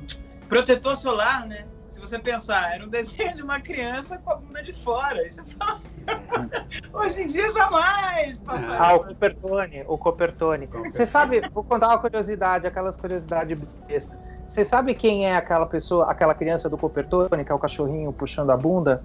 protetor 0.48 0.96
solar, 0.96 1.46
né? 1.46 1.64
Você 2.02 2.18
pensar, 2.18 2.74
era 2.74 2.84
um 2.84 2.88
desenho 2.88 3.32
de 3.32 3.42
uma 3.44 3.60
criança 3.60 4.18
com 4.18 4.32
a 4.32 4.34
bunda 4.34 4.60
de 4.60 4.72
fora. 4.72 5.24
Isso 5.24 5.40
fala... 5.56 5.80
Hoje 6.92 7.22
em 7.22 7.26
dia 7.28 7.48
jamais 7.48 8.38
passaria. 8.38 8.76
Ah, 8.76 8.94
o 8.96 9.04
Copertone, 9.04 9.84
o 9.86 9.96
Copertone. 9.96 10.66
Você 10.66 11.06
sabe, 11.06 11.48
vou 11.54 11.62
contar 11.62 11.86
uma 11.86 11.98
curiosidade, 11.98 12.66
aquelas 12.66 12.96
curiosidades 12.96 13.56
bestas. 13.86 14.18
Você 14.48 14.64
sabe 14.64 14.96
quem 14.96 15.26
é 15.26 15.36
aquela 15.36 15.64
pessoa, 15.64 16.10
aquela 16.10 16.34
criança 16.34 16.68
do 16.68 16.76
Copertone, 16.76 17.44
que 17.44 17.52
é 17.52 17.54
o 17.54 17.58
cachorrinho 17.58 18.12
puxando 18.12 18.50
a 18.50 18.56
bunda? 18.56 19.04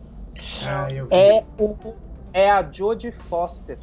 Ah, 0.65 0.91
eu 0.91 1.05
vi. 1.05 1.13
É, 1.13 1.45
o, 1.59 1.75
é 2.33 2.49
a 2.49 2.63
Jodie 2.63 3.11
Foster. 3.11 3.77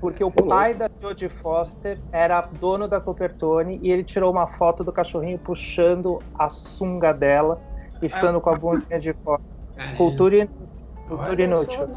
Porque 0.00 0.22
o 0.22 0.30
pai 0.30 0.74
da 0.74 0.88
Jodie 1.02 1.28
Foster 1.28 1.98
era 2.12 2.40
dono 2.52 2.86
da 2.86 3.00
Copertone 3.00 3.80
e 3.82 3.90
ele 3.90 4.04
tirou 4.04 4.30
uma 4.30 4.46
foto 4.46 4.84
do 4.84 4.92
cachorrinho 4.92 5.40
puxando 5.40 6.22
a 6.38 6.48
sunga 6.48 7.12
dela 7.12 7.60
e 8.02 8.08
ficando 8.08 8.40
com 8.40 8.50
a 8.50 8.56
bundinha 8.56 8.98
de 8.98 9.12
fora. 9.12 9.40
Caramba. 9.76 9.96
Cultura 9.96 10.36
inútil. 10.36 10.68
Cultura 11.08 11.30
Olha 11.30 11.42
inútil. 11.44 11.88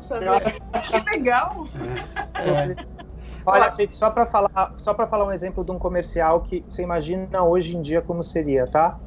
Que 0.82 1.10
legal! 1.12 1.68
É, 2.36 2.76
Olha, 3.46 3.70
gente, 3.72 3.96
só 3.96 4.10
para 4.10 4.26
falar, 4.26 4.74
só 4.78 4.94
para 4.94 5.06
falar 5.06 5.26
um 5.26 5.32
exemplo 5.32 5.66
de 5.66 5.72
um 5.72 5.78
comercial 5.78 6.42
que 6.42 6.64
você 6.68 6.82
imagina 6.82 7.44
hoje 7.44 7.76
em 7.76 7.82
dia 7.82 8.02
como 8.02 8.24
seria, 8.24 8.66
tá? 8.68 8.98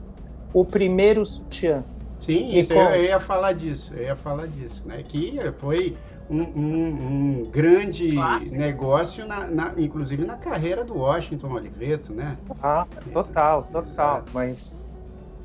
O 0.52 0.64
primeiro 0.64 1.24
sutiã. 1.24 1.82
Sim, 2.18 2.50
E 2.50 2.60
isso, 2.60 2.72
eu, 2.72 2.78
como? 2.82 2.90
eu 2.94 3.04
ia 3.04 3.18
falar 3.20 3.52
disso, 3.52 3.94
eu 3.94 4.04
ia 4.04 4.16
falar 4.16 4.46
disso, 4.46 4.86
né? 4.86 5.02
Que 5.02 5.38
foi 5.56 5.96
um, 6.30 6.42
um- 6.42 7.42
um 7.44 7.50
grande 7.50 8.12
Clássico. 8.12 8.56
negócio, 8.56 9.26
na, 9.26 9.46
na- 9.46 9.72
inclusive 9.78 10.24
na 10.24 10.36
carreira 10.36 10.84
do 10.84 10.98
Washington 10.98 11.52
Oliveto, 11.54 12.12
né? 12.12 12.36
Ah, 12.62 12.86
total, 13.12 13.62
total. 13.64 13.82
Exato. 14.16 14.30
Mas, 14.34 14.84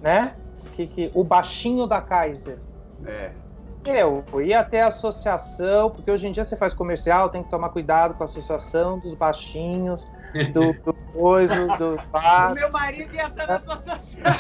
né? 0.02 0.34
Que, 0.76 0.88
que, 0.88 1.12
o 1.14 1.24
baixinho 1.24 1.88
da 1.88 2.02
Kaiser. 2.02 2.60
É. 3.06 3.32
Eu 3.86 4.24
ia 4.42 4.64
ter 4.64 4.82
associação, 4.82 5.90
porque 5.90 6.12
hoje 6.12 6.28
em 6.28 6.32
dia 6.32 6.46
você 6.46 6.56
faz 6.56 6.72
comercial, 6.74 7.30
tem 7.30 7.42
que 7.42 7.50
tomar 7.50 7.70
cuidado 7.70 8.14
com 8.14 8.24
a 8.24 8.26
associação 8.26 9.00
dos 9.00 9.16
baixinhos, 9.16 10.06
do, 10.54 10.72
do 10.84 10.94
coisa, 11.14 11.66
do 11.78 11.98
bar. 12.12 12.54
meu 12.54 12.72
marido 12.72 13.14
ia 13.16 13.26
estar 13.28 13.48
nessa 13.48 13.74
associação. 13.74 14.22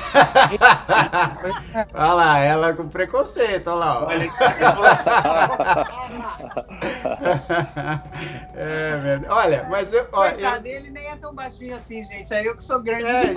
Olha 1.93 2.13
lá, 2.13 2.37
ela 2.39 2.73
com 2.73 2.87
preconceito, 2.87 3.67
olha 3.67 3.75
lá. 3.79 4.03
ó. 4.03 4.05
Olha, 4.07 4.31
é, 8.55 8.97
verdade. 8.97 9.33
Olha, 9.33 9.67
mas 9.69 9.93
eu, 9.93 10.07
ó, 10.11 10.25
eu- 10.25 10.31
Coitado 10.33 10.61
dele 10.63 10.89
nem 10.91 11.07
é 11.07 11.15
tão 11.15 11.33
baixinho 11.33 11.75
assim, 11.75 12.03
gente. 12.03 12.33
Aí 12.33 12.45
eu 12.45 12.55
que 12.55 12.63
sou 12.63 12.79
grande 12.79 13.05
É, 13.05 13.23
é, 13.25 13.33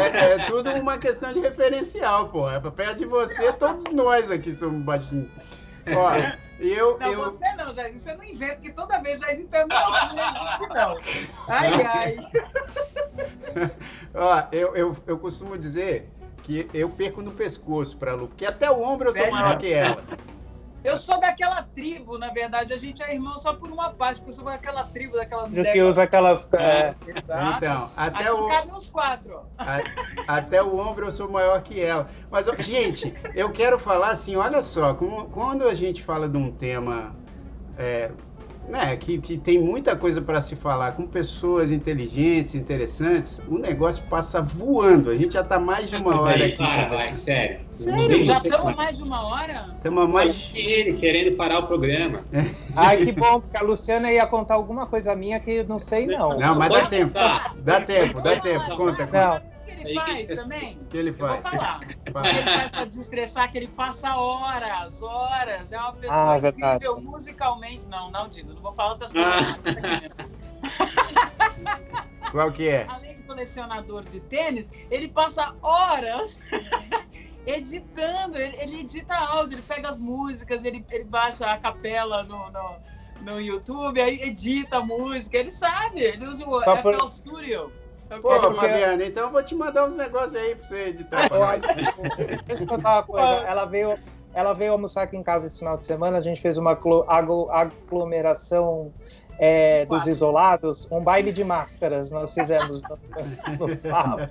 é- 0.00 0.34
é 0.34 0.44
tudo 0.46 0.70
uma 0.72 0.98
questão 0.98 1.32
de 1.32 1.40
referencial, 1.40 2.28
pô. 2.28 2.48
É 2.50 2.60
perto 2.60 2.98
de 2.98 3.06
você, 3.06 3.52
todos 3.52 3.84
nós 3.92 4.30
aqui 4.30 4.52
somos 4.52 4.82
baixinhos. 4.82 5.30
Ó, 5.86 6.12
eu, 6.60 6.98
Não, 6.98 7.12
eu, 7.12 7.24
você 7.24 7.54
não, 7.54 7.74
Jair. 7.74 7.96
Isso 7.96 8.10
eu 8.10 8.16
não 8.16 8.24
invento, 8.24 8.54
porque 8.54 8.70
toda 8.72 9.00
vez 9.00 9.20
Jair 9.20 9.46
altura 9.52 10.32
diz 10.32 10.56
que 10.56 10.66
não. 10.68 10.98
Ai, 11.48 11.86
ai. 11.86 12.16
ó, 14.14 14.44
eu, 14.52 14.76
eu, 14.76 14.96
eu 15.06 15.18
costumo 15.18 15.58
dizer 15.58 16.08
que 16.42 16.68
eu 16.72 16.88
perco 16.90 17.22
no 17.22 17.32
pescoço 17.32 17.96
pra 17.96 18.14
Lu, 18.14 18.28
porque 18.28 18.46
até 18.46 18.70
o 18.70 18.80
ombro 18.82 19.08
eu 19.08 19.12
sou 19.12 19.22
Sério? 19.22 19.34
maior 19.34 19.58
que 19.58 19.72
ela. 19.72 20.02
Eu 20.84 20.98
sou 20.98 21.20
daquela 21.20 21.62
tribo, 21.62 22.18
na 22.18 22.30
verdade. 22.30 22.72
A 22.72 22.76
gente 22.78 23.02
é 23.02 23.14
irmão 23.14 23.38
só 23.38 23.54
por 23.54 23.70
uma 23.70 23.90
parte, 23.90 24.16
porque 24.16 24.30
eu 24.30 24.34
sou 24.34 24.44
daquela 24.44 24.84
tribo, 24.84 25.16
daquela 25.16 25.46
Do 25.46 25.62
que 25.62 25.80
usa 25.82 26.02
aquelas. 26.02 26.52
é, 26.54 26.94
Exato. 27.06 27.56
Então, 27.56 27.90
até 27.96 28.24
Aqui 28.24 28.30
o, 28.32 28.48
cabe 28.48 28.72
uns 28.72 28.86
quatro, 28.88 29.36
ó. 29.36 29.42
a- 29.58 30.36
até 30.36 30.62
o 30.62 30.76
ombro 30.78 31.06
eu 31.06 31.12
sou 31.12 31.28
maior 31.30 31.60
que 31.62 31.80
ela. 31.80 32.08
Mas, 32.30 32.46
gente, 32.58 33.14
eu 33.34 33.50
quero 33.52 33.78
falar 33.78 34.10
assim, 34.10 34.34
olha 34.36 34.60
só, 34.62 34.94
quando 34.94 35.66
a 35.68 35.74
gente 35.74 36.02
fala 36.02 36.28
de 36.28 36.36
um 36.36 36.50
tema 36.50 37.14
é, 37.78 38.10
né, 38.68 38.96
que, 38.96 39.18
que 39.18 39.36
tem 39.36 39.58
muita 39.58 39.96
coisa 39.96 40.22
para 40.22 40.40
se 40.40 40.56
falar 40.56 40.92
com 40.92 41.06
pessoas 41.06 41.70
inteligentes, 41.70 42.54
interessantes, 42.54 43.42
o 43.48 43.58
negócio 43.58 44.02
passa 44.08 44.40
voando. 44.40 45.10
A 45.10 45.14
gente 45.14 45.34
já 45.34 45.40
está 45.40 45.58
mais 45.60 45.90
de 45.90 45.96
uma 45.96 46.20
hora 46.20 46.46
aqui 46.46 46.56
para, 46.56 46.88
vai, 46.88 47.16
sério. 47.16 47.60
Sério? 47.72 48.22
Já 48.22 48.34
estamos 48.34 48.76
mais 48.76 48.96
de 48.96 49.02
uma 49.02 49.26
hora? 49.26 49.66
Estamos 49.76 50.08
mais. 50.08 50.52
ele 50.54 50.94
querendo 50.94 51.36
parar 51.36 51.58
o 51.60 51.66
programa. 51.66 52.22
Ai, 52.76 52.98
que 52.98 53.12
bom, 53.12 53.40
porque 53.40 53.56
a 53.56 53.62
Luciana 53.62 54.12
ia 54.12 54.26
contar 54.26 54.54
alguma 54.54 54.86
coisa 54.86 55.14
minha 55.14 55.38
que 55.40 55.50
eu 55.50 55.64
não 55.66 55.78
sei, 55.78 56.06
não. 56.06 56.38
Não, 56.38 56.54
mas 56.54 56.72
dá 56.72 56.86
tempo. 56.86 57.14
Dá 57.62 57.80
tempo, 57.80 58.20
dá 58.20 58.40
tempo. 58.40 58.76
Conta, 58.76 59.06
conta. 59.06 59.51
Que 59.82 59.88
Aí 59.88 59.92
ele 59.92 60.00
que 60.00 60.06
faz 60.06 60.20
gente- 60.28 60.40
também? 60.40 60.78
O 60.78 60.84
que 60.86 60.96
ele 60.96 61.10
Eu 61.10 61.14
vou 61.14 61.28
faz? 61.28 61.42
falar. 61.42 61.76
O 61.76 61.80
que 61.86 61.92
ele 61.92 62.12
Fala. 62.12 62.44
faz 62.58 62.70
pra 62.70 62.84
desestressar 62.84 63.50
que 63.52 63.58
ele 63.58 63.68
passa 63.68 64.16
horas, 64.16 65.02
horas. 65.02 65.72
É 65.72 65.78
uma 65.78 65.88
Ah, 65.88 65.92
pessoa 65.92 66.36
é 66.36 66.40
verdade. 66.40 66.76
incrível 66.84 67.00
musicalmente. 67.00 67.86
Não, 67.88 68.10
não, 68.10 68.28
Dido, 68.28 68.54
não 68.54 68.62
vou 68.62 68.72
falar 68.72 68.92
outras 68.92 69.12
Ah. 69.16 69.56
coisas. 69.62 70.02
Qual 72.30 72.52
que 72.52 72.68
é? 72.68 72.86
Além 72.88 73.16
de 73.16 73.22
colecionador 73.24 74.04
de 74.04 74.20
tênis, 74.20 74.68
ele 74.90 75.08
passa 75.08 75.54
horas 75.62 76.38
editando. 77.46 78.38
Ele, 78.38 78.56
ele 78.58 78.80
edita 78.80 79.14
áudio, 79.14 79.54
ele 79.56 79.62
pega 79.62 79.88
as 79.88 79.98
músicas, 79.98 80.64
ele, 80.64 80.84
ele 80.90 81.04
baixa 81.04 81.46
a 81.50 81.58
capela 81.58 82.22
no, 82.24 82.50
no, 82.50 82.76
no 83.22 83.40
YouTube, 83.40 84.00
aí 84.00 84.22
edita 84.22 84.78
a 84.78 84.80
música. 84.80 85.36
Ele 85.38 85.50
sabe, 85.50 86.00
ele 86.00 86.26
usa 86.26 86.46
o 86.48 86.62
Só 86.62 86.76
FL 86.78 86.82
por- 86.98 87.10
Studio. 87.10 87.72
Pô, 88.20 88.28
porque- 88.40 88.54
Fabiana, 88.60 89.04
então 89.04 89.24
eu 89.24 89.30
vou 89.30 89.42
te 89.42 89.54
mandar 89.54 89.86
uns 89.86 89.96
negócios 89.96 90.34
aí 90.34 90.54
pra 90.54 90.64
você 90.64 90.88
editar 90.88 91.28
pra 91.28 91.38
nós. 91.38 91.62
Deixa 92.46 92.62
eu 92.62 92.66
contar 92.66 92.94
uma 92.96 93.02
coisa. 93.04 93.26
Ela 93.26 93.64
veio, 93.64 93.94
ela 94.34 94.52
veio 94.52 94.72
almoçar 94.72 95.02
aqui 95.02 95.16
em 95.16 95.22
casa 95.22 95.46
esse 95.46 95.58
final 95.58 95.76
de 95.76 95.84
semana. 95.84 96.18
A 96.18 96.20
gente 96.20 96.40
fez 96.40 96.58
uma 96.58 96.72
aglo- 96.72 97.04
aglo- 97.08 97.50
aglomeração 97.50 98.92
é, 99.38 99.86
dos 99.86 100.06
isolados, 100.06 100.86
um 100.90 101.00
baile 101.00 101.32
de 101.32 101.42
máscaras. 101.42 102.10
Nós 102.10 102.32
fizemos 102.34 102.82
no, 102.82 102.98
no 103.66 103.74
sábado. 103.76 104.28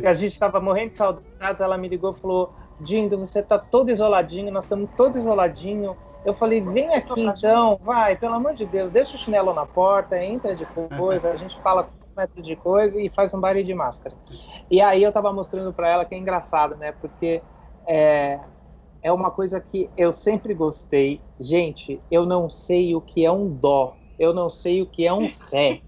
E 0.00 0.06
a 0.06 0.12
gente 0.12 0.32
estava 0.32 0.60
morrendo 0.60 0.90
de 0.92 0.96
saudades. 0.96 1.60
Ela 1.60 1.76
me 1.78 1.88
ligou 1.88 2.10
e 2.10 2.14
falou: 2.14 2.52
Dindo, 2.80 3.18
você 3.18 3.42
tá 3.42 3.58
todo 3.58 3.90
isoladinho, 3.90 4.50
nós 4.52 4.64
estamos 4.64 4.88
todos 4.96 5.16
isoladinho. 5.18 5.96
Eu 6.24 6.32
falei, 6.32 6.60
vem 6.60 6.94
aqui 6.94 7.20
então, 7.20 7.80
vai, 7.82 8.14
pelo 8.14 8.34
amor 8.34 8.54
de 8.54 8.64
Deus, 8.64 8.92
deixa 8.92 9.16
o 9.16 9.18
chinelo 9.18 9.52
na 9.52 9.66
porta, 9.66 10.16
entra 10.22 10.54
de 10.54 10.64
coisa, 10.96 11.32
a 11.32 11.34
gente 11.36 11.60
fala 11.60 11.88
um 12.16 12.20
metro 12.20 12.42
de 12.42 12.54
coisa 12.56 13.00
e 13.00 13.08
faz 13.08 13.32
um 13.32 13.40
baile 13.40 13.64
de 13.64 13.74
máscara. 13.74 14.14
E 14.70 14.80
aí 14.80 15.02
eu 15.02 15.12
tava 15.12 15.32
mostrando 15.32 15.72
para 15.72 15.88
ela 15.88 16.04
que 16.04 16.14
é 16.14 16.18
engraçado, 16.18 16.76
né? 16.76 16.92
Porque 16.92 17.42
é, 17.86 18.38
é 19.02 19.12
uma 19.12 19.30
coisa 19.30 19.60
que 19.60 19.90
eu 19.96 20.12
sempre 20.12 20.54
gostei. 20.54 21.20
Gente, 21.40 22.00
eu 22.10 22.26
não 22.26 22.48
sei 22.48 22.94
o 22.94 23.00
que 23.00 23.24
é 23.24 23.32
um 23.32 23.48
dó, 23.48 23.96
eu 24.18 24.34
não 24.34 24.48
sei 24.48 24.82
o 24.82 24.86
que 24.86 25.06
é 25.06 25.12
um 25.12 25.30
ré. 25.50 25.80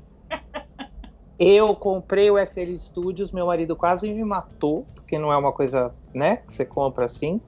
Eu 1.39 1.75
comprei 1.75 2.31
o 2.31 2.39
FL 2.39 2.75
Studios, 2.77 3.33
meu 3.33 3.47
marido 3.47 3.77
quase 3.77 4.11
me 4.13 4.25
matou, 4.25 4.87
porque 4.95 5.19
não 5.19 5.33
é 5.33 5.37
uma 5.37 5.53
coisa, 5.53 5.95
né, 6.15 6.37
que 6.37 6.55
você 6.55 6.65
compra 6.65 7.05
assim. 7.05 7.41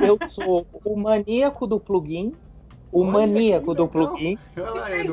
Eu 0.00 0.18
sou 0.28 0.66
o 0.84 0.96
maníaco 0.96 1.66
do 1.66 1.78
plugin, 1.78 2.34
o 2.90 3.02
Olha, 3.02 3.12
maníaco 3.12 3.74
do 3.74 3.86
plugin. 3.86 4.38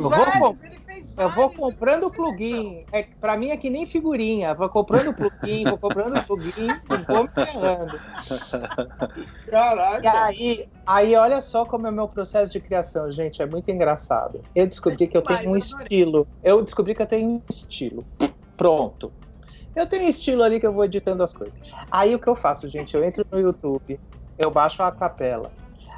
Vou 0.01 0.09
vários, 0.09 0.61
Eu 1.15 1.29
vou 1.29 1.49
comprando 1.51 2.07
o 2.07 2.11
plugin. 2.11 2.85
É, 2.91 3.07
para 3.19 3.37
mim 3.37 3.49
é 3.49 3.57
que 3.57 3.69
nem 3.69 3.85
figurinha. 3.85 4.53
Vou 4.53 4.67
comprando 4.69 5.09
o 5.09 5.13
plugin, 5.13 5.63
vou 5.63 5.77
comprando 5.77 6.17
o 6.17 6.25
plugin 6.25 6.67
e 6.67 6.97
vou 7.07 7.23
me 7.23 7.29
ferrando. 7.29 7.99
E 9.15 9.51
Caraca. 9.51 10.25
aí, 10.25 10.67
aí, 10.85 11.15
olha 11.15 11.39
só 11.39 11.65
como 11.65 11.85
é 11.85 11.89
o 11.89 11.93
meu 11.93 12.07
processo 12.07 12.51
de 12.51 12.59
criação, 12.59 13.11
gente. 13.11 13.41
É 13.41 13.45
muito 13.45 13.69
engraçado. 13.69 14.41
Eu 14.55 14.65
descobri 14.65 15.07
que 15.07 15.15
eu 15.15 15.21
tenho 15.21 15.51
um 15.51 15.57
estilo. 15.57 16.27
Eu 16.41 16.63
descobri 16.63 16.95
que 16.95 17.01
eu 17.01 17.07
tenho 17.07 17.29
um 17.29 17.41
estilo. 17.49 18.03
Pronto. 18.57 19.13
Eu 19.75 19.87
tenho 19.87 20.05
um 20.05 20.09
estilo 20.09 20.43
ali 20.43 20.59
que 20.59 20.65
eu 20.65 20.73
vou 20.73 20.85
editando 20.85 21.23
as 21.23 21.33
coisas. 21.33 21.53
Aí 21.91 22.13
o 22.13 22.19
que 22.19 22.27
eu 22.27 22.35
faço, 22.35 22.67
gente? 22.67 22.95
Eu 22.95 23.03
entro 23.03 23.25
no 23.31 23.39
YouTube, 23.39 23.99
eu 24.37 24.51
baixo 24.51 24.81
a 24.83 24.91
capela. 24.91 25.51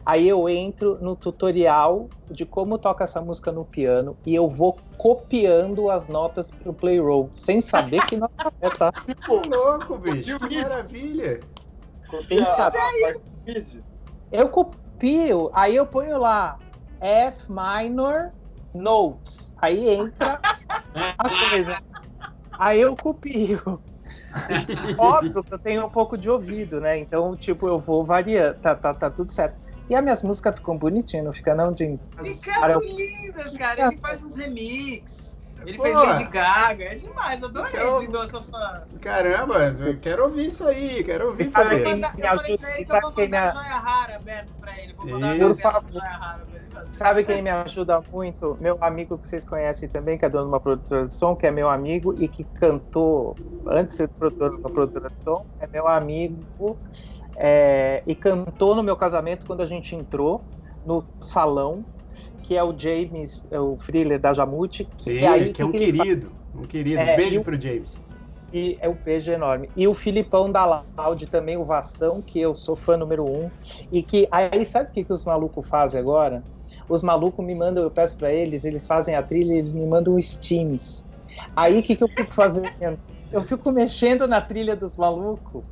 Aí 0.06 0.28
eu 0.30 0.47
entro 0.47 0.99
no 1.01 1.16
tutorial 1.16 2.08
de 2.30 2.45
como 2.45 2.78
toca 2.78 3.03
essa 3.03 3.20
música 3.22 3.51
no 3.51 3.66
piano 3.66 4.16
e 4.24 4.36
eu 4.36 4.47
vou 4.47 4.78
copiando 4.97 5.89
as 5.89 6.08
notas 6.08 6.51
pro 6.51 6.74
play 6.74 6.99
roll, 6.99 7.32
sem 7.34 7.60
saber 7.60 8.06
que 8.06 8.16
nota 8.16 8.53
é, 8.62 8.70
tá? 8.70 8.91
Que 9.26 9.49
louco, 9.49 9.97
bicho. 9.97 10.38
Que 10.38 10.56
maravilha. 10.58 11.41
Sem 12.28 12.45
saber. 12.45 13.20
Eu 14.32 14.49
copio, 14.49 15.49
aí 15.53 15.76
eu 15.76 15.88
ponho 15.88 16.20
lá 16.20 16.58
F 17.01 17.51
minor 17.51 18.30
notes. 18.74 19.51
Aí 19.58 19.89
entra 19.89 20.39
a 21.18 21.49
coisa. 21.49 21.78
Aí 22.60 22.82
eu 22.82 22.95
copio. 22.95 23.82
Óbvio 24.97 25.43
que 25.43 25.53
eu 25.53 25.60
tenho 25.60 25.86
um 25.86 25.89
pouco 25.89 26.18
de 26.18 26.30
ouvido, 26.30 26.80
né? 26.80 26.97
Então, 26.99 27.36
tipo, 27.36 27.68
eu 27.68 27.80
vou 27.80 28.03
variando. 28.03 28.60
Tá, 28.60 28.76
tá, 28.76 28.93
tá 28.93 29.10
tudo 29.10 29.32
certo. 29.32 29.64
E 29.90 29.96
as 29.96 30.04
minhas 30.04 30.24
músicas 30.24 30.56
ficam 30.56 30.78
bonitinhas, 30.78 31.26
não 31.26 31.34
fica 31.34 31.54
não, 31.54 31.72
de. 31.72 32.00
Cara, 32.16 32.30
Ficaram 32.30 32.82
eu- 32.82 32.96
lindas, 32.96 33.54
cara. 33.56 33.88
Ele 33.88 33.98
faz 33.98 34.24
uns 34.24 34.36
remix. 34.36 35.36
Ele 35.66 35.78
Pô, 35.78 35.84
fez 35.84 35.96
Lady 35.96 36.24
Gaga, 36.26 36.84
é 36.84 36.96
demais, 36.96 37.44
adorei 37.44 37.72
então, 38.04 38.22
essa 38.24 38.40
sua. 38.40 38.84
Caramba, 39.02 39.74
eu 39.80 39.98
quero 40.00 40.26
ouvir 40.26 40.46
isso 40.46 40.64
aí, 40.68 41.04
quero 41.04 41.30
ouvir, 41.30 41.50
Fabio. 41.50 41.80
Eu, 41.80 41.98
eu 41.98 42.02
falei 42.02 42.58
pra 42.58 42.76
ele 42.76 42.86
que 42.86 42.92
eu 42.96 43.02
vou 43.02 43.12
mandar 43.16 43.52
joia 43.54 43.80
rara 43.80 44.16
aberto 44.16 44.54
pra 44.60 44.80
ele. 44.80 44.94
Vou 44.94 45.08
mandar 45.08 45.36
isso. 45.38 45.62
joia 45.62 46.04
rara 46.04 46.40
pra 46.46 46.60
ele 46.60 46.70
fazer. 46.72 46.98
Sabe 46.98 47.24
quem 47.24 47.42
me 47.42 47.50
ajuda 47.50 48.00
muito? 48.12 48.56
Meu 48.62 48.78
amigo 48.80 49.18
que 49.18 49.28
vocês 49.28 49.44
conhecem 49.44 49.90
também, 49.90 50.20
que 50.20 50.26
é 50.26 50.30
dono 50.30 50.44
de 50.44 50.50
uma 50.50 50.60
produtora 50.60 51.08
de 51.08 51.16
som, 51.16 51.36
que 51.36 51.48
é 51.48 51.52
meu 51.52 51.68
amigo 51.68 52.14
e 52.22 52.28
que 52.28 52.44
cantou 52.44 53.36
antes 53.66 53.94
de 53.94 53.98
ser 54.04 54.08
produtor 54.10 54.52
de 54.52 54.58
uma 54.58 54.70
produtora 54.70 55.10
de 55.10 55.24
som, 55.24 55.46
é 55.60 55.66
meu 55.66 55.88
amigo 55.88 56.78
é, 57.36 58.02
e 58.06 58.16
cantou 58.16 58.76
no 58.76 58.84
meu 58.84 58.96
casamento 58.96 59.46
quando 59.46 59.62
a 59.62 59.66
gente 59.66 59.96
entrou 59.96 60.42
no 60.86 61.04
salão 61.20 61.84
que 62.46 62.56
é 62.56 62.64
o 62.64 62.78
James, 62.78 63.46
é 63.50 63.60
o 63.60 63.76
thriller 63.76 64.20
da 64.20 64.32
Jamute. 64.32 64.88
Sim, 65.00 65.14
e 65.14 65.26
aí, 65.26 65.52
que, 65.52 65.62
é 65.64 65.66
um 65.66 65.72
que 65.72 65.80
querido, 65.80 66.32
um 66.54 66.62
querido. 66.62 67.00
É, 67.00 67.16
beijo 67.16 67.44
pro 67.44 67.60
James. 67.60 68.00
E 68.54 68.78
é 68.80 68.88
um 68.88 68.94
beijo 68.94 69.32
enorme. 69.32 69.68
E 69.76 69.88
o 69.88 69.96
Filipão 69.96 70.52
da 70.52 70.84
Loud 70.96 71.26
também, 71.26 71.58
o 71.58 71.66
Vação, 71.66 72.22
que 72.22 72.40
eu 72.40 72.54
sou 72.54 72.76
fã 72.76 72.96
número 72.96 73.26
um. 73.26 73.50
E 73.92 74.04
que 74.04 74.28
aí 74.32 74.64
sabe 74.64 74.90
o 74.90 74.94
que, 74.94 75.04
que 75.04 75.12
os 75.12 75.26
malucos 75.26 75.68
fazem 75.68 76.00
agora? 76.00 76.44
Os 76.88 77.02
malucos 77.02 77.44
me 77.44 77.56
mandam, 77.56 77.84
eu 77.84 77.90
peço 77.90 78.16
para 78.16 78.32
eles, 78.32 78.64
eles 78.64 78.86
fazem 78.86 79.16
a 79.16 79.24
trilha 79.24 79.54
e 79.54 79.58
eles 79.58 79.72
me 79.72 79.86
mandam 79.86 80.20
steams. 80.22 81.04
Aí 81.56 81.80
o 81.80 81.84
que, 81.84 81.96
que 81.96 82.04
eu 82.04 82.08
fico 82.08 82.32
fazendo? 82.32 82.70
Eu 83.32 83.42
fico 83.42 83.72
mexendo 83.72 84.28
na 84.28 84.40
trilha 84.40 84.76
dos 84.76 84.96
malucos 84.96 85.64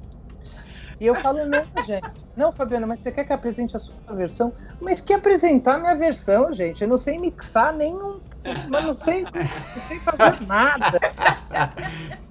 e 1.04 1.08
eu 1.08 1.16
falo, 1.16 1.46
não, 1.46 1.66
gente. 1.84 2.10
Não, 2.34 2.54
Fabiana, 2.54 2.88
mas 2.88 3.02
você 3.02 3.12
quer 3.12 3.26
que 3.26 3.34
apresente 3.34 3.76
a 3.76 3.80
sua 3.80 3.94
versão? 4.16 4.54
Mas 4.80 5.02
que 5.02 5.12
apresentar 5.12 5.76
a 5.76 5.78
minha 5.78 5.96
versão, 5.96 6.54
gente? 6.54 6.82
Eu 6.82 6.88
não 6.88 6.98
sei 6.98 7.20
mixar 7.20 7.74
nenhum. 7.74 8.22
Mas 8.70 8.86
não 8.86 8.94
sei, 8.94 9.24
não 9.24 9.82
sei 9.86 10.00
fazer 10.00 10.48
nada. 10.48 11.00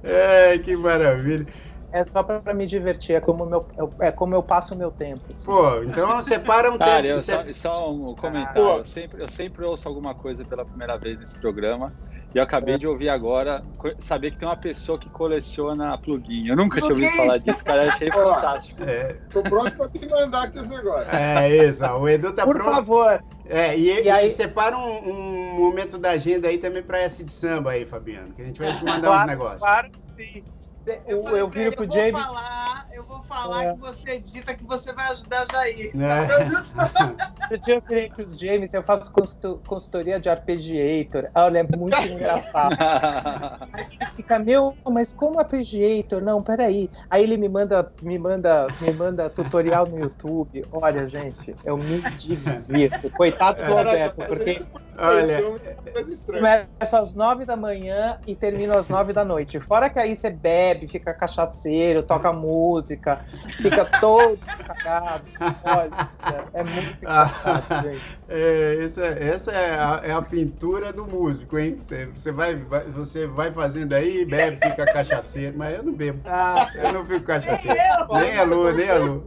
É, 0.03 0.57
que 0.59 0.75
maravilha. 0.75 1.47
É 1.93 2.03
só 2.07 2.23
pra 2.23 2.55
me 2.55 2.67
divertir, 2.67 3.15
é 3.15 3.21
como, 3.21 3.45
meu, 3.45 3.67
é 4.01 4.11
como 4.11 4.35
eu 4.35 4.43
passo 4.43 4.75
o 4.75 4.77
meu 4.77 4.91
tempo. 4.91 5.21
Assim. 5.31 5.45
Pô, 5.45 5.83
então 5.83 6.23
separa 6.23 6.73
um 6.73 6.79
Cara, 6.81 7.03
tempo. 7.03 7.09
Eu 7.09 7.19
só, 7.19 7.45
só 7.53 7.93
um 7.93 8.15
comentário. 8.15 8.63
Eu 8.63 8.85
sempre, 8.87 9.23
eu 9.23 9.29
sempre 9.29 9.65
ouço 9.67 9.87
alguma 9.87 10.15
coisa 10.15 10.47
pela 10.47 10.65
primeira 10.65 10.97
vez 10.97 11.19
nesse 11.19 11.39
programa. 11.39 11.93
E 12.35 12.39
eu 12.39 12.43
acabei 12.43 12.79
de 12.79 12.87
ouvir 12.87 13.11
agora, 13.11 13.63
saber 13.99 14.31
que 14.31 14.39
tem 14.39 14.49
uma 14.49 14.57
pessoa 14.57 14.99
que 14.99 15.09
coleciona 15.11 15.99
plugin. 15.99 16.49
Eu 16.49 16.57
nunca 16.57 16.81
tinha 16.81 16.91
ouvido 16.91 17.15
falar 17.15 17.39
disso, 17.39 17.63
cara. 17.63 17.93
Achei 17.93 18.09
fantástico. 18.13 18.83
É. 18.85 19.17
Tô 19.31 19.43
pronto 19.43 19.71
pra 19.73 19.89
te 19.89 20.09
mandar 20.09 20.45
aqui 20.45 20.59
esse 20.59 20.71
negócio. 20.71 21.15
É 21.15 21.67
isso, 21.67 21.85
o 21.85 22.09
Edu 22.09 22.33
tá 22.33 22.45
Por 22.45 22.57
pronto. 22.57 22.71
Por 22.71 22.77
favor. 22.77 23.25
É, 23.45 23.77
e, 23.77 24.05
e, 24.05 24.09
aí... 24.09 24.31
separa 24.31 24.77
um, 24.79 25.11
um, 25.11 25.61
momento 25.61 25.99
da 25.99 26.13
agenda 26.13 26.49
aí 26.49 26.57
também 26.57 26.83
pra 26.83 27.01
essa 27.01 27.23
de 27.23 27.31
samba 27.31 27.73
aí, 27.73 27.85
Fabiano, 27.85 28.33
que 28.33 28.41
a 28.41 28.45
gente 28.47 28.59
vai 28.59 28.75
te 28.75 28.83
mandar 28.83 29.09
claro, 29.09 29.21
uns 29.21 29.27
negócios. 29.27 29.61
Claro 29.61 29.91
que 29.91 30.01
sim. 30.17 30.45
Eu, 30.85 31.29
eu, 31.29 31.37
eu 31.37 31.49
viro 31.49 31.77
pro 31.77 31.91
James. 31.91 32.13
Falar, 32.13 32.89
eu 32.93 33.05
vou 33.05 33.23
falar 33.23 33.65
é. 33.65 33.73
que 33.73 33.79
você 33.79 34.19
dita 34.19 34.55
que 34.55 34.65
você 34.65 34.93
vai 34.93 35.13
ajudar 35.13 35.47
Jair. 35.53 35.93
É. 35.95 37.55
eu 37.55 37.61
tinha 37.61 37.81
que 37.81 38.23
os 38.23 38.37
James, 38.37 38.75
eu 38.75 38.83
faço 38.83 39.13
consultoria 39.67 40.19
de 40.19 40.29
arpeggiator. 40.29 41.31
Olha, 41.35 41.61
é 41.61 41.77
muito 41.77 41.97
engraçado. 42.03 42.77
Fica, 44.15 44.39
meu, 44.39 44.75
mas 44.91 45.13
como 45.13 45.39
arpeggiator? 45.39 46.21
Não, 46.21 46.43
peraí. 46.43 46.91
Aí 47.09 47.23
ele 47.23 47.37
me 47.37 47.49
manda, 47.49 47.93
me 48.03 48.19
manda, 48.19 48.67
me 48.81 48.93
manda 48.93 49.31
tutorial 49.31 49.87
no 49.87 50.01
YouTube. 50.01 50.65
Olha, 50.73 51.07
gente, 51.07 51.55
eu 51.65 51.77
me 51.77 52.01
divirto. 52.17 53.11
Coitado 53.13 53.65
do 53.65 53.73
Alberto, 53.73 54.27
porque. 54.27 54.65
Olha, 54.99 55.43
começa 56.27 57.01
às 57.01 57.15
nove 57.15 57.47
da 57.47 57.57
manhã 57.57 58.21
e 58.27 58.37
termina 58.37 58.77
às 58.77 58.91
nove 58.91 59.13
da 59.13 59.25
noite. 59.25 59.59
Fora 59.59 59.89
que 59.89 59.99
aí 59.99 60.15
você 60.15 60.29
bebe 60.29 60.72
bebe, 60.73 60.89
fica 60.89 61.13
cachaceiro, 61.13 62.03
toca 62.03 62.33
música, 62.33 63.21
fica 63.61 63.85
todo 64.01 64.39
cagado. 64.67 65.25
Olha, 65.65 66.49
é 66.53 66.65
muito 66.65 66.97
engraçado, 67.03 67.83
gente. 67.85 68.19
É, 68.29 68.85
essa, 68.85 69.05
essa 69.05 69.53
é, 69.53 69.75
a, 69.75 70.01
é 70.05 70.13
a 70.13 70.23
pintura 70.23 70.93
do 70.93 71.07
músico, 71.07 71.59
hein? 71.59 71.79
Você 72.15 72.33
vai, 72.33 72.57
vai, 72.57 72.83
você 72.85 73.27
vai 73.27 73.51
fazendo 73.53 73.93
aí, 73.93 74.25
bebe, 74.25 74.57
fica 74.57 74.85
cachaceiro, 74.87 75.57
mas 75.57 75.75
eu 75.75 75.83
não 75.83 75.93
bebo. 75.93 76.21
Ah. 76.27 76.67
Eu 76.75 76.93
não 76.93 77.05
fico 77.05 77.25
cachaceiro. 77.25 77.79
Nem 78.13 78.39
a 78.39 78.43
lua, 78.45 78.73
nem 78.73 78.91
a 78.91 78.99
lua. 78.99 79.25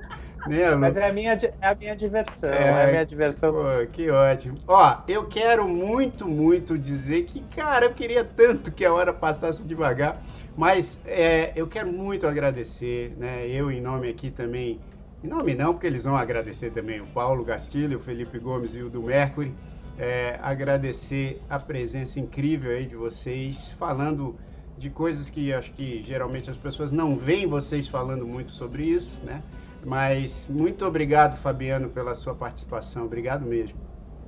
Nem 0.47 0.63
a 0.63 0.69
lua. 0.69 0.77
Mas 0.77 0.97
é 0.97 1.09
a 1.09 1.13
minha, 1.13 1.33
é 1.33 1.67
a 1.67 1.75
minha 1.75 1.95
diversão. 1.95 2.49
É, 2.49 2.63
é 2.63 2.83
a 2.83 2.87
minha 2.87 3.05
diversão. 3.05 3.51
Pô, 3.51 3.63
que 3.91 4.09
ótimo. 4.09 4.57
Ó, 4.67 4.97
eu 5.07 5.25
quero 5.25 5.67
muito, 5.67 6.27
muito 6.27 6.77
dizer 6.77 7.23
que, 7.23 7.41
cara, 7.55 7.85
eu 7.85 7.93
queria 7.93 8.23
tanto 8.23 8.71
que 8.71 8.85
a 8.85 8.93
hora 8.93 9.13
passasse 9.13 9.65
devagar. 9.65 10.21
Mas 10.57 11.01
é, 11.05 11.51
eu 11.55 11.67
quero 11.67 11.91
muito 11.91 12.25
agradecer, 12.25 13.13
né? 13.17 13.47
Eu 13.47 13.69
em 13.69 13.81
nome 13.81 14.09
aqui 14.09 14.31
também, 14.31 14.79
em 15.23 15.27
nome 15.27 15.53
não, 15.53 15.73
porque 15.73 15.87
eles 15.87 16.05
vão 16.05 16.15
agradecer 16.15 16.71
também 16.71 17.01
o 17.01 17.05
Paulo 17.07 17.43
Gastilho, 17.43 17.97
o 17.97 17.99
Felipe 17.99 18.39
Gomes 18.39 18.73
e 18.75 18.81
o 18.81 18.89
do 18.89 19.03
Mercury. 19.03 19.53
É, 19.97 20.39
agradecer 20.41 21.41
a 21.49 21.57
presença 21.57 22.19
incrível 22.19 22.71
aí 22.71 22.85
de 22.85 22.95
vocês, 22.95 23.69
falando 23.69 24.35
de 24.77 24.89
coisas 24.89 25.29
que 25.29 25.53
acho 25.53 25.71
que 25.71 26.03
geralmente 26.03 26.49
as 26.49 26.57
pessoas 26.57 26.91
não 26.91 27.15
veem 27.15 27.47
vocês 27.47 27.87
falando 27.87 28.25
muito 28.25 28.51
sobre 28.51 28.83
isso, 28.83 29.23
né? 29.23 29.41
Mas 29.85 30.47
muito 30.49 30.85
obrigado, 30.85 31.37
Fabiano, 31.37 31.89
pela 31.89 32.15
sua 32.15 32.33
participação. 32.33 33.05
Obrigado 33.05 33.45
mesmo. 33.45 33.77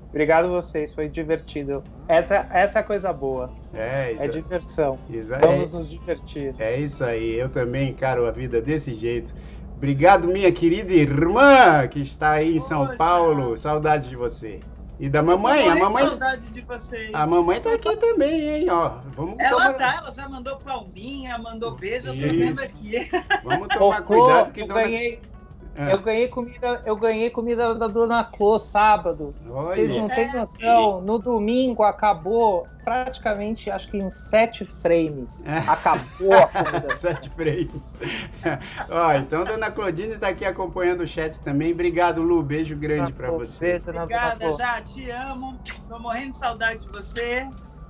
Obrigado 0.09 0.45
a 0.45 0.49
vocês, 0.49 0.93
foi 0.93 1.09
divertido. 1.09 1.83
Essa, 2.07 2.47
essa 2.51 2.79
é 2.79 2.81
a 2.81 2.83
coisa 2.83 3.11
boa. 3.11 3.51
É, 3.73 4.15
é 4.17 4.27
diversão. 4.27 4.97
Exa 5.11 5.37
Vamos 5.39 5.73
é, 5.73 5.77
nos 5.77 5.89
divertir. 5.89 6.55
É 6.57 6.79
isso 6.79 7.03
aí, 7.03 7.35
eu 7.35 7.49
também 7.49 7.89
encaro 7.89 8.25
a 8.25 8.31
vida 8.31 8.61
desse 8.61 8.93
jeito. 8.93 9.33
Obrigado, 9.75 10.27
minha 10.27 10.51
querida 10.51 10.91
irmã, 10.91 11.87
que 11.87 11.99
está 11.99 12.31
aí 12.31 12.57
em 12.57 12.59
São 12.59 12.85
Poxa. 12.85 12.97
Paulo. 12.97 13.55
Saudade 13.55 14.09
de 14.09 14.15
você. 14.15 14.59
E 14.99 15.07
da 15.07 15.21
mamãe, 15.21 15.69
a 15.69 15.75
mamãe. 15.75 16.03
Saudade 16.03 16.49
de 16.49 16.61
vocês. 16.61 17.11
A 17.13 17.27
mamãe 17.27 17.61
tá 17.61 17.73
aqui 17.73 17.95
também, 17.97 18.49
hein? 18.49 18.69
Ó, 18.71 18.97
vamos 19.15 19.35
ela 19.37 19.51
tomar... 19.51 19.73
tá, 19.73 19.95
ela 19.97 20.11
já 20.11 20.27
mandou 20.27 20.57
palminha, 20.57 21.37
mandou 21.37 21.75
beijo, 21.75 22.07
eu 22.07 22.13
tô 22.13 22.35
vendo 22.35 22.59
aqui. 22.59 23.07
Vamos 23.43 23.67
tomar 23.67 24.01
cuidado 24.01 24.51
que 24.51 24.61
eu 24.61 24.67
dona... 24.67 24.81
ganhei 24.81 25.21
é. 25.77 25.93
Eu 25.93 25.99
ganhei 25.99 26.27
comida, 26.27 26.81
eu 26.85 26.95
ganhei 26.95 27.29
comida 27.29 27.75
da 27.75 27.87
Dona 27.87 28.23
Clô 28.23 28.57
sábado. 28.57 29.35
Olha. 29.47 29.75
Vocês 29.75 29.89
não 29.91 30.07
têm 30.07 30.33
noção. 30.33 31.01
No 31.01 31.19
domingo 31.19 31.83
acabou 31.83 32.67
praticamente, 32.83 33.69
acho 33.69 33.91
que 33.91 33.97
em 33.97 34.09
sete 34.09 34.65
frames. 34.65 35.43
É. 35.45 35.59
Acabou 35.59 36.33
a 36.33 36.47
comida. 36.47 36.89
sete 36.97 37.29
frames. 37.29 37.99
Ó, 38.89 39.13
então 39.13 39.45
Dona 39.45 39.69
Claudine 39.69 40.13
está 40.13 40.29
aqui 40.29 40.45
acompanhando 40.45 41.01
o 41.01 41.07
chat 41.07 41.39
também. 41.41 41.73
Obrigado, 41.73 42.23
Lu. 42.23 42.41
Beijo 42.41 42.75
grande 42.75 43.13
para 43.13 43.29
você. 43.29 43.73
Beijo, 43.73 43.89
Obrigada, 43.89 44.51
já 44.53 44.81
te 44.81 45.11
amo. 45.11 45.59
Tô 45.87 45.99
morrendo 45.99 46.31
de 46.31 46.37
saudade 46.37 46.79
de 46.79 46.87
você. 46.87 47.47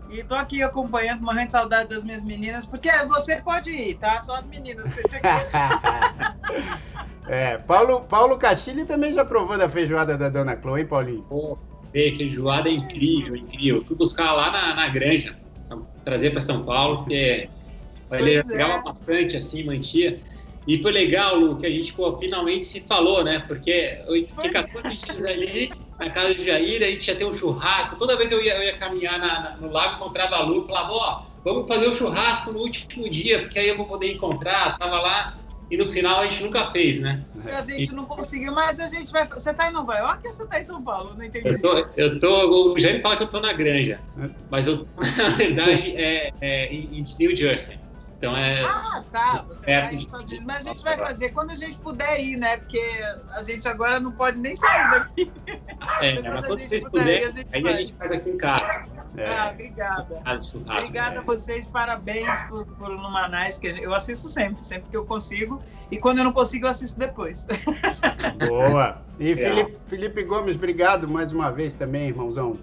E 0.09 0.23
tô 0.23 0.35
aqui 0.35 0.61
acompanhando, 0.63 1.21
morrendo 1.21 1.47
de 1.47 1.51
saudade 1.51 1.89
das 1.89 2.03
minhas 2.03 2.23
meninas, 2.23 2.65
porque 2.65 2.89
você 3.07 3.37
pode 3.37 3.69
ir, 3.69 3.95
tá? 3.95 4.21
Só 4.21 4.35
as 4.35 4.45
meninas. 4.45 4.89
Você 4.89 5.03
tinha 5.03 5.21
que... 5.21 5.27
É, 7.29 7.57
Paulo, 7.57 8.01
Paulo 8.01 8.37
Castilho 8.37 8.85
também 8.85 9.11
já 9.11 9.25
provou 9.25 9.57
da 9.57 9.67
feijoada 9.67 10.17
da 10.17 10.29
Dona 10.29 10.57
Chloe, 10.61 10.79
hein, 10.79 10.87
Paulinho? 10.87 11.23
Pô, 11.23 11.57
feijoada 11.91 12.69
é 12.69 12.71
incrível, 12.71 13.35
incrível. 13.35 13.81
Fui 13.81 13.97
buscar 13.97 14.31
lá 14.31 14.49
na, 14.49 14.73
na 14.73 14.87
granja, 14.87 15.35
trazer 16.05 16.29
para 16.29 16.39
São 16.39 16.63
Paulo, 16.63 16.99
porque 16.99 17.49
ele 18.11 18.41
pegava 18.43 18.75
é. 18.75 18.81
bastante 18.81 19.35
assim, 19.35 19.63
mantia. 19.65 20.21
E 20.65 20.81
foi 20.81 20.91
legal, 20.93 21.35
Lu, 21.35 21.57
que 21.57 21.65
a 21.65 21.71
gente 21.71 21.93
pô, 21.93 22.17
finalmente 22.17 22.63
se 22.65 22.81
falou, 22.81 23.23
né? 23.23 23.39
Porque 23.45 23.99
eu 24.07 24.13
fiquei 24.27 24.49
14 24.49 24.97
dias 24.97 25.25
ali 25.25 25.71
na 25.99 26.09
casa 26.09 26.35
de 26.35 26.45
Jair, 26.45 26.83
a 26.83 26.87
gente 26.87 27.07
ia 27.07 27.15
ter 27.15 27.25
um 27.25 27.33
churrasco. 27.33 27.97
Toda 27.97 28.17
vez 28.17 28.31
eu 28.31 28.41
ia, 28.41 28.55
eu 28.55 28.63
ia 28.63 28.77
caminhar 28.77 29.19
na, 29.19 29.41
na, 29.41 29.57
no 29.57 29.71
lago, 29.71 29.95
encontrava 29.95 30.35
a 30.35 30.41
Lu, 30.41 30.65
falava, 30.67 30.93
ó, 30.93 31.23
vamos 31.43 31.67
fazer 31.67 31.87
o 31.87 31.93
churrasco 31.93 32.51
no 32.51 32.59
último 32.59 33.09
dia, 33.09 33.39
porque 33.39 33.59
aí 33.59 33.67
eu 33.67 33.77
vou 33.77 33.85
poder 33.85 34.13
encontrar. 34.13 34.77
Tava 34.77 34.99
lá 34.99 35.37
e 35.69 35.75
no 35.75 35.85
final 35.87 36.21
a 36.21 36.23
gente 36.23 36.43
nunca 36.43 36.65
fez, 36.67 36.99
né? 36.99 37.23
A 37.45 37.61
gente 37.61 37.91
e... 37.91 37.95
não 37.95 38.05
conseguiu, 38.05 38.53
mas 38.53 38.79
a 38.79 38.87
gente 38.87 39.11
vai. 39.11 39.27
Você 39.27 39.53
tá 39.53 39.69
em 39.69 39.73
Nova 39.73 39.95
York 39.97 40.25
ou 40.25 40.31
você 40.31 40.45
tá 40.45 40.59
em 40.59 40.63
São 40.63 40.81
Paulo? 40.81 41.13
Não 41.17 41.25
entendi. 41.25 41.49
Eu 41.49 41.61
tô, 41.61 41.87
eu 41.97 42.19
tô 42.19 42.73
o 42.73 42.79
Jaime 42.79 43.01
fala 43.01 43.17
que 43.17 43.23
eu 43.23 43.27
tô 43.27 43.41
na 43.41 43.51
granja, 43.51 43.99
mas 44.49 44.67
eu, 44.67 44.87
na 45.17 45.29
verdade, 45.29 45.95
é, 45.97 46.31
é 46.39 46.73
em 46.73 47.03
New 47.19 47.35
Jersey. 47.35 47.77
Então 48.17 48.35
é. 48.35 48.63
Ah, 48.63 49.03
tá. 49.11 49.45
Você 49.47 49.65
vai 49.65 49.95
de... 49.95 50.09
fazer. 50.09 50.41
Mas 50.41 50.65
a 50.65 50.69
gente 50.71 50.83
vai 50.83 50.97
fazer 50.97 51.29
quando 51.29 51.51
a 51.51 51.55
gente 51.55 51.77
puder 51.79 52.19
ir, 52.19 52.35
né? 52.35 52.57
Porque 52.57 52.81
a 53.31 53.43
gente 53.43 53.67
agora 53.67 53.99
não 53.99 54.11
pode 54.11 54.37
nem 54.37 54.55
sair 54.55 54.91
daqui. 54.91 55.31
É, 56.01 56.21
mas 56.21 56.45
quando 56.45 56.61
vocês 56.61 56.83
puderem, 56.83 57.45
aí 57.53 57.67
a 57.67 57.73
gente 57.73 57.93
faz 57.93 58.11
aqui 58.11 58.29
em 58.29 58.37
casa. 58.37 58.85
É. 59.15 59.35
Ah, 59.35 59.51
obrigada. 59.51 60.21
Obrigada 60.65 61.15
é. 61.15 61.17
a 61.19 61.21
vocês, 61.21 61.65
parabéns 61.65 62.39
por, 62.49 62.65
por 62.65 62.89
Numanais, 62.89 63.57
que 63.57 63.67
eu 63.67 63.93
assisto 63.93 64.27
sempre, 64.27 64.63
sempre 64.65 64.89
que 64.89 64.97
eu 64.97 65.05
consigo. 65.05 65.61
E 65.89 65.97
quando 65.97 66.19
eu 66.19 66.23
não 66.23 66.33
consigo, 66.33 66.65
eu 66.65 66.69
assisto 66.69 66.99
depois. 66.99 67.47
Boa! 68.47 69.01
E 69.19 69.35
Felipe, 69.35 69.77
Felipe 69.85 70.23
Gomes, 70.23 70.55
obrigado 70.55 71.07
mais 71.07 71.31
uma 71.31 71.51
vez 71.51 71.73
também, 71.73 72.09
irmãozão. 72.09 72.59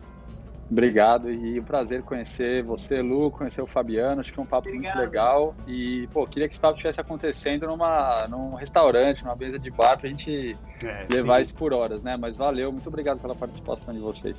Obrigado 0.70 1.30
e 1.30 1.60
um 1.60 1.62
prazer 1.62 2.02
conhecer 2.02 2.62
você, 2.62 3.02
Lu, 3.02 3.30
conhecer 3.30 3.60
o 3.60 3.66
Fabiano. 3.66 4.20
Acho 4.20 4.32
que 4.32 4.40
é 4.40 4.42
um 4.42 4.46
papo 4.46 4.68
Obrigado. 4.68 4.96
muito 4.96 5.06
legal. 5.06 5.54
E, 5.66 6.08
pô, 6.12 6.26
queria 6.26 6.48
que 6.48 6.54
esse 6.54 6.60
papo 6.60 6.74
estivesse 6.74 7.00
acontecendo 7.00 7.66
numa, 7.66 8.26
num 8.28 8.54
restaurante, 8.54 9.22
numa 9.22 9.36
mesa 9.36 9.58
de 9.58 9.70
bar, 9.70 9.98
pra 9.98 10.08
gente 10.08 10.56
é, 10.82 11.06
levar 11.08 11.36
sim. 11.36 11.42
isso 11.42 11.54
por 11.54 11.72
horas, 11.72 12.02
né? 12.02 12.16
Mas 12.16 12.36
valeu, 12.36 12.72
muito 12.72 12.88
obrigado 12.88 13.20
pela 13.20 13.34
participação 13.34 13.92
de 13.92 14.00
vocês. 14.00 14.36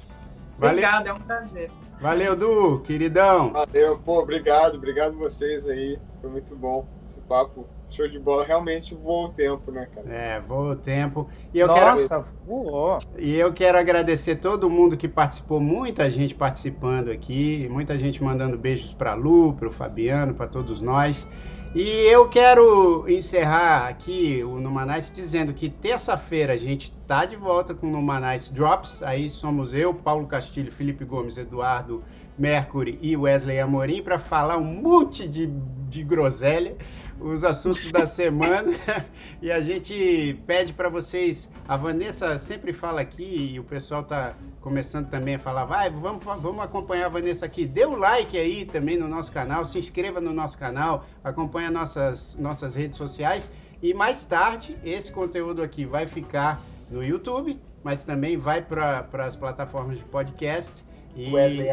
Valeu. 0.58 0.78
Obrigado, 0.78 1.08
é 1.08 1.14
um 1.14 1.20
prazer. 1.20 1.70
Valeu, 2.00 2.36
Du, 2.36 2.80
queridão. 2.80 3.52
Valeu, 3.52 4.00
pô, 4.00 4.20
obrigado, 4.20 4.76
obrigado 4.76 5.18
vocês 5.18 5.68
aí. 5.68 6.00
Foi 6.22 6.30
muito 6.30 6.56
bom 6.56 6.88
esse 7.06 7.20
papo. 7.22 7.68
Show 7.96 8.10
de 8.10 8.20
bola, 8.20 8.44
realmente 8.44 8.94
voou 8.94 9.28
o 9.28 9.30
tempo, 9.30 9.72
né, 9.72 9.88
cara? 9.96 10.14
É, 10.14 10.42
voou 10.42 10.72
o 10.72 10.76
tempo. 10.76 11.30
E 11.54 11.60
eu 11.60 11.68
Nossa, 11.68 12.20
quero... 12.20 12.26
voou. 12.46 13.00
E 13.18 13.34
eu 13.36 13.54
quero 13.54 13.78
agradecer 13.78 14.36
todo 14.36 14.70
mundo 14.70 14.98
que 14.98 15.08
participou, 15.08 15.62
muita 15.62 16.10
gente 16.10 16.36
participando 16.36 17.10
aqui, 17.10 17.70
muita 17.72 17.98
gente 17.98 18.22
mandando 18.22 18.58
beijos 18.58 18.94
para 18.94 19.14
Lu, 19.14 19.54
para 19.54 19.70
o 19.70 19.72
Fabiano, 19.72 20.34
para 20.34 20.46
todos 20.46 20.82
nós. 20.82 21.26
E 21.74 21.90
eu 22.10 22.28
quero 22.28 23.06
encerrar 23.08 23.88
aqui 23.88 24.44
o 24.44 24.60
Numanais 24.60 25.10
dizendo 25.10 25.54
que 25.54 25.70
terça-feira 25.70 26.54
a 26.54 26.58
gente 26.58 26.92
tá 27.06 27.26
de 27.26 27.38
volta 27.38 27.74
com 27.74 27.88
o 27.88 27.92
Numanais 27.92 28.50
Drops. 28.50 29.04
Aí 29.04 29.30
somos 29.30 29.74
eu, 29.74 29.94
Paulo 29.94 30.28
Castilho, 30.28 30.72
Felipe 30.72 31.06
Gomes, 31.06 31.38
Eduardo 31.38 32.04
Mercury 32.38 33.00
e 33.02 33.16
Wesley 33.16 33.60
Amorim 33.60 34.02
para 34.02 34.20
falar 34.20 34.58
um 34.58 34.64
monte 34.64 35.28
de, 35.28 35.48
de 35.90 36.04
groselha 36.04 36.76
os 37.20 37.44
assuntos 37.44 37.92
da 37.92 38.06
semana 38.06 38.72
e 39.42 39.52
a 39.52 39.62
gente 39.62 40.40
pede 40.46 40.74
para 40.74 40.90
vocês. 40.90 41.50
A 41.68 41.78
Vanessa 41.78 42.38
sempre 42.38 42.74
fala 42.74 43.02
aqui 43.02 43.54
e 43.54 43.60
o 43.60 43.64
pessoal 43.64 44.04
tá 44.04 44.36
começando 44.62 45.10
também 45.10 45.36
a 45.36 45.40
falar, 45.40 45.66
vai, 45.66 45.90
vamos, 45.90 46.24
vamos 46.24 46.60
acompanhar 46.64 47.06
a 47.06 47.10
Vanessa 47.10 47.46
aqui. 47.46 47.66
Dê 47.66 47.86
o 47.86 47.92
um 47.92 47.96
like 47.96 48.38
aí 48.38 48.66
também 48.66 48.98
no 48.98 49.08
nosso 49.08 49.32
canal, 49.32 49.66
se 49.66 49.78
inscreva 49.78 50.20
no 50.20 50.34
nosso 50.34 50.58
canal, 50.58 51.06
acompanha 51.24 51.72
nossas, 51.72 52.36
nossas 52.40 52.76
redes 52.76 52.98
sociais 52.98 53.50
e 53.82 53.94
mais 53.94 54.26
tarde 54.26 54.78
esse 54.84 55.12
conteúdo 55.12 55.62
aqui 55.62 55.86
vai 55.86 56.06
ficar 56.06 56.60
no 56.90 57.04
YouTube, 57.04 57.60
mas 57.84 58.04
também 58.04 58.38
vai 58.38 58.62
para 58.62 59.08
as 59.20 59.36
plataformas 59.36 59.98
de 59.98 60.04
podcast. 60.06 60.84
E... 61.16 61.34
Wesley, 61.34 61.70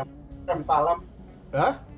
fala. 0.66 1.00
Hã? 1.52 1.91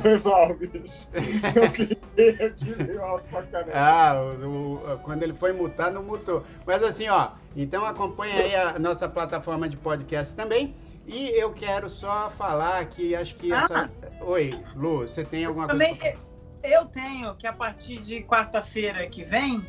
Foi 0.00 0.18
mal, 0.18 0.54
bicho. 0.54 1.08
Eu 1.56 1.70
cliquei 1.72 2.46
aqui 2.46 2.84
meio 2.84 3.02
alto 3.02 3.28
pra 3.28 3.42
caramba. 3.44 3.72
Ah, 3.74 4.14
o, 4.22 4.74
o, 4.74 4.98
quando 4.98 5.22
ele 5.22 5.34
foi 5.34 5.52
mutar, 5.52 5.90
não 5.90 6.02
mutou. 6.02 6.44
Mas 6.66 6.82
assim, 6.82 7.08
ó, 7.08 7.30
então 7.56 7.84
acompanha 7.84 8.34
aí 8.34 8.54
a 8.54 8.78
nossa 8.78 9.08
plataforma 9.08 9.68
de 9.68 9.76
podcast 9.76 10.36
também. 10.36 10.74
E 11.06 11.28
eu 11.30 11.52
quero 11.52 11.88
só 11.88 12.30
falar 12.30 12.84
que 12.86 13.14
acho 13.14 13.34
que 13.36 13.52
essa. 13.52 13.90
Ah. 14.02 14.24
Oi, 14.24 14.52
Lu, 14.76 15.00
você 15.00 15.24
tem 15.24 15.44
alguma 15.44 15.66
também, 15.66 15.96
coisa? 15.96 16.16
Eu 16.62 16.84
tenho 16.86 17.34
que 17.36 17.46
a 17.46 17.52
partir 17.52 17.98
de 17.98 18.22
quarta-feira 18.22 19.06
que 19.06 19.24
vem, 19.24 19.66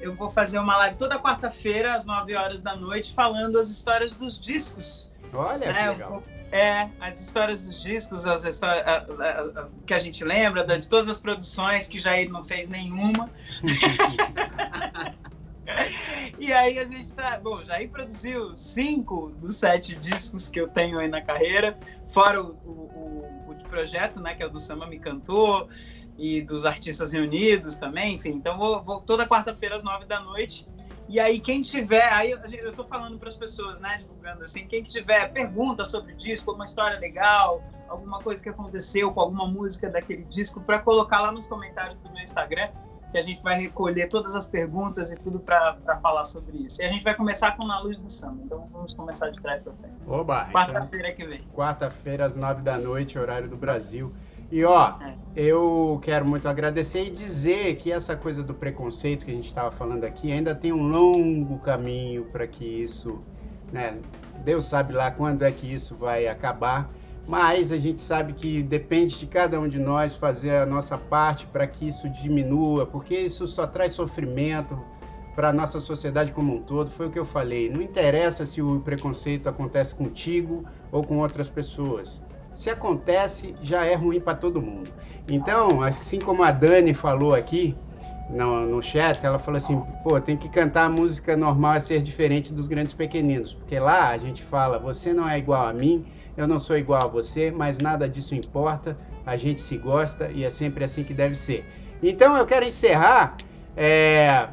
eu 0.00 0.14
vou 0.14 0.28
fazer 0.28 0.58
uma 0.58 0.76
live 0.78 0.96
toda 0.96 1.18
quarta-feira, 1.18 1.94
às 1.94 2.06
9 2.06 2.34
horas 2.36 2.62
da 2.62 2.76
noite, 2.76 3.12
falando 3.12 3.58
as 3.58 3.68
histórias 3.68 4.14
dos 4.14 4.38
discos. 4.38 5.10
Olha, 5.32 5.64
é, 5.64 5.72
que 5.72 5.88
legal. 5.90 6.22
É, 6.50 6.88
as 6.98 7.20
histórias 7.20 7.66
dos 7.66 7.82
discos, 7.82 8.26
as 8.26 8.42
histórias 8.44 8.86
a, 8.86 8.96
a, 8.96 9.62
a, 9.62 9.68
que 9.86 9.92
a 9.92 9.98
gente 9.98 10.24
lembra, 10.24 10.64
de 10.64 10.88
todas 10.88 11.06
as 11.08 11.20
produções 11.20 11.86
que 11.86 12.00
Jair 12.00 12.30
não 12.30 12.42
fez 12.42 12.70
nenhuma. 12.70 13.30
e 16.38 16.50
aí 16.52 16.78
a 16.78 16.84
gente 16.84 17.12
tá. 17.12 17.38
Bom, 17.38 17.62
Jair 17.64 17.90
produziu 17.90 18.56
cinco 18.56 19.30
dos 19.38 19.56
sete 19.56 19.94
discos 19.94 20.48
que 20.48 20.58
eu 20.58 20.68
tenho 20.68 20.98
aí 20.98 21.08
na 21.08 21.20
carreira, 21.20 21.78
fora 22.08 22.42
o, 22.42 22.52
o, 22.64 23.44
o, 23.46 23.50
o 23.50 23.54
de 23.54 23.64
projeto, 23.64 24.18
né? 24.18 24.34
Que 24.34 24.42
é 24.42 24.46
o 24.46 24.50
do 24.50 24.58
Samba 24.58 24.86
Me 24.86 24.98
Cantou 24.98 25.68
e 26.16 26.40
dos 26.40 26.64
artistas 26.64 27.12
reunidos 27.12 27.76
também, 27.76 28.14
enfim. 28.14 28.30
Então 28.30 28.56
vou, 28.56 28.82
vou 28.82 29.02
toda 29.02 29.26
quarta-feira 29.26 29.76
às 29.76 29.84
nove 29.84 30.06
da 30.06 30.20
noite 30.20 30.66
e 31.08 31.18
aí, 31.18 31.40
quem 31.40 31.62
tiver, 31.62 32.12
aí 32.12 32.30
eu 32.30 32.70
estou 32.70 32.86
falando 32.86 33.18
para 33.18 33.28
as 33.28 33.36
pessoas, 33.36 33.80
né, 33.80 33.96
divulgando 33.98 34.44
assim, 34.44 34.66
quem 34.66 34.82
tiver 34.82 35.32
pergunta 35.32 35.84
sobre 35.84 36.12
o 36.12 36.16
disco, 36.16 36.50
alguma 36.50 36.66
história 36.66 36.98
legal, 36.98 37.62
alguma 37.88 38.18
coisa 38.18 38.42
que 38.42 38.48
aconteceu 38.48 39.10
com 39.10 39.20
alguma 39.20 39.46
música 39.46 39.88
daquele 39.88 40.24
disco, 40.24 40.60
para 40.60 40.78
colocar 40.78 41.20
lá 41.22 41.32
nos 41.32 41.46
comentários 41.46 41.98
do 42.00 42.10
meu 42.12 42.22
Instagram, 42.22 42.68
que 43.10 43.16
a 43.16 43.22
gente 43.22 43.42
vai 43.42 43.58
recolher 43.58 44.08
todas 44.08 44.36
as 44.36 44.46
perguntas 44.46 45.10
e 45.10 45.16
tudo 45.16 45.40
para 45.40 45.78
falar 46.02 46.26
sobre 46.26 46.58
isso. 46.58 46.82
E 46.82 46.84
a 46.84 46.92
gente 46.92 47.02
vai 47.02 47.14
começar 47.14 47.56
com 47.56 47.66
Na 47.66 47.80
Luz 47.80 47.96
do 47.98 48.10
Samba, 48.10 48.42
então 48.44 48.66
vamos 48.70 48.92
começar 48.92 49.30
de 49.30 49.40
trás 49.40 49.62
para 49.62 49.72
frente. 49.72 49.94
Oba! 50.06 50.46
Quarta-feira 50.52 51.08
então, 51.08 51.16
que 51.16 51.26
vem. 51.26 51.40
Quarta-feira, 51.54 52.26
às 52.26 52.36
nove 52.36 52.60
da 52.60 52.76
noite, 52.76 53.18
horário 53.18 53.48
do 53.48 53.56
Brasil. 53.56 54.12
E 54.50 54.64
ó, 54.64 54.94
eu 55.36 56.00
quero 56.02 56.26
muito 56.26 56.48
agradecer 56.48 57.06
e 57.06 57.10
dizer 57.10 57.76
que 57.76 57.92
essa 57.92 58.16
coisa 58.16 58.42
do 58.42 58.54
preconceito 58.54 59.26
que 59.26 59.30
a 59.30 59.34
gente 59.34 59.46
estava 59.46 59.70
falando 59.70 60.04
aqui 60.04 60.32
ainda 60.32 60.54
tem 60.54 60.72
um 60.72 60.88
longo 60.88 61.58
caminho 61.58 62.24
para 62.24 62.46
que 62.46 62.64
isso, 62.64 63.18
né? 63.70 63.98
Deus 64.42 64.64
sabe 64.64 64.94
lá 64.94 65.10
quando 65.10 65.42
é 65.42 65.52
que 65.52 65.70
isso 65.70 65.94
vai 65.94 66.26
acabar, 66.26 66.88
mas 67.26 67.70
a 67.72 67.76
gente 67.76 68.00
sabe 68.00 68.32
que 68.32 68.62
depende 68.62 69.18
de 69.18 69.26
cada 69.26 69.60
um 69.60 69.68
de 69.68 69.78
nós 69.78 70.14
fazer 70.14 70.56
a 70.56 70.64
nossa 70.64 70.96
parte 70.96 71.46
para 71.46 71.66
que 71.66 71.86
isso 71.86 72.08
diminua, 72.08 72.86
porque 72.86 73.14
isso 73.14 73.46
só 73.46 73.66
traz 73.66 73.92
sofrimento 73.92 74.80
para 75.36 75.50
a 75.50 75.52
nossa 75.52 75.78
sociedade 75.78 76.32
como 76.32 76.54
um 76.54 76.62
todo. 76.62 76.90
Foi 76.90 77.08
o 77.08 77.10
que 77.10 77.18
eu 77.18 77.26
falei. 77.26 77.68
Não 77.68 77.82
interessa 77.82 78.46
se 78.46 78.62
o 78.62 78.80
preconceito 78.80 79.46
acontece 79.46 79.94
contigo 79.94 80.64
ou 80.90 81.04
com 81.04 81.18
outras 81.18 81.50
pessoas 81.50 82.22
se 82.58 82.68
acontece, 82.68 83.54
já 83.62 83.84
é 83.84 83.94
ruim 83.94 84.18
para 84.18 84.34
todo 84.34 84.60
mundo. 84.60 84.90
Então, 85.28 85.80
assim 85.80 86.18
como 86.18 86.42
a 86.42 86.50
Dani 86.50 86.92
falou 86.92 87.32
aqui 87.32 87.76
no, 88.28 88.66
no 88.66 88.82
chat, 88.82 89.24
ela 89.24 89.38
falou 89.38 89.58
assim: 89.58 89.80
pô, 90.02 90.20
tem 90.20 90.36
que 90.36 90.48
cantar 90.48 90.86
a 90.86 90.88
música 90.88 91.36
normal 91.36 91.74
a 91.74 91.80
ser 91.80 92.02
diferente 92.02 92.52
dos 92.52 92.66
grandes 92.66 92.92
pequeninos, 92.92 93.54
porque 93.54 93.78
lá 93.78 94.08
a 94.08 94.18
gente 94.18 94.42
fala: 94.42 94.76
você 94.76 95.14
não 95.14 95.28
é 95.28 95.38
igual 95.38 95.68
a 95.68 95.72
mim, 95.72 96.04
eu 96.36 96.48
não 96.48 96.58
sou 96.58 96.76
igual 96.76 97.04
a 97.04 97.06
você, 97.06 97.52
mas 97.52 97.78
nada 97.78 98.08
disso 98.08 98.34
importa, 98.34 98.98
a 99.24 99.36
gente 99.36 99.60
se 99.60 99.76
gosta 99.76 100.28
e 100.34 100.42
é 100.42 100.50
sempre 100.50 100.82
assim 100.82 101.04
que 101.04 101.14
deve 101.14 101.36
ser. 101.36 101.64
Então, 102.02 102.36
eu 102.36 102.44
quero 102.44 102.66
encerrar 102.66 103.36
é, 103.76 104.48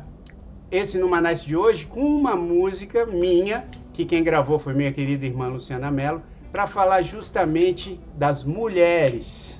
esse 0.69 0.99
Numanais 0.99 1.44
de 1.44 1.57
hoje 1.57 1.88
com 1.88 2.02
uma 2.02 2.36
música 2.36 3.07
minha, 3.07 3.65
que 3.94 4.06
quem 4.06 4.23
gravou 4.23 4.60
foi 4.60 4.76
minha 4.76 4.91
querida 4.91 5.26
irmã 5.26 5.48
Luciana 5.48 5.90
Mello 5.90 6.22
para 6.56 6.68
falar 6.68 7.02
justamente 7.02 7.99
das 8.14 8.45
mulheres. 8.45 9.60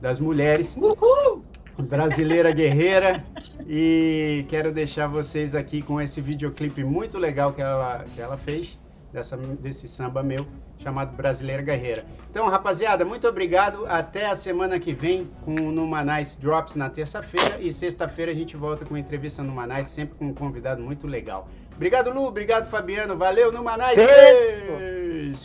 Das 0.00 0.20
mulheres. 0.20 0.76
Uhul! 0.76 1.42
Brasileira 1.76 2.52
guerreira. 2.52 3.24
E 3.68 4.46
quero 4.48 4.70
deixar 4.70 5.08
vocês 5.08 5.56
aqui 5.56 5.82
com 5.82 6.00
esse 6.00 6.20
videoclipe 6.20 6.84
muito 6.84 7.18
legal 7.18 7.52
que 7.52 7.60
ela, 7.60 8.04
que 8.14 8.20
ela 8.20 8.36
fez, 8.36 8.78
dessa, 9.12 9.36
desse 9.36 9.88
samba 9.88 10.22
meu, 10.22 10.46
chamado 10.78 11.16
Brasileira 11.16 11.60
Guerreira. 11.60 12.04
Então, 12.30 12.46
rapaziada, 12.46 13.04
muito 13.04 13.26
obrigado. 13.26 13.84
Até 13.86 14.26
a 14.26 14.36
semana 14.36 14.78
que 14.78 14.92
vem 14.92 15.28
com 15.44 15.56
o 15.56 15.72
Numanais 15.72 16.36
Drops 16.36 16.76
na 16.76 16.88
terça-feira. 16.88 17.58
E 17.58 17.72
sexta-feira 17.72 18.30
a 18.30 18.34
gente 18.34 18.56
volta 18.56 18.84
com 18.84 18.96
entrevista 18.96 19.42
no 19.42 19.50
Manais, 19.50 19.88
sempre 19.88 20.14
com 20.16 20.26
um 20.26 20.34
convidado 20.34 20.80
muito 20.80 21.04
legal. 21.04 21.48
Obrigado, 21.74 22.12
Lu. 22.12 22.26
Obrigado, 22.26 22.70
Fabiano. 22.70 23.16
Valeu, 23.16 23.50
Numanais. 23.50 23.98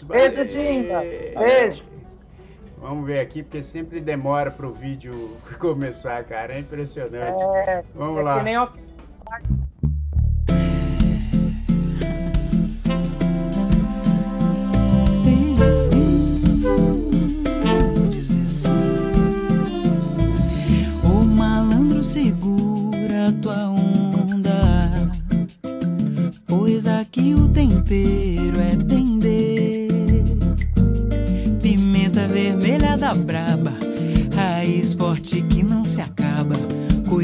Beijo. 0.01 0.35
Beijo, 0.35 0.51
Ginga. 0.51 0.99
Beijo. 0.99 1.83
Vamos 2.83 3.05
ver 3.05 3.19
aqui, 3.21 3.43
porque 3.43 3.63
sempre 3.63 4.01
demora 4.01 4.51
para 4.51 4.67
o 4.67 4.73
vídeo 4.73 5.37
começar, 5.57 6.21
cara. 6.25 6.53
É 6.53 6.59
impressionante. 6.59 7.41
É, 7.41 7.83
Vamos 7.95 8.19
é 8.19 8.23
lá. 8.23 8.39
Que 8.39 8.43
nem 8.43 8.57
O 21.03 21.23
malandro 21.23 22.03
segura 22.03 23.33
tua 23.41 23.69
onda, 23.69 24.91
pois 26.45 26.85
aqui 26.85 27.33
o 27.33 27.47
tempero 27.47 28.59
é 28.59 28.75
tender. 28.75 29.02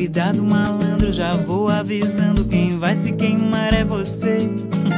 Cuidado, 0.10 0.42
malandro, 0.42 1.12
já 1.12 1.34
vou 1.34 1.70
avisando. 1.70 2.44
Quem 2.46 2.80
vai 2.80 2.96
se 2.96 3.12
queimar 3.12 3.76
é 3.76 3.84
você. 3.84 4.50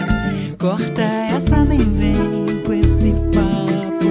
Corta 0.57 1.01
essa, 1.01 1.65
nem 1.65 1.79
vem 1.79 2.63
com 2.65 2.71
esse 2.71 3.11
papo. 3.33 4.07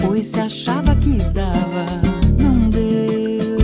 Pois 0.00 0.26
se 0.26 0.40
achava 0.40 0.96
que 0.96 1.18
dava, 1.34 1.84
não 2.38 2.70
deu. 2.70 3.58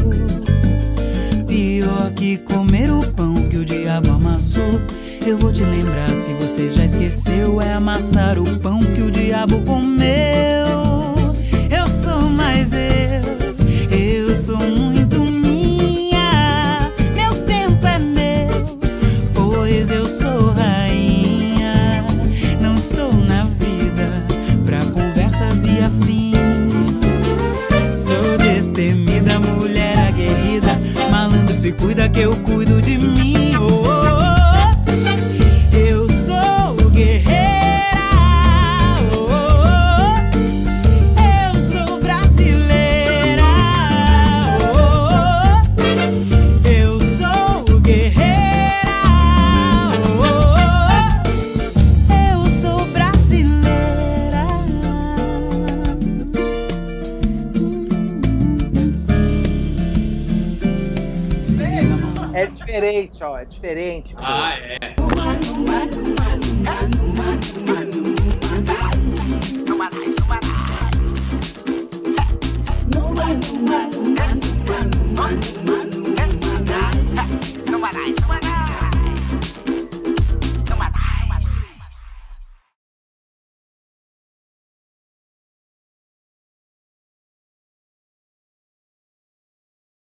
Pior 1.47 2.13
que 2.13 2.37
comer 2.37 2.93
o 2.93 3.01
pão 3.13 3.33
que 3.49 3.57
o 3.57 3.65
diabo 3.65 4.11
amassou. 4.11 4.79
Eu 5.27 5.39
vou 5.39 5.51
te 5.51 5.65
lembrar 5.65 6.11
se 6.11 6.35
você 6.35 6.69
já 6.69 6.85
esqueceu. 6.85 7.63
É 7.63 7.73
amassar 7.73 8.39
o 8.39 8.59
pão 8.59 8.81
que 8.81 9.01
o 9.01 9.11
diabo 9.11 9.59
comeu. 9.63 10.70
mulher 29.41 29.99
aguerrida. 29.99 30.79
Malandro 31.11 31.55
se 31.55 31.73
cuida 31.73 32.09
que 32.09 32.21
eu 32.21 32.35
cuido 32.43 32.81
de 32.81 32.99
mim. 32.99 33.57
Oh. 33.57 33.80